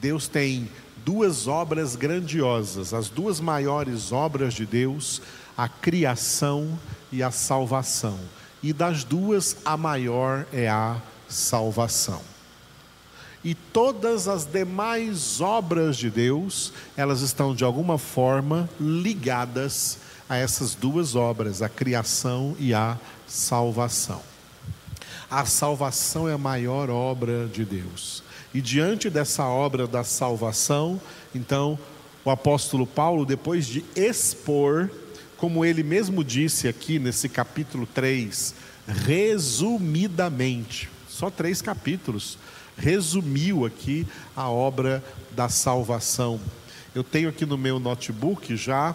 Deus 0.00 0.26
tem 0.26 0.68
duas 1.04 1.46
obras 1.46 1.96
grandiosas, 1.96 2.94
as 2.94 3.08
duas 3.08 3.40
maiores 3.40 4.12
obras 4.12 4.54
de 4.54 4.64
Deus, 4.64 5.20
a 5.56 5.68
criação 5.68 6.78
e 7.12 7.22
a 7.22 7.30
salvação. 7.30 8.18
E 8.62 8.72
das 8.72 9.04
duas, 9.04 9.56
a 9.64 9.76
maior 9.76 10.46
é 10.52 10.68
a 10.68 11.00
salvação. 11.28 12.20
E 13.42 13.54
todas 13.54 14.28
as 14.28 14.44
demais 14.44 15.40
obras 15.40 15.96
de 15.96 16.10
Deus, 16.10 16.72
elas 16.96 17.22
estão 17.22 17.54
de 17.54 17.64
alguma 17.64 17.96
forma 17.96 18.68
ligadas 18.78 19.98
a 20.28 20.36
essas 20.36 20.74
duas 20.74 21.14
obras, 21.14 21.62
a 21.62 21.68
criação 21.68 22.54
e 22.58 22.74
a 22.74 22.98
salvação. 23.26 24.20
A 25.30 25.44
salvação 25.46 26.28
é 26.28 26.34
a 26.34 26.38
maior 26.38 26.90
obra 26.90 27.46
de 27.46 27.64
Deus. 27.64 28.22
E 28.52 28.60
diante 28.60 29.08
dessa 29.08 29.44
obra 29.44 29.86
da 29.86 30.02
salvação, 30.02 31.00
então, 31.34 31.78
o 32.24 32.30
apóstolo 32.30 32.86
Paulo, 32.86 33.24
depois 33.24 33.66
de 33.66 33.84
expor, 33.94 34.90
como 35.36 35.64
ele 35.64 35.82
mesmo 35.82 36.24
disse 36.24 36.68
aqui 36.68 36.98
nesse 36.98 37.28
capítulo 37.28 37.86
3, 37.86 38.54
resumidamente, 38.86 40.88
só 41.08 41.30
três 41.30 41.62
capítulos, 41.62 42.38
resumiu 42.76 43.64
aqui 43.64 44.06
a 44.34 44.48
obra 44.48 45.02
da 45.32 45.48
salvação. 45.48 46.40
Eu 46.94 47.04
tenho 47.04 47.28
aqui 47.28 47.46
no 47.46 47.56
meu 47.56 47.78
notebook 47.78 48.56
já 48.56 48.94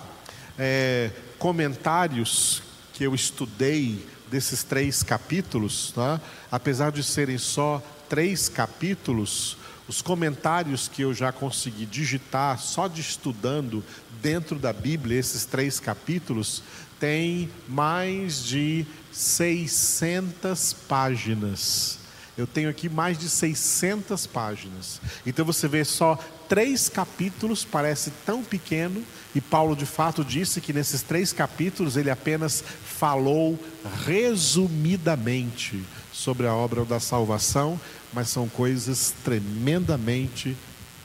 é, 0.57 1.11
comentários 1.39 2.61
que 2.93 3.03
eu 3.03 3.15
estudei 3.15 4.05
desses 4.29 4.63
três 4.63 5.03
capítulos, 5.03 5.91
tá? 5.93 6.19
apesar 6.51 6.91
de 6.91 7.03
serem 7.03 7.37
só 7.37 7.81
três 8.16 8.47
capítulos, 8.47 9.57
os 9.89 10.01
comentários 10.01 10.88
que 10.88 11.01
eu 11.01 11.13
já 11.13 11.34
consegui 11.34 11.86
digitar 11.86 12.57
só 12.57 12.88
de 12.88 13.01
estudando 13.01 13.84
dentro 14.22 14.57
da 14.57 14.72
Bíblia, 14.72 15.20
esses 15.20 15.43
três 15.43 15.82
capítulos, 15.82 16.63
tem 16.97 17.49
mais 17.68 18.41
de 18.41 18.86
600 19.11 20.72
páginas. 20.88 22.00
Eu 22.37 22.47
tenho 22.47 22.70
aqui 22.70 22.87
mais 22.87 23.17
de 23.17 23.28
600 23.28 24.25
páginas. 24.28 25.01
Então 25.25 25.43
você 25.43 25.67
vê 25.67 25.83
só 25.83 26.17
três 26.47 26.87
capítulos, 26.87 27.66
parece 27.66 28.12
tão 28.25 28.46
pequeno, 28.46 29.04
e 29.36 29.42
Paulo 29.42 29.75
de 29.75 29.86
fato 29.86 30.24
disse 30.24 30.62
que 30.62 30.71
nesses 30.71 31.01
três 31.01 31.33
capítulos 31.33 31.97
ele 31.97 32.09
apenas 32.09 32.63
falou 32.86 33.59
resumidamente 34.05 35.83
sobre 36.16 36.47
a 36.47 36.54
obra 36.54 36.86
da 36.86 37.00
salvação, 37.00 37.79
mas 38.16 38.29
são 38.29 38.47
coisas 38.47 39.13
tremendamente 39.25 40.55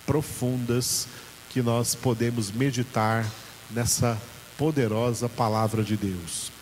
profundas 0.07 1.09
que 1.51 1.61
nós 1.61 1.97
podemos 1.97 2.53
meditar 2.53 3.28
nessa 3.69 4.16
poderosa 4.57 5.28
palavra 5.28 5.82
de 5.82 5.97
Deus. 5.97 6.53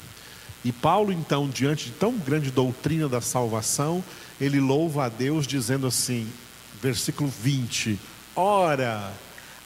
E 0.65 0.73
Paulo, 0.73 1.12
então, 1.12 1.49
diante 1.49 1.87
de 1.87 1.91
tão 1.93 2.16
grande 2.16 2.51
doutrina 2.51 3.09
da 3.09 3.20
salvação, 3.20 4.03
ele 4.41 4.59
louva 4.59 5.05
a 5.05 5.09
Deus 5.11 5.47
dizendo 5.47 5.87
assim, 5.87 6.27
versículo 6.81 7.31
20: 7.43 8.01
Ora, 8.35 9.12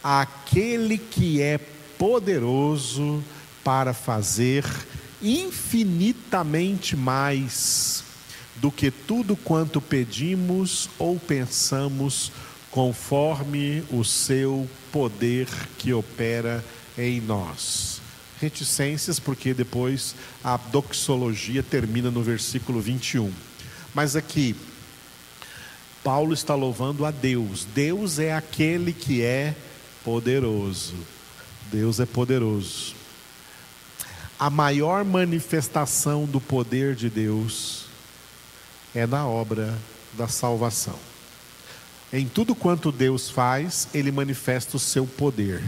aquele 0.02 0.98
que 0.98 1.40
é 1.40 1.58
poderoso 1.96 3.22
para 3.62 3.94
fazer 3.94 4.64
infinitamente 5.22 6.96
mais 6.96 8.02
do 8.56 8.70
que 8.70 8.90
tudo 8.90 9.36
quanto 9.36 9.80
pedimos 9.80 10.88
ou 10.98 11.18
pensamos, 11.18 12.32
conforme 12.70 13.84
o 13.90 14.04
seu 14.04 14.68
poder 14.90 15.46
que 15.78 15.92
opera 15.92 16.64
em 16.96 17.20
nós. 17.20 18.00
Reticências, 18.40 19.20
porque 19.20 19.54
depois 19.54 20.14
a 20.42 20.56
doxologia 20.56 21.62
termina 21.62 22.10
no 22.10 22.22
versículo 22.22 22.80
21. 22.80 23.32
Mas 23.94 24.16
aqui, 24.16 24.56
Paulo 26.02 26.32
está 26.32 26.54
louvando 26.54 27.04
a 27.04 27.10
Deus. 27.10 27.66
Deus 27.74 28.18
é 28.18 28.32
aquele 28.32 28.92
que 28.92 29.22
é 29.22 29.54
poderoso. 30.02 30.94
Deus 31.70 32.00
é 32.00 32.06
poderoso. 32.06 32.94
A 34.38 34.50
maior 34.50 35.04
manifestação 35.04 36.24
do 36.24 36.40
poder 36.40 36.96
de 36.96 37.08
Deus 37.08 37.91
é 38.94 39.06
na 39.06 39.26
obra 39.26 39.76
da 40.14 40.28
salvação. 40.28 40.98
Em 42.12 42.28
tudo 42.28 42.54
quanto 42.54 42.92
Deus 42.92 43.30
faz, 43.30 43.88
ele 43.94 44.12
manifesta 44.12 44.76
o 44.76 44.80
seu 44.80 45.06
poder. 45.06 45.62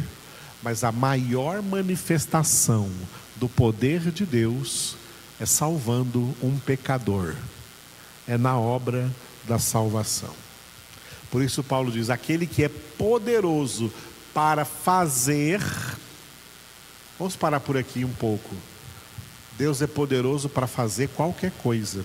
Mas 0.62 0.84
a 0.84 0.92
maior 0.92 1.62
manifestação 1.62 2.90
do 3.36 3.48
poder 3.48 4.10
de 4.10 4.26
Deus 4.26 4.96
é 5.40 5.46
salvando 5.46 6.34
um 6.42 6.59
pecador. 6.59 7.34
É 8.28 8.36
na 8.36 8.59
obra 8.59 9.10
da 9.46 9.59
salvação. 9.59 10.34
Por 11.30 11.42
isso 11.42 11.62
Paulo 11.62 11.90
diz: 11.90 12.10
aquele 12.10 12.46
que 12.46 12.62
é 12.62 12.68
poderoso 12.68 13.92
para 14.32 14.64
fazer. 14.64 15.62
Vamos 17.18 17.36
parar 17.36 17.60
por 17.60 17.76
aqui 17.76 18.05
um 18.05 18.12
pouco. 18.12 18.55
Deus 19.56 19.80
é 19.80 19.86
poderoso 19.86 20.48
para 20.48 20.66
fazer 20.66 21.09
qualquer 21.09 21.52
coisa. 21.52 22.05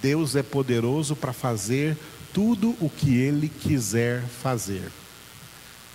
Deus 0.00 0.36
é 0.36 0.42
poderoso 0.42 1.16
para 1.16 1.32
fazer 1.32 1.96
tudo 2.32 2.76
o 2.80 2.90
que 2.90 3.16
Ele 3.16 3.48
quiser 3.48 4.22
fazer. 4.22 4.90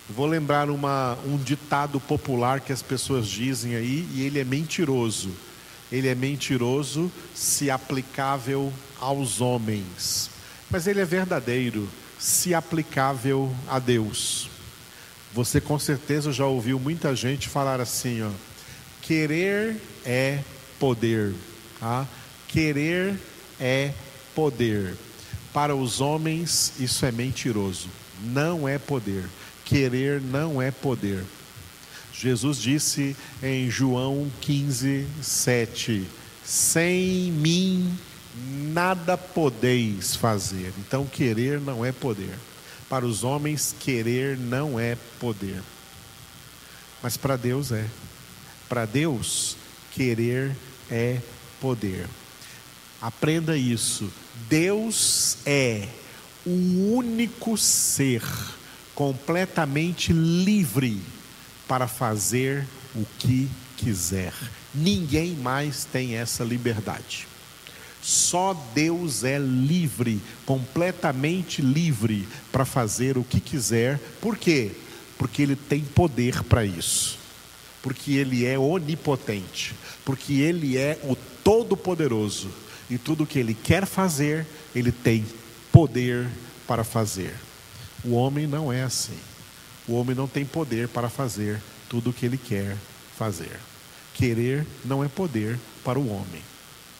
Vou 0.09 0.25
lembrar 0.25 0.69
uma, 0.69 1.17
um 1.25 1.37
ditado 1.37 1.99
popular 1.99 2.59
que 2.59 2.73
as 2.73 2.81
pessoas 2.81 3.27
dizem 3.27 3.75
aí, 3.75 4.05
e 4.13 4.23
ele 4.23 4.39
é 4.39 4.43
mentiroso. 4.43 5.31
Ele 5.89 6.07
é 6.07 6.15
mentiroso 6.15 7.09
se 7.33 7.69
aplicável 7.69 8.73
aos 8.99 9.39
homens, 9.39 10.29
mas 10.69 10.85
ele 10.85 11.01
é 11.01 11.05
verdadeiro 11.05 11.87
se 12.19 12.53
aplicável 12.53 13.53
a 13.67 13.79
Deus. 13.79 14.49
Você 15.33 15.61
com 15.61 15.79
certeza 15.79 16.31
já 16.31 16.45
ouviu 16.45 16.79
muita 16.79 17.15
gente 17.15 17.47
falar 17.47 17.79
assim, 17.79 18.21
ó, 18.21 18.29
querer 19.01 19.77
é 20.05 20.39
poder, 20.77 21.33
tá? 21.79 22.05
Querer 22.47 23.17
é 23.61 23.93
poder. 24.33 24.97
Para 25.53 25.75
os 25.75 26.01
homens 26.01 26.73
isso 26.79 27.05
é 27.05 27.11
mentiroso, 27.11 27.87
não 28.23 28.67
é 28.67 28.79
poder. 28.79 29.23
Querer 29.63 30.19
não 30.19 30.61
é 30.61 30.71
poder. 30.71 31.23
Jesus 32.13 32.57
disse 32.57 33.15
em 33.41 33.69
João 33.69 34.29
15, 34.41 35.07
7: 35.21 36.05
Sem 36.43 37.31
mim 37.31 37.97
nada 38.73 39.17
podeis 39.17 40.15
fazer. 40.15 40.73
Então, 40.77 41.05
querer 41.05 41.59
não 41.59 41.85
é 41.85 41.91
poder. 41.91 42.37
Para 42.89 43.05
os 43.05 43.23
homens, 43.23 43.73
querer 43.79 44.37
não 44.37 44.79
é 44.79 44.97
poder. 45.19 45.61
Mas 47.01 47.17
para 47.17 47.35
Deus 47.35 47.71
é. 47.71 47.85
Para 48.67 48.85
Deus, 48.85 49.57
querer 49.91 50.55
é 50.89 51.19
poder. 51.59 52.07
Aprenda 53.01 53.57
isso. 53.57 54.11
Deus 54.47 55.37
é 55.45 55.87
o 56.45 56.95
único 56.95 57.57
ser 57.57 58.21
completamente 58.93 60.13
livre 60.13 61.01
para 61.67 61.87
fazer 61.87 62.67
o 62.93 63.05
que 63.17 63.49
quiser. 63.77 64.33
Ninguém 64.73 65.31
mais 65.35 65.85
tem 65.85 66.15
essa 66.15 66.43
liberdade. 66.43 67.27
Só 68.01 68.53
Deus 68.73 69.23
é 69.23 69.37
livre, 69.37 70.19
completamente 70.45 71.61
livre 71.61 72.27
para 72.51 72.65
fazer 72.65 73.17
o 73.17 73.23
que 73.23 73.39
quiser. 73.39 73.99
Por 74.19 74.37
quê? 74.37 74.71
Porque 75.17 75.41
Ele 75.41 75.55
tem 75.55 75.81
poder 75.81 76.43
para 76.43 76.65
isso. 76.65 77.19
Porque 77.81 78.13
Ele 78.13 78.45
é 78.45 78.57
onipotente. 78.57 79.75
Porque 80.03 80.33
Ele 80.33 80.77
é 80.77 80.99
o 81.03 81.15
Todo-Poderoso. 81.43 82.49
E 82.91 82.99
tudo 82.99 83.25
que 83.25 83.39
Ele 83.39 83.55
quer 83.55 83.87
fazer, 83.87 84.45
Ele 84.75 84.91
tem 84.91 85.25
poder 85.71 86.29
para 86.67 86.83
fazer. 86.83 87.33
O 88.03 88.11
homem 88.11 88.45
não 88.45 88.71
é 88.71 88.83
assim. 88.83 89.17
O 89.87 89.93
homem 89.93 90.15
não 90.15 90.27
tem 90.27 90.45
poder 90.45 90.87
para 90.87 91.09
fazer 91.09 91.59
tudo 91.89 92.11
o 92.11 92.13
que 92.13 92.25
ele 92.25 92.37
quer 92.37 92.77
fazer. 93.17 93.59
Querer 94.13 94.65
não 94.85 95.03
é 95.03 95.07
poder 95.07 95.59
para 95.83 95.97
o 95.97 96.07
homem, 96.07 96.43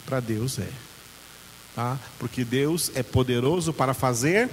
para 0.06 0.20
Deus 0.20 0.58
é 0.58 0.68
tá? 1.76 2.00
porque 2.20 2.44
Deus 2.44 2.92
é 2.96 3.04
poderoso 3.04 3.72
para 3.74 3.94
fazer, 3.94 4.50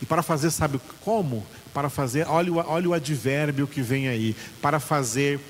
e 0.00 0.06
para 0.06 0.22
fazer, 0.22 0.50
sabe 0.50 0.80
como? 1.00 1.44
Para 1.74 1.90
fazer, 1.90 2.24
olha, 2.28 2.52
olha 2.52 2.88
o 2.88 2.94
advérbio 2.94 3.66
que 3.66 3.82
vem 3.82 4.06
aí, 4.08 4.36
para 4.62 4.78
fazer 4.78 5.40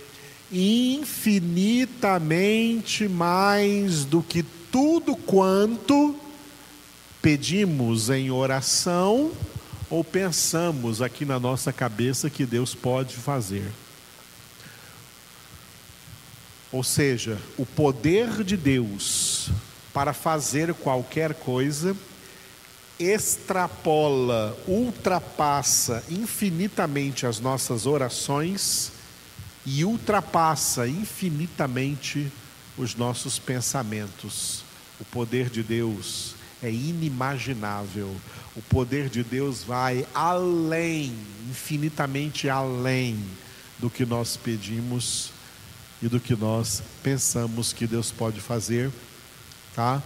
infinitamente 0.50 3.06
mais 3.06 4.06
do 4.06 4.22
que 4.22 4.42
tudo 4.70 5.16
quanto 5.16 6.14
pedimos 7.20 8.10
em 8.10 8.30
oração 8.30 9.32
ou 9.90 10.04
pensamos 10.04 11.00
aqui 11.00 11.24
na 11.24 11.38
nossa 11.38 11.72
cabeça 11.72 12.28
que 12.28 12.44
Deus 12.44 12.74
pode 12.74 13.16
fazer. 13.16 13.70
Ou 16.70 16.84
seja, 16.84 17.38
o 17.56 17.64
poder 17.64 18.44
de 18.44 18.56
Deus 18.56 19.50
para 19.92 20.12
fazer 20.12 20.74
qualquer 20.74 21.34
coisa 21.34 21.96
extrapola, 22.98 24.56
ultrapassa 24.66 26.04
infinitamente 26.10 27.26
as 27.26 27.40
nossas 27.40 27.86
orações 27.86 28.92
e 29.64 29.84
ultrapassa 29.84 30.86
infinitamente 30.86 32.30
os 32.78 32.94
nossos 32.94 33.38
pensamentos. 33.38 34.62
O 35.00 35.04
poder 35.04 35.50
de 35.50 35.62
Deus 35.62 36.34
é 36.62 36.70
inimaginável. 36.70 38.14
O 38.56 38.62
poder 38.62 39.08
de 39.08 39.22
Deus 39.22 39.62
vai 39.62 40.06
além, 40.14 41.12
infinitamente 41.50 42.48
além 42.48 43.22
do 43.78 43.90
que 43.90 44.06
nós 44.06 44.36
pedimos 44.36 45.30
e 46.00 46.08
do 46.08 46.18
que 46.18 46.34
nós 46.34 46.82
pensamos 47.02 47.72
que 47.72 47.86
Deus 47.86 48.10
pode 48.10 48.40
fazer 48.40 48.90
tá? 49.78 50.02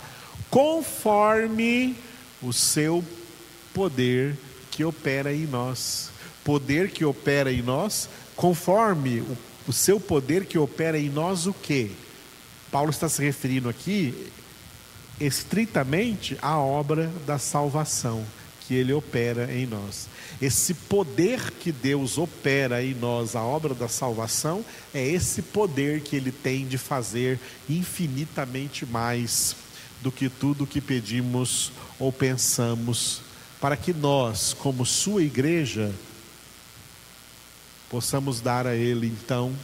Conforme 0.50 1.96
o 2.42 2.52
seu 2.52 3.02
poder 3.72 4.36
que 4.70 4.84
opera 4.84 5.32
em 5.32 5.46
nós. 5.46 6.10
Poder 6.44 6.90
que 6.90 7.06
opera 7.06 7.50
em 7.50 7.62
nós, 7.62 8.06
conforme 8.36 9.20
o, 9.20 9.38
o 9.66 9.72
seu 9.72 9.98
poder 9.98 10.44
que 10.44 10.58
opera 10.58 10.98
em 10.98 11.08
nós, 11.08 11.46
o 11.46 11.54
que? 11.54 11.92
Paulo 12.72 12.90
está 12.90 13.08
se 13.08 13.22
referindo 13.22 13.68
aqui 13.68 14.32
estritamente 15.20 16.36
à 16.40 16.58
obra 16.58 17.12
da 17.26 17.38
salvação 17.38 18.24
que 18.66 18.74
ele 18.74 18.94
opera 18.94 19.52
em 19.52 19.66
nós. 19.66 20.08
Esse 20.40 20.72
poder 20.72 21.50
que 21.50 21.70
Deus 21.70 22.16
opera 22.16 22.82
em 22.82 22.94
nós, 22.94 23.36
a 23.36 23.42
obra 23.42 23.74
da 23.74 23.88
salvação, 23.88 24.64
é 24.94 25.06
esse 25.06 25.42
poder 25.42 26.00
que 26.00 26.16
ele 26.16 26.32
tem 26.32 26.66
de 26.66 26.78
fazer 26.78 27.38
infinitamente 27.68 28.86
mais 28.86 29.54
do 30.00 30.10
que 30.10 30.30
tudo 30.30 30.66
que 30.66 30.80
pedimos 30.80 31.72
ou 31.98 32.10
pensamos, 32.10 33.20
para 33.60 33.76
que 33.76 33.92
nós, 33.92 34.54
como 34.54 34.86
Sua 34.86 35.22
igreja, 35.22 35.92
possamos 37.90 38.40
dar 38.40 38.66
a 38.66 38.74
Ele 38.74 39.06
então 39.06 39.54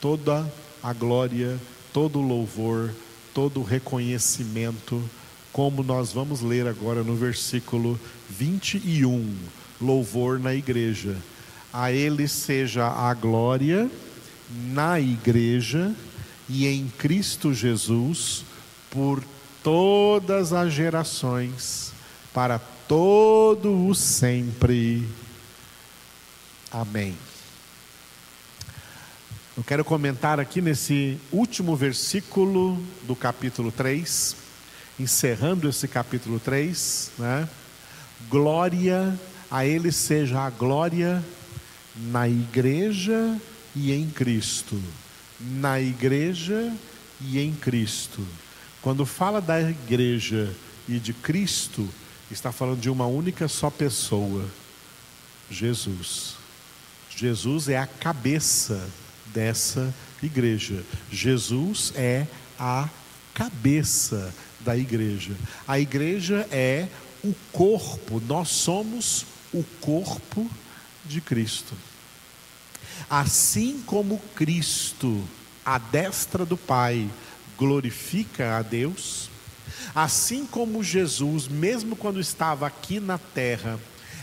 toda 0.00 0.46
a 0.82 0.92
glória, 0.92 1.58
todo 1.94 2.20
louvor, 2.20 2.92
todo 3.32 3.62
reconhecimento, 3.62 5.00
como 5.52 5.84
nós 5.84 6.12
vamos 6.12 6.40
ler 6.40 6.66
agora 6.66 7.04
no 7.04 7.14
versículo 7.14 7.98
21, 8.28 9.32
louvor 9.80 10.40
na 10.40 10.52
igreja. 10.52 11.16
A 11.72 11.92
Ele 11.92 12.26
seja 12.26 12.88
a 12.88 13.14
glória 13.14 13.88
na 14.50 14.98
igreja 14.98 15.94
e 16.48 16.66
em 16.66 16.88
Cristo 16.98 17.54
Jesus 17.54 18.44
por 18.90 19.22
todas 19.62 20.52
as 20.52 20.72
gerações, 20.72 21.92
para 22.32 22.58
todo 22.58 23.86
o 23.86 23.94
sempre. 23.94 25.08
Amém. 26.72 27.14
Eu 29.56 29.62
quero 29.62 29.84
comentar 29.84 30.40
aqui 30.40 30.60
nesse 30.60 31.18
último 31.32 31.76
versículo 31.76 32.76
do 33.04 33.14
capítulo 33.14 33.70
3, 33.70 34.36
encerrando 34.98 35.68
esse 35.68 35.86
capítulo 35.86 36.40
3, 36.40 37.12
né? 37.18 37.48
Glória 38.28 39.18
a 39.50 39.64
Ele 39.64 39.92
seja 39.92 40.40
a 40.40 40.50
glória 40.50 41.24
na 41.96 42.28
igreja 42.28 43.40
e 43.76 43.92
em 43.92 44.10
Cristo. 44.10 44.80
Na 45.40 45.80
igreja 45.80 46.72
e 47.20 47.38
em 47.38 47.52
Cristo 47.54 48.26
quando 48.84 49.06
fala 49.06 49.40
da 49.40 49.62
igreja 49.62 50.54
e 50.86 50.98
de 50.98 51.14
Cristo, 51.14 51.88
está 52.30 52.52
falando 52.52 52.80
de 52.80 52.90
uma 52.90 53.06
única 53.06 53.48
só 53.48 53.70
pessoa, 53.70 54.44
Jesus. 55.50 56.34
Jesus 57.08 57.70
é 57.70 57.78
a 57.78 57.86
cabeça 57.86 58.86
dessa 59.26 59.94
igreja. 60.22 60.84
Jesus 61.10 61.92
é 61.96 62.26
a 62.58 62.88
cabeça 63.32 64.34
da 64.60 64.76
igreja. 64.76 65.34
A 65.66 65.78
igreja 65.78 66.46
é 66.50 66.88
o 67.22 67.34
corpo, 67.52 68.20
nós 68.26 68.48
somos 68.48 69.26
o 69.52 69.62
corpo 69.80 70.48
de 71.04 71.20
Cristo. 71.20 71.74
Assim 73.08 73.82
como 73.84 74.18
Cristo, 74.34 75.22
à 75.64 75.78
destra 75.78 76.44
do 76.44 76.56
Pai, 76.56 77.08
glorifica 77.58 78.56
a 78.56 78.62
Deus, 78.62 79.30
assim 79.94 80.46
como 80.46 80.82
Jesus, 80.82 81.48
mesmo 81.48 81.96
quando 81.96 82.20
estava 82.20 82.66
aqui 82.66 83.00
na 83.00 83.18
terra, 83.18 83.78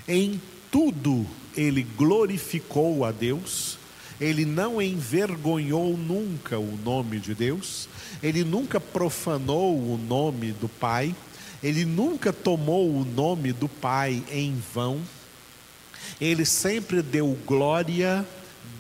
em 0.08 0.42
tudo 0.70 1.26
ele 1.56 1.84
glorificou 1.84 3.04
a 3.06 3.12
Deus, 3.12 3.78
ele 4.22 4.46
não 4.46 4.80
envergonhou 4.80 5.98
nunca 5.98 6.60
o 6.60 6.78
nome 6.86 7.20
de 7.20 7.34
Deus, 7.34 7.90
ele 8.22 8.44
nunca 8.44 8.80
profanou 8.80 9.76
o 9.76 9.98
nome 9.98 10.52
do 10.52 10.70
Pai, 10.70 11.16
ele 11.64 11.86
nunca 11.86 12.32
tomou 12.32 12.96
o 12.96 13.04
nome 13.04 13.52
do 13.52 13.68
Pai 13.68 14.24
em 14.32 14.62
vão, 14.74 15.02
ele 16.20 16.46
sempre 16.46 17.02
deu 17.02 17.36
glória, 17.48 18.24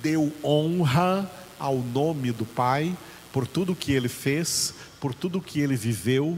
deu 0.03 0.31
honra 0.43 1.29
ao 1.57 1.79
nome 1.79 2.31
do 2.31 2.45
Pai 2.45 2.95
por 3.33 3.47
tudo 3.47 3.75
que 3.75 3.93
ele 3.93 4.09
fez, 4.09 4.75
por 4.99 5.11
tudo 5.11 5.41
que 5.41 5.59
ele 5.59 5.75
viveu, 5.75 6.37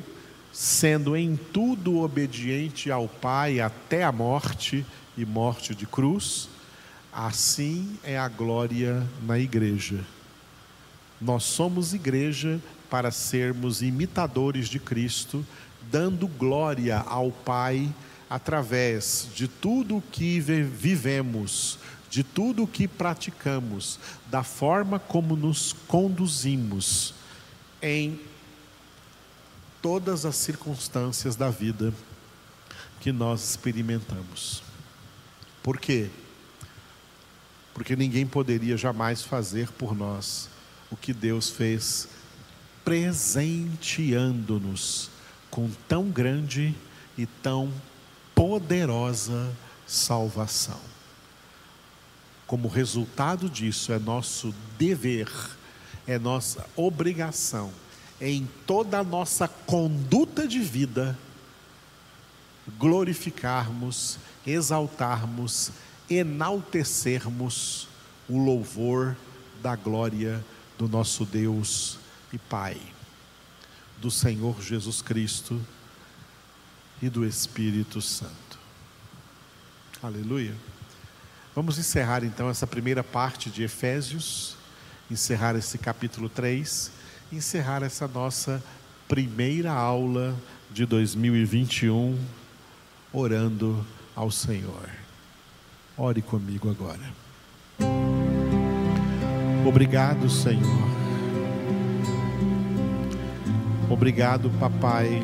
sendo 0.54 1.18
em 1.18 1.36
tudo 1.36 2.00
obediente 2.00 2.90
ao 2.90 3.10
Pai 3.10 3.60
até 3.60 4.06
a 4.06 4.14
morte 4.14 4.86
e 5.18 5.26
morte 5.26 5.76
de 5.76 5.86
cruz, 5.86 6.48
assim 7.14 7.98
é 8.04 8.18
a 8.18 8.28
glória 8.28 9.08
na 9.22 9.38
igreja. 9.38 10.04
Nós 11.22 11.44
somos 11.44 11.94
igreja 11.94 12.60
para 12.90 13.12
sermos 13.12 13.82
imitadores 13.82 14.68
de 14.68 14.80
Cristo, 14.80 15.46
dando 15.92 16.28
glória 16.28 17.00
ao 17.00 17.32
Pai 17.32 17.94
através 18.30 19.28
de 19.36 19.48
tudo 19.48 19.98
o 19.98 20.02
que 20.02 20.40
vivemos, 20.40 21.78
de 22.10 22.24
tudo 22.24 22.64
o 22.64 22.68
que 22.68 22.88
praticamos, 22.88 24.00
da 24.28 24.44
forma 24.44 25.00
como 25.00 25.36
nos 25.36 25.74
conduzimos 25.88 27.14
em 27.82 28.20
todas 29.82 30.26
as 30.26 30.36
circunstâncias 30.36 31.36
da 31.36 31.50
vida 31.50 31.94
que 33.00 33.12
nós 33.12 33.50
experimentamos. 33.50 34.64
Por 35.62 35.78
quê? 35.78 36.10
Porque 37.74 37.96
ninguém 37.96 38.28
poderia 38.28 38.76
jamais 38.78 39.24
fazer 39.24 39.72
por 39.72 39.96
nós 39.96 40.50
o 40.92 40.98
que 40.98 41.14
Deus 41.14 41.50
fez, 41.50 42.08
presenteando-nos 42.86 45.10
com 45.50 45.72
tão 45.88 46.10
grande 46.10 46.76
e 47.18 47.26
tão 47.26 47.74
poderosa 48.36 49.52
salvação. 49.88 50.80
Como 52.46 52.68
resultado 52.68 53.50
disso, 53.50 53.92
é 53.92 54.00
nosso 54.00 54.54
dever, 54.78 55.28
é 56.06 56.20
nossa 56.20 56.64
obrigação 56.76 57.72
em 58.20 58.48
toda 58.66 59.00
a 59.00 59.04
nossa 59.04 59.48
conduta 59.48 60.48
de 60.48 60.60
vida, 60.60 61.18
glorificarmos, 62.78 64.18
exaltarmos, 64.48 65.72
enaltecermos 66.18 67.88
o 68.28 68.38
louvor 68.38 69.16
da 69.62 69.76
glória 69.76 70.44
do 70.78 70.88
nosso 70.88 71.26
Deus 71.26 71.98
e 72.32 72.38
Pai, 72.38 72.78
do 73.98 74.10
Senhor 74.10 74.62
Jesus 74.62 75.02
Cristo 75.02 75.60
e 77.02 77.10
do 77.10 77.26
Espírito 77.26 78.02
Santo. 78.02 78.60
Aleluia. 80.02 80.56
Vamos 81.56 81.78
encerrar 81.78 82.24
então 82.24 82.50
essa 82.50 82.66
primeira 82.66 83.04
parte 83.04 83.50
de 83.50 83.64
Efésios, 83.64 84.56
encerrar 85.10 85.56
esse 85.56 85.78
capítulo 85.78 86.28
3 86.28 87.04
encerrar 87.36 87.84
essa 87.84 88.08
nossa 88.08 88.64
primeira 89.08 89.72
aula 89.72 90.36
de 90.72 90.86
2021 90.86 92.18
orando 93.12 93.86
ao 94.16 94.32
Senhor. 94.32 95.03
Ore 95.98 96.22
comigo 96.22 96.70
agora. 96.70 97.14
Obrigado, 99.66 100.30
Senhor. 100.30 100.94
Obrigado, 103.90 104.50
Papai. 104.60 105.22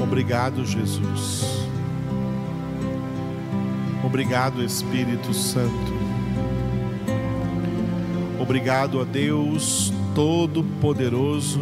Obrigado, 0.00 0.64
Jesus. 0.64 1.66
Obrigado, 4.04 4.62
Espírito 4.64 5.32
Santo. 5.34 5.92
Obrigado 8.40 9.00
a 9.00 9.04
Deus 9.04 9.92
Todo-Poderoso 10.14 11.60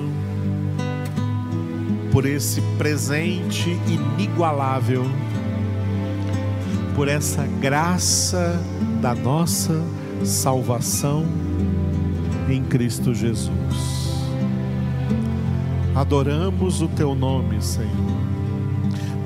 por 2.12 2.24
esse 2.24 2.62
presente 2.78 3.76
inigualável, 3.88 5.04
por 6.96 7.08
essa 7.08 7.46
graça 7.60 8.58
da 9.02 9.14
nossa 9.14 9.84
salvação 10.24 11.26
em 12.48 12.64
Cristo 12.64 13.14
Jesus. 13.14 13.50
Adoramos 15.94 16.80
o 16.80 16.88
Teu 16.88 17.14
nome, 17.14 17.60
Senhor. 17.62 17.90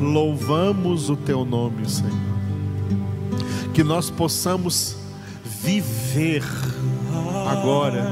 Louvamos 0.00 1.08
o 1.08 1.16
Teu 1.16 1.44
nome, 1.44 1.88
Senhor. 1.88 2.12
Que 3.72 3.84
nós 3.84 4.10
possamos 4.10 4.96
viver 5.62 6.42
agora, 7.48 8.04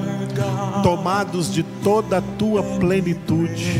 tomados 0.85 1.53
de 1.53 1.65
toda 1.83 2.19
a 2.19 2.23
tua 2.23 2.63
plenitude, 2.79 3.75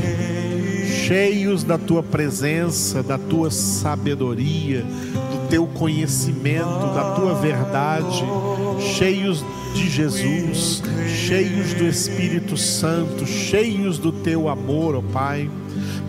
cheios 1.07 1.63
da 1.63 1.79
tua 1.79 2.03
presença, 2.03 3.01
da 3.03 3.17
tua 3.17 3.51
sabedoria, 3.51 4.83
do 4.83 5.18
teu 5.49 5.67
conhecimento, 5.67 6.95
da 6.95 7.15
tua 7.15 7.35
verdade, 7.35 8.25
cheios 8.97 9.45
de 9.75 9.89
Jesus, 9.89 10.83
cheios 11.07 11.75
do 11.75 11.87
Espírito 11.87 12.57
Santo, 12.57 13.27
cheios 13.27 13.99
do 13.99 14.13
teu 14.13 14.49
amor, 14.49 14.95
ó 14.97 15.03
Pai. 15.03 15.51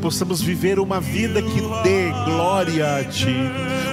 Possamos 0.01 0.41
viver 0.41 0.79
uma 0.79 1.01
vida 1.01 1.41
que 1.41 1.61
dê 1.83 2.09
glória 2.25 2.97
a 2.97 3.03
Ti, 3.03 3.35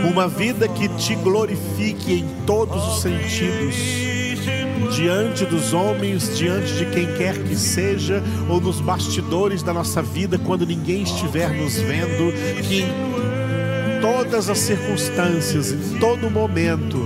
uma 0.09 0.28
vida 0.28 0.68
que 0.68 0.89
te 0.89 1.14
glorifique 1.16 2.12
em 2.12 2.28
todos 2.47 2.94
os 2.94 3.02
sentidos 3.02 4.06
diante 4.94 5.44
dos 5.44 5.73
homens, 5.73 6.36
diante 6.39 6.73
de 6.74 6.86
quem 6.86 7.06
quer 7.16 7.36
que 7.43 7.56
seja, 7.56 8.23
ou 8.48 8.60
nos 8.60 8.81
bastidores 8.81 9.62
da 9.62 9.73
nossa 9.73 10.01
vida, 10.01 10.39
quando 10.39 10.66
ninguém 10.66 11.02
estiver 11.02 11.51
nos 11.51 11.74
vendo, 11.77 12.32
que 12.66 12.82
em 12.82 13.16
todas 14.07 14.49
as 14.49 14.59
circunstâncias, 14.59 15.73
em 15.73 15.99
todo 15.99 16.31
momento, 16.31 16.97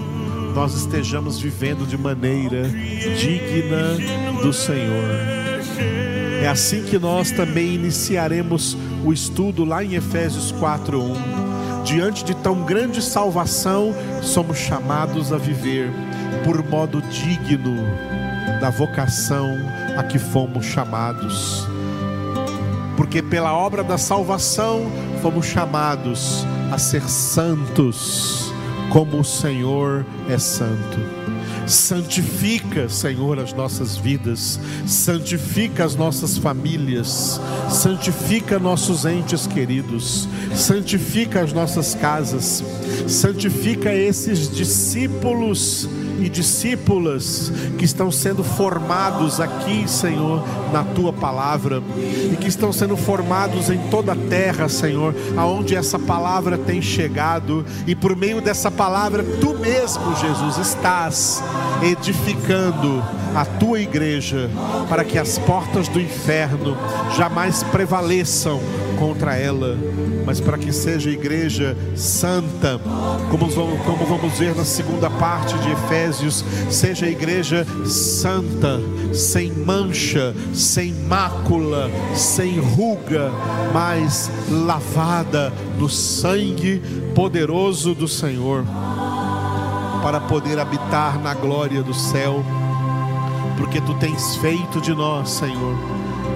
nós 0.55 0.75
estejamos 0.75 1.41
vivendo 1.41 1.87
de 1.87 1.97
maneira 1.97 2.69
digna 2.69 3.97
do 4.43 4.53
Senhor. 4.53 5.09
É 6.43 6.47
assim 6.47 6.83
que 6.83 6.99
nós 6.99 7.31
também 7.31 7.75
iniciaremos 7.75 8.77
o 9.03 9.15
estudo 9.15 9.65
lá 9.65 9.83
em 9.83 9.95
Efésios 9.95 10.53
4:1. 10.53 11.17
Diante 11.85 12.23
de 12.23 12.35
tão 12.35 12.67
grande 12.67 13.01
salvação, 13.01 13.95
somos 14.21 14.59
chamados 14.59 15.33
a 15.33 15.39
viver 15.39 15.91
por 16.45 16.63
modo 16.63 17.01
digno 17.01 17.77
da 18.61 18.69
vocação 18.69 19.49
a 19.97 20.03
que 20.03 20.19
fomos 20.19 20.67
chamados. 20.67 21.67
Porque 22.95 23.23
pela 23.23 23.55
obra 23.55 23.83
da 23.83 23.97
salvação 23.97 24.83
fomos 25.23 25.47
chamados 25.47 26.45
a 26.71 26.79
ser 26.79 27.03
santos, 27.09 28.53
como 28.91 29.21
o 29.21 29.25
Senhor 29.25 30.07
é 30.29 30.39
santo. 30.39 30.99
Santifica, 31.67 32.89
Senhor, 32.89 33.39
as 33.39 33.53
nossas 33.53 33.97
vidas, 33.97 34.59
santifica 34.87 35.85
as 35.85 35.95
nossas 35.95 36.37
famílias, 36.37 37.41
santifica 37.71 38.59
nossos 38.59 39.05
entes 39.05 39.47
queridos, 39.47 40.29
santifica 40.55 41.41
as 41.43 41.53
nossas 41.53 41.95
casas, 41.95 42.65
santifica 43.07 43.95
esses 43.95 44.51
discípulos 44.51 45.89
e 46.19 46.29
discípulas 46.29 47.53
que 47.79 47.85
estão 47.85 48.11
sendo 48.11 48.43
formados 48.43 49.41
aqui, 49.41 49.89
Senhor, 49.89 50.43
na 50.73 50.85
tua 50.85 51.13
palavra 51.13 51.83
e 51.97 52.37
que 52.37 52.49
estão 52.49 52.73
sendo 52.73 52.97
formados 52.97 53.71
em 53.71 53.79
toda 53.91 54.13
a 54.13 54.17
terra, 54.17 54.69
Senhor, 54.69 55.15
aonde 55.37 55.75
essa 55.75 55.99
palavra 55.99 56.59
tem 56.59 56.81
chegado 56.83 57.65
e 57.87 57.95
por 57.95 58.17
meio 58.17 58.41
dessa 58.41 58.71
palavra 58.71 59.23
tu 59.41 59.55
mesmo, 59.55 60.15
Jesus, 60.17 60.59
estás 60.59 61.43
edificando 61.83 63.03
a 63.35 63.45
tua 63.45 63.81
igreja, 63.81 64.51
para 64.89 65.05
que 65.05 65.19
as 65.19 65.39
portas 65.39 65.89
do 65.89 66.01
inferno 66.01 66.77
jamais 67.17 67.63
prevaleçam 67.63 68.61
contra 69.01 69.35
ela, 69.35 69.79
mas 70.27 70.41
para 70.41 70.59
que 70.59 70.71
seja 70.71 71.09
igreja 71.09 71.75
santa, 71.97 72.79
como 73.31 73.47
vamos, 73.47 73.81
como 73.81 74.05
vamos 74.05 74.39
ver 74.39 74.55
na 74.55 74.65
segunda 74.65 75.09
parte 75.09 75.57
de 75.61 75.71
Efésios, 75.71 76.45
seja 76.69 77.09
igreja 77.09 77.67
santa, 77.87 78.79
sem 79.15 79.51
mancha, 79.53 80.35
sem 80.53 80.93
mácula, 80.93 81.91
sem 82.15 82.61
ruga, 82.61 83.33
mas 83.73 84.31
lavada 84.51 85.51
no 85.79 85.89
sangue 85.89 86.83
poderoso 87.15 87.95
do 87.95 88.07
Senhor, 88.07 88.67
para 90.03 90.21
poder 90.21 90.59
habitar 90.59 91.19
na 91.19 91.33
glória 91.33 91.83
do 91.83 91.95
céu, 91.95 92.45
porque 93.57 93.81
tu 93.81 93.95
tens 93.95 94.37
feito 94.37 94.79
de 94.79 94.93
nós, 94.93 95.31
Senhor, 95.31 95.75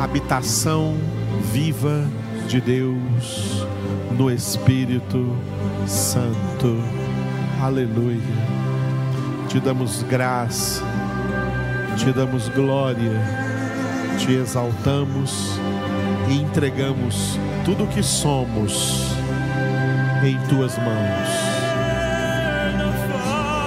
habitação 0.01 0.95
viva 1.53 2.09
de 2.49 2.61
Deus 2.61 3.67
no 4.17 4.31
Espírito 4.31 5.37
Santo. 5.87 6.77
Aleluia. 7.63 8.21
Te 9.49 9.61
damos 9.61 10.03
graça, 10.03 10.83
te 11.97 12.13
damos 12.13 12.49
glória, 12.49 13.13
te 14.19 14.41
exaltamos 14.41 15.59
e 16.29 16.41
entregamos 16.41 17.39
tudo 17.65 17.85
o 17.85 17.87
que 17.87 18.03
somos 18.03 19.15
em 20.25 20.39
tuas 20.49 20.77
mãos. 20.79 21.29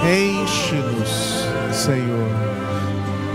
Enche-nos, 0.04 1.46
Senhor. 1.72 2.28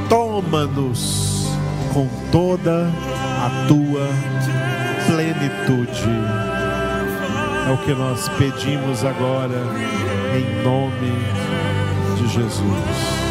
Toma-nos 0.10 1.48
com 1.94 2.08
toda 2.32 2.88
a 2.88 3.68
tua 3.68 4.08
plenitude. 5.06 6.10
É 7.68 7.72
o 7.72 7.78
que 7.78 7.94
nós 7.94 8.30
pedimos 8.38 9.04
agora, 9.06 9.62
em 10.36 10.64
nome 10.64 11.12
de 12.18 12.28
Jesus. 12.28 13.23